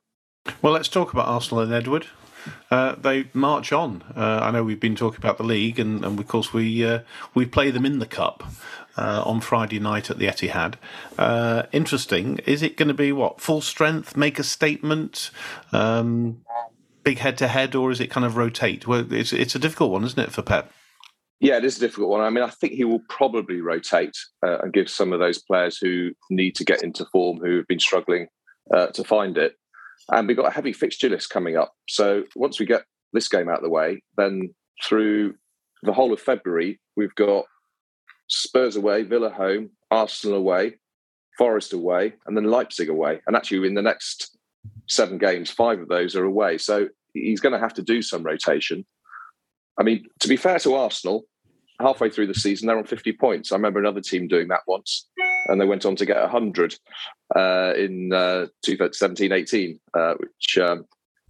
Well, 0.62 0.74
let's 0.74 0.90
talk 0.90 1.14
about 1.14 1.28
Arsenal 1.28 1.64
and 1.64 1.74
Edward. 1.74 2.08
Uh, 2.72 2.96
they 2.96 3.30
march 3.34 3.72
on. 3.72 4.04
Uh, 4.16 4.40
I 4.42 4.52
know 4.52 4.64
we've 4.64 4.80
been 4.80 4.96
talking 4.96 5.20
about 5.20 5.38
the 5.38 5.44
league, 5.44 5.80
and, 5.80 6.04
and 6.04 6.20
of 6.20 6.28
course 6.28 6.54
we 6.54 6.86
uh, 6.86 7.00
we 7.34 7.46
play 7.46 7.72
them 7.72 7.86
in 7.86 8.00
the 8.00 8.06
cup 8.06 8.44
uh, 8.98 9.24
on 9.26 9.42
Friday 9.42 9.80
night 9.80 10.10
at 10.10 10.18
the 10.18 10.28
Etihad. 10.28 10.76
Uh, 11.18 11.64
interesting. 11.72 12.40
Is 12.46 12.62
it 12.62 12.78
going 12.78 12.88
to 12.88 12.94
be 12.94 13.12
what 13.12 13.42
full 13.42 13.62
strength? 13.62 14.18
Make 14.18 14.40
a 14.40 14.44
statement. 14.44 15.32
Um, 15.72 16.42
big 17.04 17.20
head 17.20 17.38
to 17.38 17.48
head, 17.48 17.76
or 17.76 17.92
is 17.92 18.02
it 18.02 18.10
kind 18.10 18.26
of 18.26 18.36
rotate? 18.36 18.88
Well, 18.88 19.12
it's 19.12 19.34
it's 19.34 19.56
a 19.56 19.60
difficult 19.60 19.92
one, 19.92 20.04
isn't 20.04 20.20
it, 20.20 20.32
for 20.32 20.42
Pep? 20.42 20.72
Yeah, 21.40 21.58
it 21.58 21.66
is 21.66 21.78
a 21.78 21.82
difficult 21.82 22.10
one. 22.10 22.22
I 22.22 22.32
mean, 22.32 22.44
I 22.44 22.50
think 22.50 22.74
he 22.74 22.84
will 22.84 23.04
probably 23.10 23.62
rotate 23.62 24.18
uh, 24.44 24.58
and 24.60 24.74
give 24.74 24.90
some 24.90 25.14
of 25.14 25.20
those 25.20 25.38
players 25.38 25.78
who 25.78 26.12
need 26.32 26.56
to 26.56 26.66
get 26.66 26.82
into 26.82 27.06
form, 27.12 27.38
who 27.38 27.58
have 27.58 27.68
been 27.68 27.80
struggling 27.80 28.28
to 28.72 29.04
find 29.04 29.38
it. 29.38 29.56
And 30.12 30.28
we've 30.28 30.38
got 30.38 30.48
a 30.48 30.54
heavy 30.54 30.74
fixture 30.74 31.10
list 31.10 31.30
coming 31.30 31.58
up. 31.58 31.74
So 31.88 32.24
once 32.36 32.60
we 32.60 32.66
get 32.66 32.84
this 33.14 33.28
game 33.28 33.50
out 33.50 33.58
of 33.58 33.64
the 33.64 33.70
way, 33.70 34.02
then 34.18 34.54
through 34.84 35.36
the 35.84 35.94
whole 35.94 36.14
of 36.14 36.22
February, 36.22 36.80
we've 36.96 37.16
got 37.16 37.46
Spurs 38.28 38.76
away, 38.76 39.04
Villa 39.04 39.30
home, 39.30 39.72
Arsenal 39.92 40.38
away, 40.38 40.76
Forest 41.38 41.74
away, 41.74 42.14
and 42.26 42.36
then 42.36 42.46
Leipzig 42.46 42.90
away. 42.90 43.22
And 43.28 43.36
actually, 43.36 43.68
in 43.68 43.76
the 43.76 43.82
next 43.82 44.38
seven 44.88 45.18
games, 45.18 45.50
five 45.50 45.80
of 45.80 45.88
those 45.88 46.16
are 46.16 46.24
away. 46.24 46.58
So 46.58 46.90
he's 47.14 47.40
going 47.40 47.54
to 47.54 47.60
have 47.60 47.74
to 47.76 47.84
do 47.84 48.02
some 48.02 48.24
rotation. 48.24 48.86
I 49.80 49.84
mean, 49.84 50.06
to 50.22 50.28
be 50.28 50.38
fair 50.38 50.60
to 50.60 50.74
Arsenal, 50.74 51.26
halfway 51.80 52.10
through 52.10 52.28
the 52.28 52.34
season, 52.34 52.68
they're 52.68 52.78
on 52.78 52.86
50 52.86 53.14
points. 53.14 53.52
I 53.52 53.56
remember 53.56 53.80
another 53.80 54.02
team 54.02 54.28
doing 54.28 54.48
that 54.48 54.62
once, 54.68 55.08
and 55.48 55.62
they 55.62 55.66
went 55.66 55.86
on 55.86 55.96
to 55.98 56.06
get 56.06 56.20
100 56.20 56.76
uh, 57.36 57.74
in 57.76 58.14
uh, 58.14 58.48
2017 58.64 59.32
18, 59.32 59.80
uh, 59.94 60.14
which 60.16 60.58
um, 60.58 60.86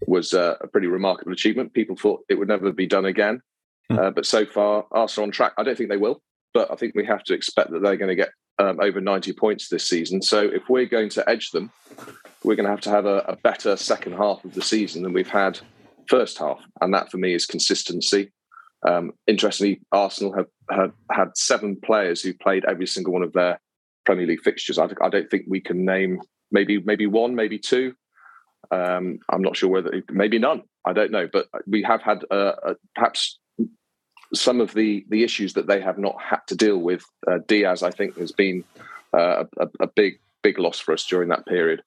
was 0.05 0.33
uh, 0.33 0.55
a 0.61 0.67
pretty 0.67 0.87
remarkable 0.87 1.31
achievement. 1.31 1.73
People 1.73 1.95
thought 1.95 2.23
it 2.29 2.35
would 2.35 2.47
never 2.47 2.71
be 2.71 2.87
done 2.87 3.05
again. 3.05 3.41
Mm. 3.91 4.13
but 4.13 4.25
so 4.25 4.45
far, 4.45 4.85
Arsenal 4.91 5.27
on 5.27 5.31
track. 5.31 5.53
I 5.57 5.63
don't 5.63 5.77
think 5.77 5.89
they 5.89 5.97
will, 5.97 6.21
but 6.53 6.69
I 6.69 6.75
think 6.75 6.93
we 6.93 7.05
have 7.05 7.23
to 7.23 7.33
expect 7.33 7.71
that 7.71 7.81
they're 7.81 7.95
going 7.95 8.09
to 8.09 8.15
get 8.15 8.31
um, 8.59 8.79
over 8.81 8.99
90 8.99 9.33
points 9.33 9.69
this 9.69 9.87
season. 9.87 10.21
So 10.21 10.41
if 10.41 10.67
we're 10.69 10.85
going 10.85 11.09
to 11.09 11.29
edge 11.29 11.51
them, 11.51 11.71
we're 12.43 12.55
going 12.55 12.65
to 12.65 12.71
have 12.71 12.81
to 12.81 12.89
have 12.89 13.05
a, 13.05 13.19
a 13.19 13.35
better 13.37 13.77
second 13.77 14.13
half 14.13 14.43
of 14.43 14.53
the 14.53 14.61
season 14.61 15.03
than 15.03 15.13
we've 15.13 15.29
had 15.29 15.59
first 16.09 16.37
half. 16.37 16.59
And 16.81 16.93
that 16.93 17.11
for 17.11 17.17
me 17.17 17.33
is 17.33 17.45
consistency. 17.45 18.31
Um, 18.87 19.11
interestingly, 19.25 19.81
Arsenal 19.91 20.33
have, 20.33 20.47
have 20.69 20.91
had 21.11 21.29
seven 21.35 21.77
players 21.83 22.21
who 22.21 22.33
played 22.33 22.65
every 22.65 22.87
single 22.87 23.13
one 23.13 23.23
of 23.23 23.33
their 23.33 23.59
Premier 24.07 24.25
League 24.25 24.41
fixtures. 24.41 24.79
I, 24.79 24.87
I 25.01 25.09
don't 25.09 25.29
think 25.29 25.43
we 25.49 25.59
can 25.59 25.83
name 25.83 26.21
maybe 26.49 26.79
maybe 26.79 27.05
one, 27.05 27.35
maybe 27.35 27.59
two. 27.59 27.93
Um, 28.71 29.19
I'm 29.29 29.41
not 29.41 29.57
sure 29.57 29.69
whether 29.69 30.01
maybe 30.09 30.39
none. 30.39 30.63
I 30.85 30.93
don't 30.93 31.11
know, 31.11 31.27
but 31.31 31.47
we 31.67 31.83
have 31.83 32.01
had 32.01 32.23
uh, 32.31 32.53
uh, 32.65 32.73
perhaps 32.95 33.37
some 34.33 34.61
of 34.61 34.73
the 34.73 35.05
the 35.09 35.25
issues 35.25 35.53
that 35.53 35.67
they 35.67 35.81
have 35.81 35.97
not 35.97 36.15
had 36.21 36.39
to 36.47 36.55
deal 36.55 36.77
with. 36.77 37.03
Uh, 37.29 37.39
Dias, 37.47 37.83
I 37.83 37.91
think, 37.91 38.17
has 38.17 38.31
been 38.31 38.63
uh, 39.13 39.43
a, 39.59 39.67
a, 39.81 39.87
big 39.87 40.19
big 40.41 40.57
loss 40.57 40.79
for 40.79 40.93
us 40.93 41.05
during 41.05 41.27
that 41.29 41.45
period. 41.45 41.83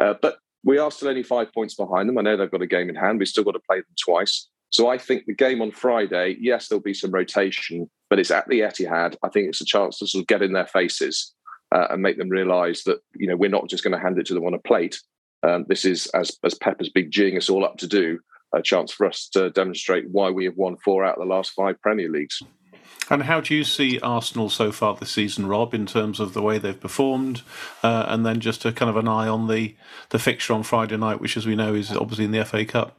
Uh, 0.00 0.14
but 0.20 0.38
we 0.64 0.78
are 0.78 0.90
still 0.90 1.10
only 1.10 1.22
five 1.22 1.52
points 1.54 1.76
behind 1.76 2.08
them. 2.08 2.18
I 2.18 2.22
know 2.22 2.36
they've 2.36 2.50
got 2.50 2.62
a 2.62 2.66
game 2.66 2.88
in 2.88 2.96
hand. 2.96 3.20
We've 3.20 3.28
still 3.28 3.44
got 3.44 3.52
to 3.52 3.60
play 3.70 3.78
them 3.78 3.94
twice. 4.04 4.48
So 4.70 4.88
I 4.88 4.98
think 4.98 5.26
the 5.26 5.34
game 5.34 5.62
on 5.62 5.70
Friday, 5.70 6.36
yes, 6.40 6.66
there'll 6.66 6.82
be 6.82 6.94
some 6.94 7.10
rotation, 7.12 7.88
but 8.10 8.18
it's 8.18 8.30
at 8.30 8.48
the 8.48 8.60
Etihad. 8.60 9.16
I 9.22 9.28
think 9.28 9.48
it's 9.48 9.60
a 9.60 9.66
chance 9.66 9.98
to 9.98 10.06
sort 10.06 10.22
of 10.22 10.28
get 10.28 10.42
in 10.42 10.54
their 10.54 10.66
faces 10.66 11.34
uh, 11.72 11.88
and 11.90 12.02
make 12.02 12.18
them 12.18 12.28
realise 12.28 12.84
that 12.84 13.00
you 13.16 13.26
know 13.26 13.36
we're 13.36 13.50
not 13.50 13.68
just 13.68 13.82
going 13.82 13.96
to 13.96 14.02
hand 14.02 14.18
it 14.18 14.26
to 14.26 14.34
them 14.34 14.44
on 14.44 14.54
a 14.54 14.58
plate. 14.58 15.00
Um, 15.42 15.64
this 15.68 15.84
is, 15.84 16.06
as 16.08 16.36
as 16.44 16.54
Pep 16.54 16.78
has 16.78 16.88
been 16.88 17.10
geeing 17.10 17.36
us 17.36 17.48
all 17.48 17.64
up 17.64 17.78
to 17.78 17.86
do, 17.86 18.20
a 18.52 18.62
chance 18.62 18.92
for 18.92 19.06
us 19.06 19.28
to 19.32 19.50
demonstrate 19.50 20.08
why 20.10 20.30
we 20.30 20.44
have 20.44 20.56
won 20.56 20.76
four 20.76 21.04
out 21.04 21.18
of 21.18 21.26
the 21.26 21.34
last 21.34 21.52
five 21.52 21.80
Premier 21.80 22.10
Leagues. 22.10 22.42
And 23.10 23.24
how 23.24 23.40
do 23.40 23.54
you 23.54 23.64
see 23.64 23.98
Arsenal 24.00 24.48
so 24.48 24.70
far 24.70 24.94
this 24.94 25.10
season, 25.10 25.46
Rob, 25.46 25.74
in 25.74 25.86
terms 25.86 26.20
of 26.20 26.34
the 26.34 26.42
way 26.42 26.58
they've 26.58 26.78
performed, 26.78 27.42
uh, 27.82 28.06
and 28.08 28.24
then 28.24 28.40
just 28.40 28.64
a 28.64 28.72
kind 28.72 28.88
of 28.88 28.96
an 28.96 29.08
eye 29.08 29.28
on 29.28 29.48
the 29.48 29.74
the 30.10 30.18
fixture 30.18 30.52
on 30.52 30.62
Friday 30.62 30.96
night, 30.96 31.20
which, 31.20 31.36
as 31.36 31.46
we 31.46 31.56
know, 31.56 31.74
is 31.74 31.90
obviously 31.90 32.26
in 32.26 32.30
the 32.30 32.44
FA 32.44 32.64
Cup. 32.64 32.98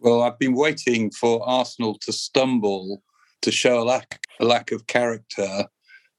Well, 0.00 0.22
I've 0.22 0.38
been 0.38 0.54
waiting 0.54 1.10
for 1.10 1.46
Arsenal 1.46 1.98
to 2.00 2.12
stumble 2.12 3.02
to 3.42 3.52
show 3.52 3.82
a 3.82 3.84
lack, 3.84 4.20
a 4.40 4.44
lack 4.44 4.72
of 4.72 4.86
character, 4.86 5.66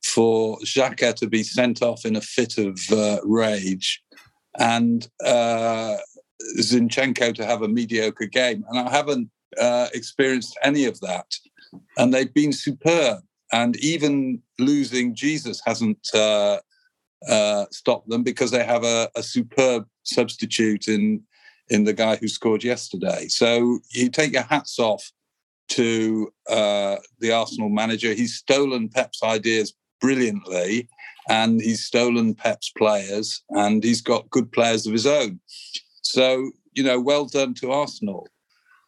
for 0.04 0.58
Xhaka 0.60 1.16
to 1.16 1.28
be 1.28 1.44
sent 1.44 1.82
off 1.82 2.06
in 2.06 2.16
a 2.16 2.22
fit 2.22 2.58
of 2.58 2.80
uh, 2.92 3.20
rage, 3.24 4.02
and 4.60 5.08
uh, 5.26 5.98
Zinchenko 6.60 7.34
to 7.36 7.46
have 7.46 7.62
a 7.62 7.68
mediocre 7.68 8.26
game. 8.26 8.64
And 8.70 8.80
I 8.80 8.90
haven't 8.90 9.30
uh, 9.60 9.88
experienced 9.94 10.58
any 10.64 10.86
of 10.86 11.00
that. 11.02 11.28
And 11.98 12.14
they've 12.14 12.34
been 12.34 12.54
superb. 12.54 13.20
And 13.54 13.76
even 13.78 14.42
losing 14.60 15.14
Jesus 15.14 15.62
hasn't 15.66 16.08
uh, 16.14 16.60
uh, 17.28 17.66
stopped 17.72 18.10
them 18.10 18.24
because 18.24 18.52
they 18.52 18.64
have 18.64 18.84
a, 18.84 19.10
a 19.16 19.24
superb 19.24 19.86
substitute 20.04 20.88
in 20.88 21.24
in 21.70 21.86
the 21.86 21.94
guy 21.94 22.18
who 22.18 22.28
scored 22.28 22.64
yesterday. 22.64 23.28
So 23.30 23.80
you 23.92 24.10
take 24.10 24.34
your 24.34 24.44
hats 24.44 24.78
off 24.78 25.10
to 25.70 26.34
uh, 26.50 26.98
the 27.20 27.32
Arsenal 27.32 27.70
manager. 27.70 28.14
He's 28.14 28.36
stolen 28.36 28.90
Pep's 28.90 29.24
ideas 29.24 29.74
brilliantly, 30.02 30.90
and 31.30 31.62
he's 31.62 31.86
stolen 31.86 32.34
Pep's 32.36 32.72
players, 32.78 33.44
and 33.52 33.84
he's 33.84 34.02
got 34.02 34.30
good 34.30 34.52
players 34.52 34.86
of 34.86 34.94
his 34.94 35.06
own. 35.06 35.40
So 36.02 36.52
you 36.74 36.84
know, 36.84 37.00
well 37.00 37.26
done 37.26 37.54
to 37.56 37.72
Arsenal. 37.72 38.28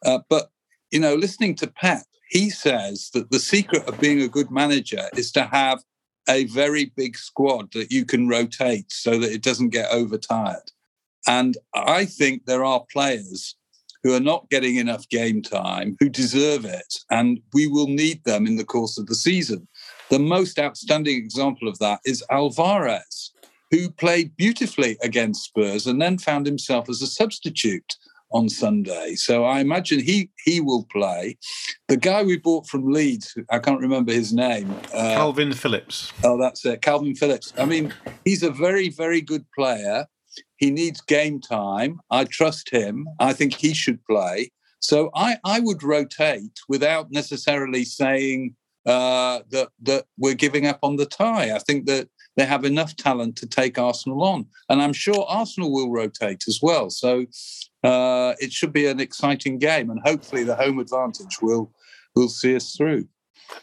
Uh, 0.04 0.20
but 0.28 0.50
you 0.90 1.00
know, 1.00 1.14
listening 1.14 1.54
to 1.56 1.66
Pep, 1.66 2.02
he 2.28 2.50
says 2.50 3.10
that 3.14 3.30
the 3.30 3.38
secret 3.38 3.86
of 3.88 4.00
being 4.00 4.20
a 4.20 4.28
good 4.28 4.50
manager 4.50 5.08
is 5.16 5.32
to 5.32 5.44
have 5.44 5.80
a 6.28 6.44
very 6.46 6.86
big 6.96 7.16
squad 7.16 7.72
that 7.72 7.90
you 7.90 8.04
can 8.04 8.28
rotate 8.28 8.90
so 8.90 9.18
that 9.18 9.32
it 9.32 9.42
doesn't 9.42 9.70
get 9.70 9.90
overtired. 9.90 10.72
And 11.26 11.56
I 11.74 12.04
think 12.04 12.46
there 12.46 12.64
are 12.64 12.84
players 12.90 13.56
who 14.02 14.14
are 14.14 14.20
not 14.20 14.48
getting 14.50 14.76
enough 14.76 15.08
game 15.08 15.42
time 15.42 15.96
who 15.98 16.08
deserve 16.08 16.64
it. 16.64 16.98
And 17.10 17.40
we 17.54 17.66
will 17.66 17.88
need 17.88 18.22
them 18.24 18.46
in 18.46 18.56
the 18.56 18.64
course 18.64 18.98
of 18.98 19.06
the 19.06 19.14
season. 19.14 19.66
The 20.10 20.18
most 20.18 20.58
outstanding 20.58 21.16
example 21.16 21.68
of 21.68 21.78
that 21.78 22.00
is 22.04 22.24
Alvarez, 22.30 23.32
who 23.70 23.90
played 23.90 24.36
beautifully 24.36 24.96
against 25.02 25.44
Spurs 25.44 25.86
and 25.86 26.00
then 26.00 26.18
found 26.18 26.46
himself 26.46 26.88
as 26.88 27.02
a 27.02 27.06
substitute 27.06 27.96
on 28.30 28.48
Sunday. 28.48 29.14
So 29.14 29.44
I 29.44 29.60
imagine 29.60 30.00
he 30.00 30.30
he 30.44 30.60
will 30.60 30.84
play. 30.90 31.38
The 31.88 31.96
guy 31.96 32.22
we 32.22 32.36
bought 32.36 32.66
from 32.66 32.92
Leeds, 32.92 33.34
I 33.50 33.58
can't 33.60 33.80
remember 33.80 34.12
his 34.12 34.32
name. 34.32 34.70
Uh, 34.92 35.14
Kalvin 35.16 35.54
Phillips. 35.54 36.12
Oh, 36.22 36.36
that's 36.38 36.64
it. 36.66 36.82
Kalvin 36.82 37.16
Phillips. 37.16 37.52
I 37.56 37.64
mean, 37.64 37.94
he's 38.24 38.42
a 38.42 38.50
very, 38.50 38.88
very 38.88 39.20
good 39.20 39.44
player. 39.56 40.06
He 40.56 40.70
needs 40.70 41.00
game 41.00 41.40
time. 41.40 42.00
I 42.10 42.24
trust 42.24 42.70
him. 42.70 43.06
I 43.20 43.32
think 43.32 43.54
he 43.54 43.72
should 43.72 44.04
play. 44.04 44.50
So 44.80 45.10
I, 45.14 45.38
I 45.44 45.60
would 45.60 45.82
rotate 45.82 46.60
without 46.68 47.10
necessarily 47.10 47.84
saying 47.84 48.54
uh, 48.86 49.40
that 49.50 49.68
that 49.82 50.06
we're 50.18 50.34
giving 50.34 50.66
up 50.66 50.78
on 50.82 50.96
the 50.96 51.06
tie. 51.06 51.54
I 51.54 51.58
think 51.58 51.86
that 51.86 52.08
they 52.36 52.44
have 52.44 52.64
enough 52.64 52.96
talent 52.96 53.36
to 53.36 53.46
take 53.46 53.78
Arsenal 53.78 54.22
on, 54.22 54.46
and 54.68 54.82
I'm 54.82 54.92
sure 54.92 55.24
Arsenal 55.28 55.72
will 55.72 55.90
rotate 55.90 56.44
as 56.48 56.60
well. 56.62 56.90
So 56.90 57.26
uh, 57.82 58.34
it 58.40 58.52
should 58.52 58.72
be 58.72 58.86
an 58.86 59.00
exciting 59.00 59.58
game, 59.58 59.90
and 59.90 60.00
hopefully 60.04 60.44
the 60.44 60.56
home 60.56 60.78
advantage 60.78 61.40
will 61.40 61.72
will 62.14 62.28
see 62.28 62.56
us 62.56 62.74
through. 62.76 63.08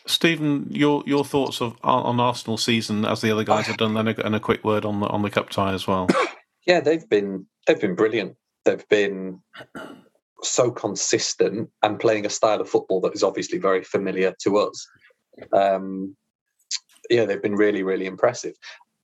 Steven, 0.05 0.67
your 0.69 1.03
your 1.05 1.26
thoughts 1.26 1.61
of 1.61 1.76
on 1.84 2.19
Arsenal 2.19 2.57
season 2.57 3.05
as 3.05 3.22
the 3.22 3.32
other 3.32 3.43
guys 3.43 3.67
have 3.67 3.78
done, 3.78 3.97
and 3.97 4.09
a, 4.09 4.26
and 4.26 4.36
a 4.36 4.39
quick 4.39 4.63
word 4.63 4.86
on 4.86 4.99
the 4.99 5.07
on 5.07 5.22
the 5.22 5.30
cup 5.30 5.49
tie 5.49 5.74
as 5.74 5.88
well. 5.88 6.07
Yeah, 6.67 6.80
they've 6.80 7.09
been 7.09 7.47
they've 7.65 7.82
been 7.82 7.95
brilliant. 7.95 8.36
They've 8.65 8.88
been 8.88 9.41
so 10.43 10.72
consistent 10.72 11.69
and 11.82 11.99
playing 11.99 12.26
a 12.26 12.30
style 12.30 12.61
of 12.61 12.69
football 12.69 13.01
that 13.01 13.13
is 13.13 13.24
obviously 13.24 13.57
very 13.57 13.84
familiar 13.84 14.34
to 14.43 14.57
us. 14.57 14.88
Um, 15.53 16.15
yeah, 17.09 17.25
they've 17.25 17.41
been 17.41 17.55
really, 17.55 17.83
really 17.83 18.05
impressive. 18.05 18.53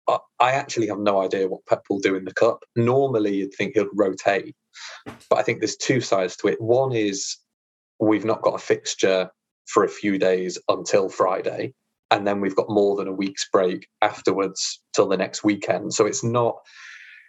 I, 0.08 0.18
I 0.40 0.52
actually 0.52 0.88
have 0.88 0.98
no 0.98 1.22
idea 1.22 1.48
what 1.48 1.66
Pep 1.66 1.84
will 1.88 2.00
do 2.00 2.14
in 2.16 2.24
the 2.24 2.34
cup. 2.34 2.64
Normally, 2.76 3.36
you'd 3.36 3.54
think 3.54 3.74
he'll 3.74 3.88
rotate, 3.94 4.54
but 5.04 5.38
I 5.38 5.42
think 5.42 5.60
there's 5.60 5.76
two 5.76 6.00
sides 6.00 6.36
to 6.38 6.48
it. 6.48 6.60
One 6.60 6.92
is 6.92 7.36
we've 8.00 8.24
not 8.24 8.42
got 8.42 8.54
a 8.54 8.58
fixture 8.58 9.30
for 9.66 9.84
a 9.84 9.88
few 9.88 10.18
days 10.18 10.58
until 10.68 11.08
Friday, 11.08 11.74
and 12.10 12.26
then 12.26 12.40
we've 12.40 12.56
got 12.56 12.68
more 12.68 12.96
than 12.96 13.08
a 13.08 13.12
week's 13.12 13.48
break 13.50 13.86
afterwards 14.02 14.80
till 14.94 15.08
the 15.08 15.16
next 15.16 15.44
weekend. 15.44 15.94
So 15.94 16.06
it's 16.06 16.24
not 16.24 16.56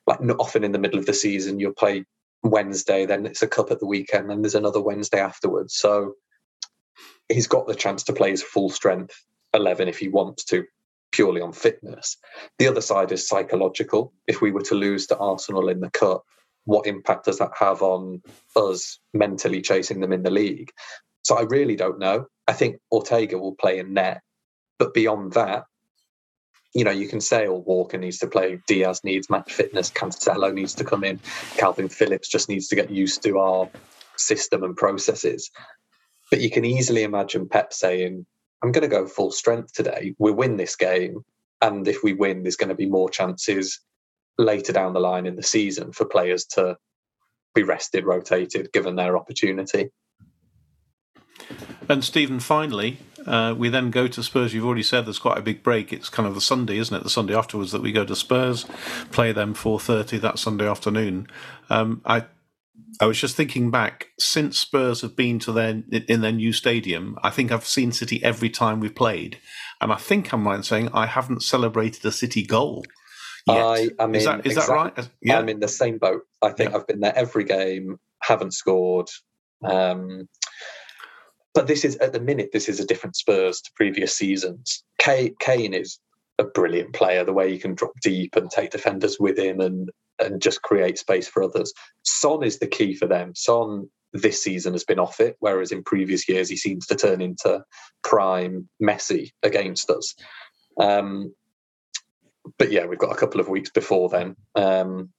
like 0.07 0.21
not 0.21 0.39
often 0.39 0.63
in 0.63 0.71
the 0.71 0.79
middle 0.79 0.99
of 0.99 1.05
the 1.05 1.13
season 1.13 1.59
you'll 1.59 1.73
play 1.73 2.03
Wednesday, 2.43 3.05
then 3.05 3.25
it's 3.25 3.41
a 3.41 3.47
cup 3.47 3.71
at 3.71 3.79
the 3.79 3.85
weekend, 3.85 4.29
then 4.29 4.41
there's 4.41 4.55
another 4.55 4.81
Wednesday 4.81 5.19
afterwards. 5.19 5.75
So 5.75 6.15
he's 7.29 7.47
got 7.47 7.67
the 7.67 7.75
chance 7.75 8.03
to 8.03 8.13
play 8.13 8.31
his 8.31 8.43
full 8.43 8.69
strength 8.69 9.25
11 9.53 9.87
if 9.87 9.99
he 9.99 10.09
wants 10.09 10.43
to, 10.45 10.65
purely 11.11 11.41
on 11.41 11.53
fitness. 11.53 12.17
The 12.59 12.67
other 12.67 12.81
side 12.81 13.11
is 13.11 13.27
psychological. 13.27 14.13
If 14.27 14.41
we 14.41 14.51
were 14.51 14.63
to 14.63 14.75
lose 14.75 15.07
to 15.07 15.17
Arsenal 15.17 15.69
in 15.69 15.79
the 15.79 15.91
cup, 15.91 16.23
what 16.65 16.87
impact 16.87 17.25
does 17.25 17.39
that 17.39 17.51
have 17.57 17.81
on 17.81 18.21
us 18.55 18.99
mentally 19.13 19.61
chasing 19.61 19.99
them 19.99 20.13
in 20.13 20.23
the 20.23 20.31
league? 20.31 20.71
So 21.23 21.37
I 21.37 21.43
really 21.43 21.75
don't 21.75 21.99
know. 21.99 22.25
I 22.47 22.53
think 22.53 22.77
Ortega 22.91 23.37
will 23.37 23.55
play 23.55 23.79
in 23.79 23.93
net, 23.93 24.21
but 24.79 24.93
beyond 24.93 25.33
that, 25.33 25.65
you 26.73 26.83
know, 26.83 26.91
you 26.91 27.07
can 27.07 27.21
say, 27.21 27.47
"Oh, 27.47 27.63
Walker 27.65 27.97
needs 27.97 28.17
to 28.19 28.27
play. 28.27 28.59
Dias 28.67 29.03
needs 29.03 29.29
match 29.29 29.53
fitness. 29.53 29.91
Cancelo 29.91 30.51
needs 30.51 30.73
to 30.75 30.83
come 30.83 31.03
in. 31.03 31.19
Kalvin 31.57 31.91
Phillips 31.91 32.27
just 32.27 32.49
needs 32.49 32.67
to 32.69 32.75
get 32.75 32.89
used 32.89 33.21
to 33.23 33.37
our 33.37 33.69
system 34.17 34.63
and 34.63 34.75
processes." 34.75 35.51
But 36.33 36.41
you 36.41 36.49
can 36.49 36.65
easily 36.65 37.03
imagine 37.03 37.47
Pep 37.47 37.73
saying, 37.73 38.25
"I'm 38.63 38.71
going 38.71 38.81
to 38.81 38.87
go 38.87 39.05
full 39.05 39.31
strength 39.31 39.71
today. 39.71 40.15
We 40.17 40.31
win 40.31 40.57
this 40.57 40.75
game, 40.75 41.23
and 41.61 41.87
if 41.87 42.01
we 42.03 42.13
win, 42.13 42.41
there's 42.41 42.55
going 42.55 42.69
to 42.69 42.75
be 42.75 42.87
more 42.87 43.07
chances 43.07 43.79
later 44.39 44.73
down 44.73 44.93
the 44.93 44.99
line 44.99 45.27
in 45.27 45.35
the 45.35 45.43
season 45.43 45.91
for 45.91 46.05
players 46.05 46.45
to 46.55 46.75
be 47.53 47.61
rested, 47.61 48.05
rotated, 48.05 48.73
given 48.73 48.95
their 48.95 49.15
opportunity." 49.15 49.91
And 51.87 52.03
Steven, 52.03 52.39
finally, 52.39 52.97
uh, 53.27 53.53
we 53.55 53.69
then 53.69 53.91
go 53.91 54.07
to 54.07 54.23
Spurs. 54.23 54.55
You've 54.55 54.65
already 54.65 54.81
said 54.81 55.05
there's 55.05 55.19
quite 55.19 55.37
a 55.37 55.43
big 55.43 55.61
break. 55.61 55.93
It's 55.93 56.09
kind 56.09 56.27
of 56.27 56.33
the 56.33 56.41
Sunday, 56.41 56.79
isn't 56.79 56.97
it? 56.97 57.03
The 57.03 57.11
Sunday 57.11 57.35
afterwards 57.35 57.71
that 57.73 57.83
we 57.83 57.91
go 57.91 58.05
to 58.05 58.15
Spurs, 58.15 58.65
play 59.11 59.33
them 59.33 59.53
4:30 59.53 60.17
that 60.21 60.39
Sunday 60.39 60.67
afternoon. 60.67 61.27
Um, 61.69 62.01
I 62.05 62.25
I 62.99 63.05
was 63.05 63.19
just 63.19 63.35
thinking 63.35 63.71
back 63.71 64.07
since 64.19 64.57
Spurs 64.57 65.01
have 65.01 65.15
been 65.15 65.39
to 65.39 65.51
their 65.51 65.83
in 66.07 66.21
their 66.21 66.31
new 66.31 66.53
stadium. 66.53 67.17
I 67.23 67.29
think 67.29 67.51
I've 67.51 67.65
seen 67.65 67.91
City 67.91 68.23
every 68.23 68.49
time 68.49 68.79
we've 68.79 68.95
played, 68.95 69.37
and 69.81 69.91
I 69.91 69.95
think 69.95 70.33
I'm 70.33 70.45
right 70.45 70.55
in 70.55 70.63
saying 70.63 70.89
I 70.93 71.05
haven't 71.05 71.43
celebrated 71.43 72.05
a 72.05 72.11
City 72.11 72.43
goal. 72.43 72.83
Yet. 73.47 73.91
I 73.99 74.05
mean, 74.05 74.15
is 74.15 74.25
that 74.25 74.45
is 74.45 74.55
that 74.55 74.67
right? 74.69 75.09
Yeah. 75.21 75.39
I'm 75.39 75.49
in 75.49 75.59
the 75.59 75.67
same 75.67 75.97
boat. 75.97 76.21
I 76.41 76.49
think 76.49 76.71
yeah. 76.71 76.77
I've 76.77 76.87
been 76.87 77.01
there 77.01 77.15
every 77.15 77.43
game, 77.43 77.99
haven't 78.21 78.53
scored. 78.53 79.09
Um, 79.63 80.27
but 81.53 81.67
this 81.67 81.85
is 81.85 81.97
at 81.97 82.13
the 82.13 82.19
minute, 82.19 82.49
this 82.53 82.69
is 82.69 82.79
a 82.79 82.85
different 82.85 83.15
Spurs 83.15 83.61
to 83.61 83.71
previous 83.75 84.15
seasons. 84.15 84.83
Kane 84.99 85.73
is 85.73 85.99
a 86.39 86.43
brilliant 86.43 86.93
player. 86.93 87.23
The 87.23 87.33
way 87.33 87.51
he 87.51 87.59
can 87.59 87.75
drop 87.75 87.93
deep 88.01 88.35
and 88.35 88.49
take 88.49 88.71
defenders 88.71 89.17
with 89.19 89.37
him 89.37 89.59
and 89.59 89.89
and 90.19 90.41
just 90.41 90.61
create 90.61 90.97
space 90.97 91.27
for 91.27 91.43
others. 91.43 91.73
Son 92.03 92.43
is 92.43 92.59
the 92.59 92.67
key 92.67 92.95
for 92.95 93.07
them. 93.07 93.33
Son 93.35 93.89
this 94.13 94.43
season 94.43 94.73
has 94.73 94.83
been 94.83 94.99
off 94.99 95.19
it, 95.19 95.35
whereas 95.39 95.71
in 95.71 95.83
previous 95.83 96.29
years 96.29 96.47
he 96.47 96.55
seems 96.55 96.85
to 96.85 96.95
turn 96.95 97.19
into 97.19 97.63
prime 98.03 98.69
Messi 98.81 99.31
against 99.41 99.89
us. 99.89 100.13
Um, 100.79 101.33
but 102.57 102.71
yeah, 102.71 102.85
we've 102.85 102.99
got 102.99 103.11
a 103.11 103.17
couple 103.17 103.41
of 103.41 103.49
weeks 103.49 103.71
before 103.71 104.09
then. 104.09 104.35
Um, 104.55 105.09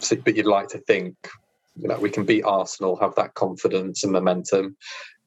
so, 0.00 0.16
but 0.16 0.36
you'd 0.36 0.46
like 0.46 0.68
to 0.68 0.78
think, 0.78 1.14
you 1.76 1.88
know, 1.88 1.98
we 1.98 2.10
can 2.10 2.24
beat 2.24 2.42
Arsenal, 2.42 2.96
have 2.96 3.14
that 3.14 3.34
confidence 3.34 4.02
and 4.02 4.12
momentum, 4.12 4.76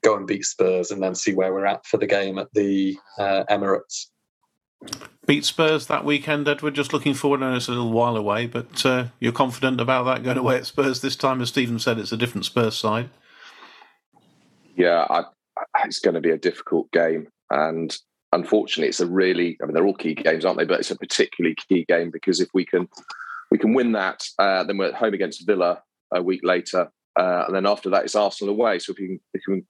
go 0.04 0.18
and 0.18 0.28
beat 0.28 0.44
Spurs, 0.44 0.92
and 0.92 1.02
then 1.02 1.16
see 1.16 1.34
where 1.34 1.54
we're 1.54 1.66
at 1.66 1.86
for 1.86 1.98
the 1.98 2.08
game 2.08 2.38
at 2.38 2.48
the 2.54 2.98
uh, 3.18 3.44
Emirates. 3.50 4.08
Beat 5.26 5.46
Spurs 5.46 5.88
that 5.88 6.04
weekend, 6.04 6.50
Edward. 6.50 6.76
Just 6.76 6.92
looking 6.92 7.14
forward. 7.14 7.42
and 7.42 7.56
it's 7.56 7.70
a 7.70 7.72
little 7.72 7.92
while 7.92 8.18
away, 8.18 8.46
but 8.46 8.86
uh, 8.86 9.06
you're 9.20 9.32
confident 9.32 9.80
about 9.80 10.04
that 10.04 10.24
going 10.24 10.38
away 10.38 10.58
at 10.58 10.66
Spurs 10.66 11.00
this 11.00 11.16
time. 11.16 11.42
As 11.42 11.50
Steven 11.50 11.80
said, 11.80 11.98
it's 11.98 12.12
a 12.12 12.18
different 12.18 12.46
Spurs 12.46 12.76
side. 12.76 13.10
Yeah, 14.76 15.06
I, 15.10 15.24
it's 15.86 16.00
going 16.00 16.16
to 16.16 16.22
be 16.22 16.32
a 16.32 16.38
difficult 16.38 16.92
game, 16.92 17.28
and 17.50 17.96
unfortunately, 18.34 18.90
it's 18.90 19.00
a 19.00 19.08
really. 19.08 19.58
I 19.62 19.66
mean, 19.66 19.74
they're 19.74 19.86
all 19.86 19.94
key 19.94 20.14
games, 20.14 20.44
aren't 20.44 20.58
they? 20.58 20.66
But 20.66 20.82
it's 20.82 20.92
a 20.92 20.98
particularly 20.98 21.56
key 21.70 21.86
game 21.88 22.12
because 22.12 22.42
if 22.42 22.50
we 22.54 22.66
can, 22.66 22.90
we 23.50 23.58
can 23.58 23.74
win 23.74 23.94
that, 23.94 24.24
uh, 24.40 24.66
then 24.66 24.78
we're 24.78 24.88
at 24.88 24.96
home 24.96 25.14
against 25.14 25.46
Villa 25.46 25.82
a 26.14 26.22
week 26.22 26.42
later, 26.44 26.92
uh, 27.18 27.46
and 27.48 27.56
then 27.56 27.66
after 27.66 27.90
that, 27.92 28.04
it's 28.04 28.16
Arsenal 28.16 28.54
away. 28.54 28.80
So 28.80 28.92
if 28.92 29.00
you 29.00 29.08
can, 29.08 29.20
if 29.34 29.42
we 29.48 29.54
can 29.54 29.68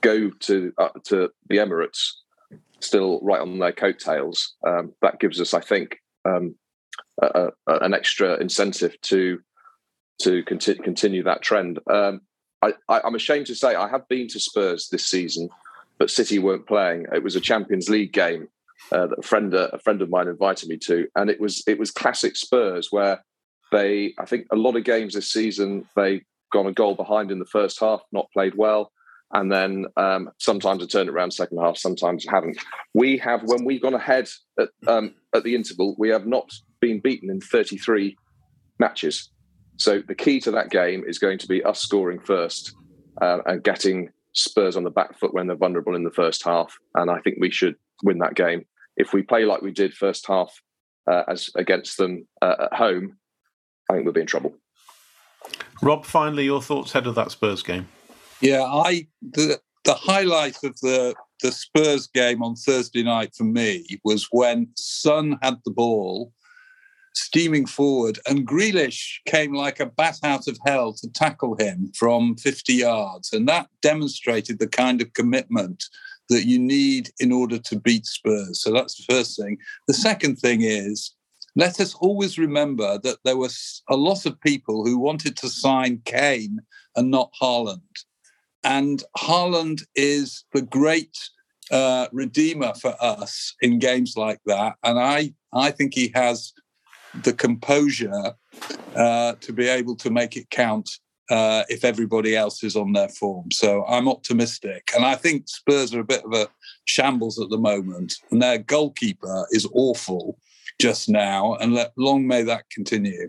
go 0.00 0.30
to 0.30 0.72
uh, 0.78 0.88
to 1.06 1.30
the 1.48 1.56
Emirates 1.56 2.12
still 2.80 3.20
right 3.22 3.40
on 3.40 3.58
their 3.58 3.72
coattails, 3.72 4.54
um, 4.66 4.92
that 5.02 5.20
gives 5.20 5.40
us, 5.40 5.54
I 5.54 5.60
think, 5.60 5.98
um, 6.24 6.54
a, 7.20 7.50
a, 7.66 7.78
an 7.78 7.94
extra 7.94 8.36
incentive 8.40 9.00
to 9.02 9.40
to 10.20 10.42
conti- 10.44 10.74
continue 10.74 11.22
that 11.24 11.42
trend. 11.42 11.80
Um, 11.90 12.20
I, 12.62 13.00
am 13.04 13.16
ashamed 13.16 13.46
to 13.46 13.56
say 13.56 13.74
I 13.74 13.88
have 13.88 14.06
been 14.08 14.28
to 14.28 14.38
Spurs 14.38 14.88
this 14.88 15.06
season, 15.06 15.48
but 15.98 16.10
City 16.10 16.38
weren't 16.38 16.66
playing. 16.66 17.06
It 17.12 17.24
was 17.24 17.34
a 17.34 17.40
Champions 17.40 17.88
League 17.88 18.12
game 18.12 18.46
uh, 18.92 19.08
that 19.08 19.18
a 19.18 19.22
friend 19.22 19.52
a 19.54 19.78
friend 19.80 20.00
of 20.00 20.10
mine 20.10 20.28
invited 20.28 20.68
me 20.68 20.76
to, 20.78 21.08
and 21.16 21.30
it 21.30 21.40
was 21.40 21.62
it 21.66 21.78
was 21.78 21.90
classic 21.90 22.36
Spurs 22.36 22.88
where 22.90 23.24
they 23.72 24.14
I 24.18 24.26
think 24.26 24.46
a 24.52 24.56
lot 24.56 24.76
of 24.76 24.84
games 24.84 25.14
this 25.14 25.32
season 25.32 25.86
they 25.96 26.22
gone 26.52 26.66
a 26.66 26.72
goal 26.72 26.94
behind 26.94 27.30
in 27.30 27.38
the 27.38 27.46
first 27.46 27.80
half, 27.80 28.02
not 28.12 28.30
played 28.32 28.54
well 28.54 28.92
and 29.32 29.50
then 29.50 29.86
um, 29.96 30.30
sometimes 30.38 30.82
I 30.82 30.86
turn 30.86 31.08
it 31.08 31.12
around 31.12 31.32
second 31.32 31.58
half, 31.58 31.78
sometimes 31.78 32.26
I 32.28 32.32
haven't. 32.32 32.58
We 32.94 33.16
have, 33.18 33.42
when 33.44 33.64
we've 33.64 33.80
gone 33.80 33.94
ahead 33.94 34.28
at, 34.58 34.68
um, 34.86 35.14
at 35.34 35.42
the 35.42 35.54
interval, 35.54 35.94
we 35.98 36.10
have 36.10 36.26
not 36.26 36.50
been 36.80 37.00
beaten 37.00 37.30
in 37.30 37.40
33 37.40 38.16
matches. 38.78 39.30
So 39.78 40.02
the 40.06 40.14
key 40.14 40.38
to 40.40 40.50
that 40.50 40.70
game 40.70 41.04
is 41.06 41.18
going 41.18 41.38
to 41.38 41.48
be 41.48 41.64
us 41.64 41.80
scoring 41.80 42.20
first 42.20 42.74
uh, 43.20 43.38
and 43.46 43.62
getting 43.64 44.10
Spurs 44.34 44.76
on 44.76 44.84
the 44.84 44.90
back 44.90 45.18
foot 45.18 45.32
when 45.32 45.46
they're 45.46 45.56
vulnerable 45.56 45.96
in 45.96 46.04
the 46.04 46.10
first 46.10 46.44
half. 46.44 46.76
And 46.94 47.10
I 47.10 47.20
think 47.20 47.38
we 47.40 47.50
should 47.50 47.76
win 48.02 48.18
that 48.18 48.34
game. 48.34 48.66
If 48.96 49.14
we 49.14 49.22
play 49.22 49.44
like 49.44 49.62
we 49.62 49.72
did 49.72 49.94
first 49.94 50.26
half 50.26 50.52
uh, 51.10 51.22
as 51.28 51.50
against 51.56 51.96
them 51.96 52.26
uh, 52.42 52.56
at 52.64 52.74
home, 52.74 53.16
I 53.90 53.94
think 53.94 54.04
we'll 54.04 54.12
be 54.12 54.20
in 54.20 54.26
trouble. 54.26 54.54
Rob, 55.80 56.04
finally, 56.04 56.44
your 56.44 56.62
thoughts 56.62 56.90
ahead 56.94 57.06
of 57.06 57.14
that 57.14 57.30
Spurs 57.30 57.62
game. 57.62 57.88
Yeah, 58.42 58.64
I 58.64 59.06
the 59.22 59.60
the 59.84 59.94
highlight 59.94 60.56
of 60.64 60.78
the 60.80 61.14
the 61.42 61.52
Spurs 61.52 62.08
game 62.08 62.42
on 62.42 62.56
Thursday 62.56 63.02
night 63.02 63.34
for 63.36 63.44
me 63.44 64.00
was 64.04 64.28
when 64.30 64.68
Son 64.76 65.38
had 65.42 65.58
the 65.64 65.70
ball 65.70 66.32
steaming 67.14 67.66
forward 67.66 68.18
and 68.26 68.46
Grealish 68.46 69.18
came 69.26 69.52
like 69.52 69.80
a 69.80 69.86
bat 69.86 70.18
out 70.22 70.48
of 70.48 70.58
hell 70.66 70.92
to 70.94 71.10
tackle 71.12 71.56
him 71.56 71.92
from 71.96 72.36
50 72.36 72.72
yards. 72.72 73.32
And 73.32 73.46
that 73.48 73.68
demonstrated 73.82 74.58
the 74.58 74.68
kind 74.68 75.02
of 75.02 75.12
commitment 75.12 75.84
that 76.28 76.46
you 76.46 76.58
need 76.58 77.10
in 77.20 77.30
order 77.30 77.58
to 77.58 77.78
beat 77.78 78.06
Spurs. 78.06 78.62
So 78.62 78.72
that's 78.72 78.96
the 78.96 79.12
first 79.12 79.38
thing. 79.38 79.58
The 79.88 79.94
second 79.94 80.36
thing 80.36 80.62
is 80.62 81.14
let 81.54 81.80
us 81.80 81.94
always 81.94 82.38
remember 82.38 82.98
that 82.98 83.18
there 83.24 83.36
was 83.36 83.82
a 83.90 83.96
lot 83.96 84.24
of 84.24 84.40
people 84.40 84.84
who 84.86 84.98
wanted 84.98 85.36
to 85.38 85.48
sign 85.48 86.00
Kane 86.06 86.60
and 86.96 87.10
not 87.10 87.30
Haaland. 87.40 87.80
And 88.64 89.02
Haaland 89.18 89.82
is 89.94 90.44
the 90.52 90.62
great 90.62 91.16
uh, 91.70 92.06
redeemer 92.12 92.74
for 92.74 92.94
us 93.00 93.54
in 93.60 93.78
games 93.78 94.14
like 94.16 94.40
that. 94.46 94.76
And 94.82 94.98
I, 94.98 95.34
I 95.52 95.70
think 95.70 95.94
he 95.94 96.12
has 96.14 96.52
the 97.22 97.32
composure 97.32 98.34
uh, 98.94 99.34
to 99.40 99.52
be 99.52 99.68
able 99.68 99.96
to 99.96 100.10
make 100.10 100.36
it 100.36 100.50
count 100.50 100.88
uh, 101.30 101.64
if 101.68 101.84
everybody 101.84 102.36
else 102.36 102.62
is 102.62 102.76
on 102.76 102.92
their 102.92 103.08
form. 103.08 103.50
So 103.50 103.84
I'm 103.86 104.08
optimistic. 104.08 104.90
And 104.94 105.04
I 105.04 105.14
think 105.14 105.48
Spurs 105.48 105.94
are 105.94 106.00
a 106.00 106.04
bit 106.04 106.24
of 106.24 106.32
a 106.34 106.48
shambles 106.84 107.38
at 107.40 107.48
the 107.48 107.58
moment. 107.58 108.14
And 108.30 108.42
their 108.42 108.58
goalkeeper 108.58 109.46
is 109.50 109.66
awful 109.72 110.38
just 110.80 111.08
now. 111.08 111.54
And 111.54 111.74
let, 111.74 111.92
long 111.96 112.26
may 112.26 112.42
that 112.42 112.68
continue. 112.70 113.28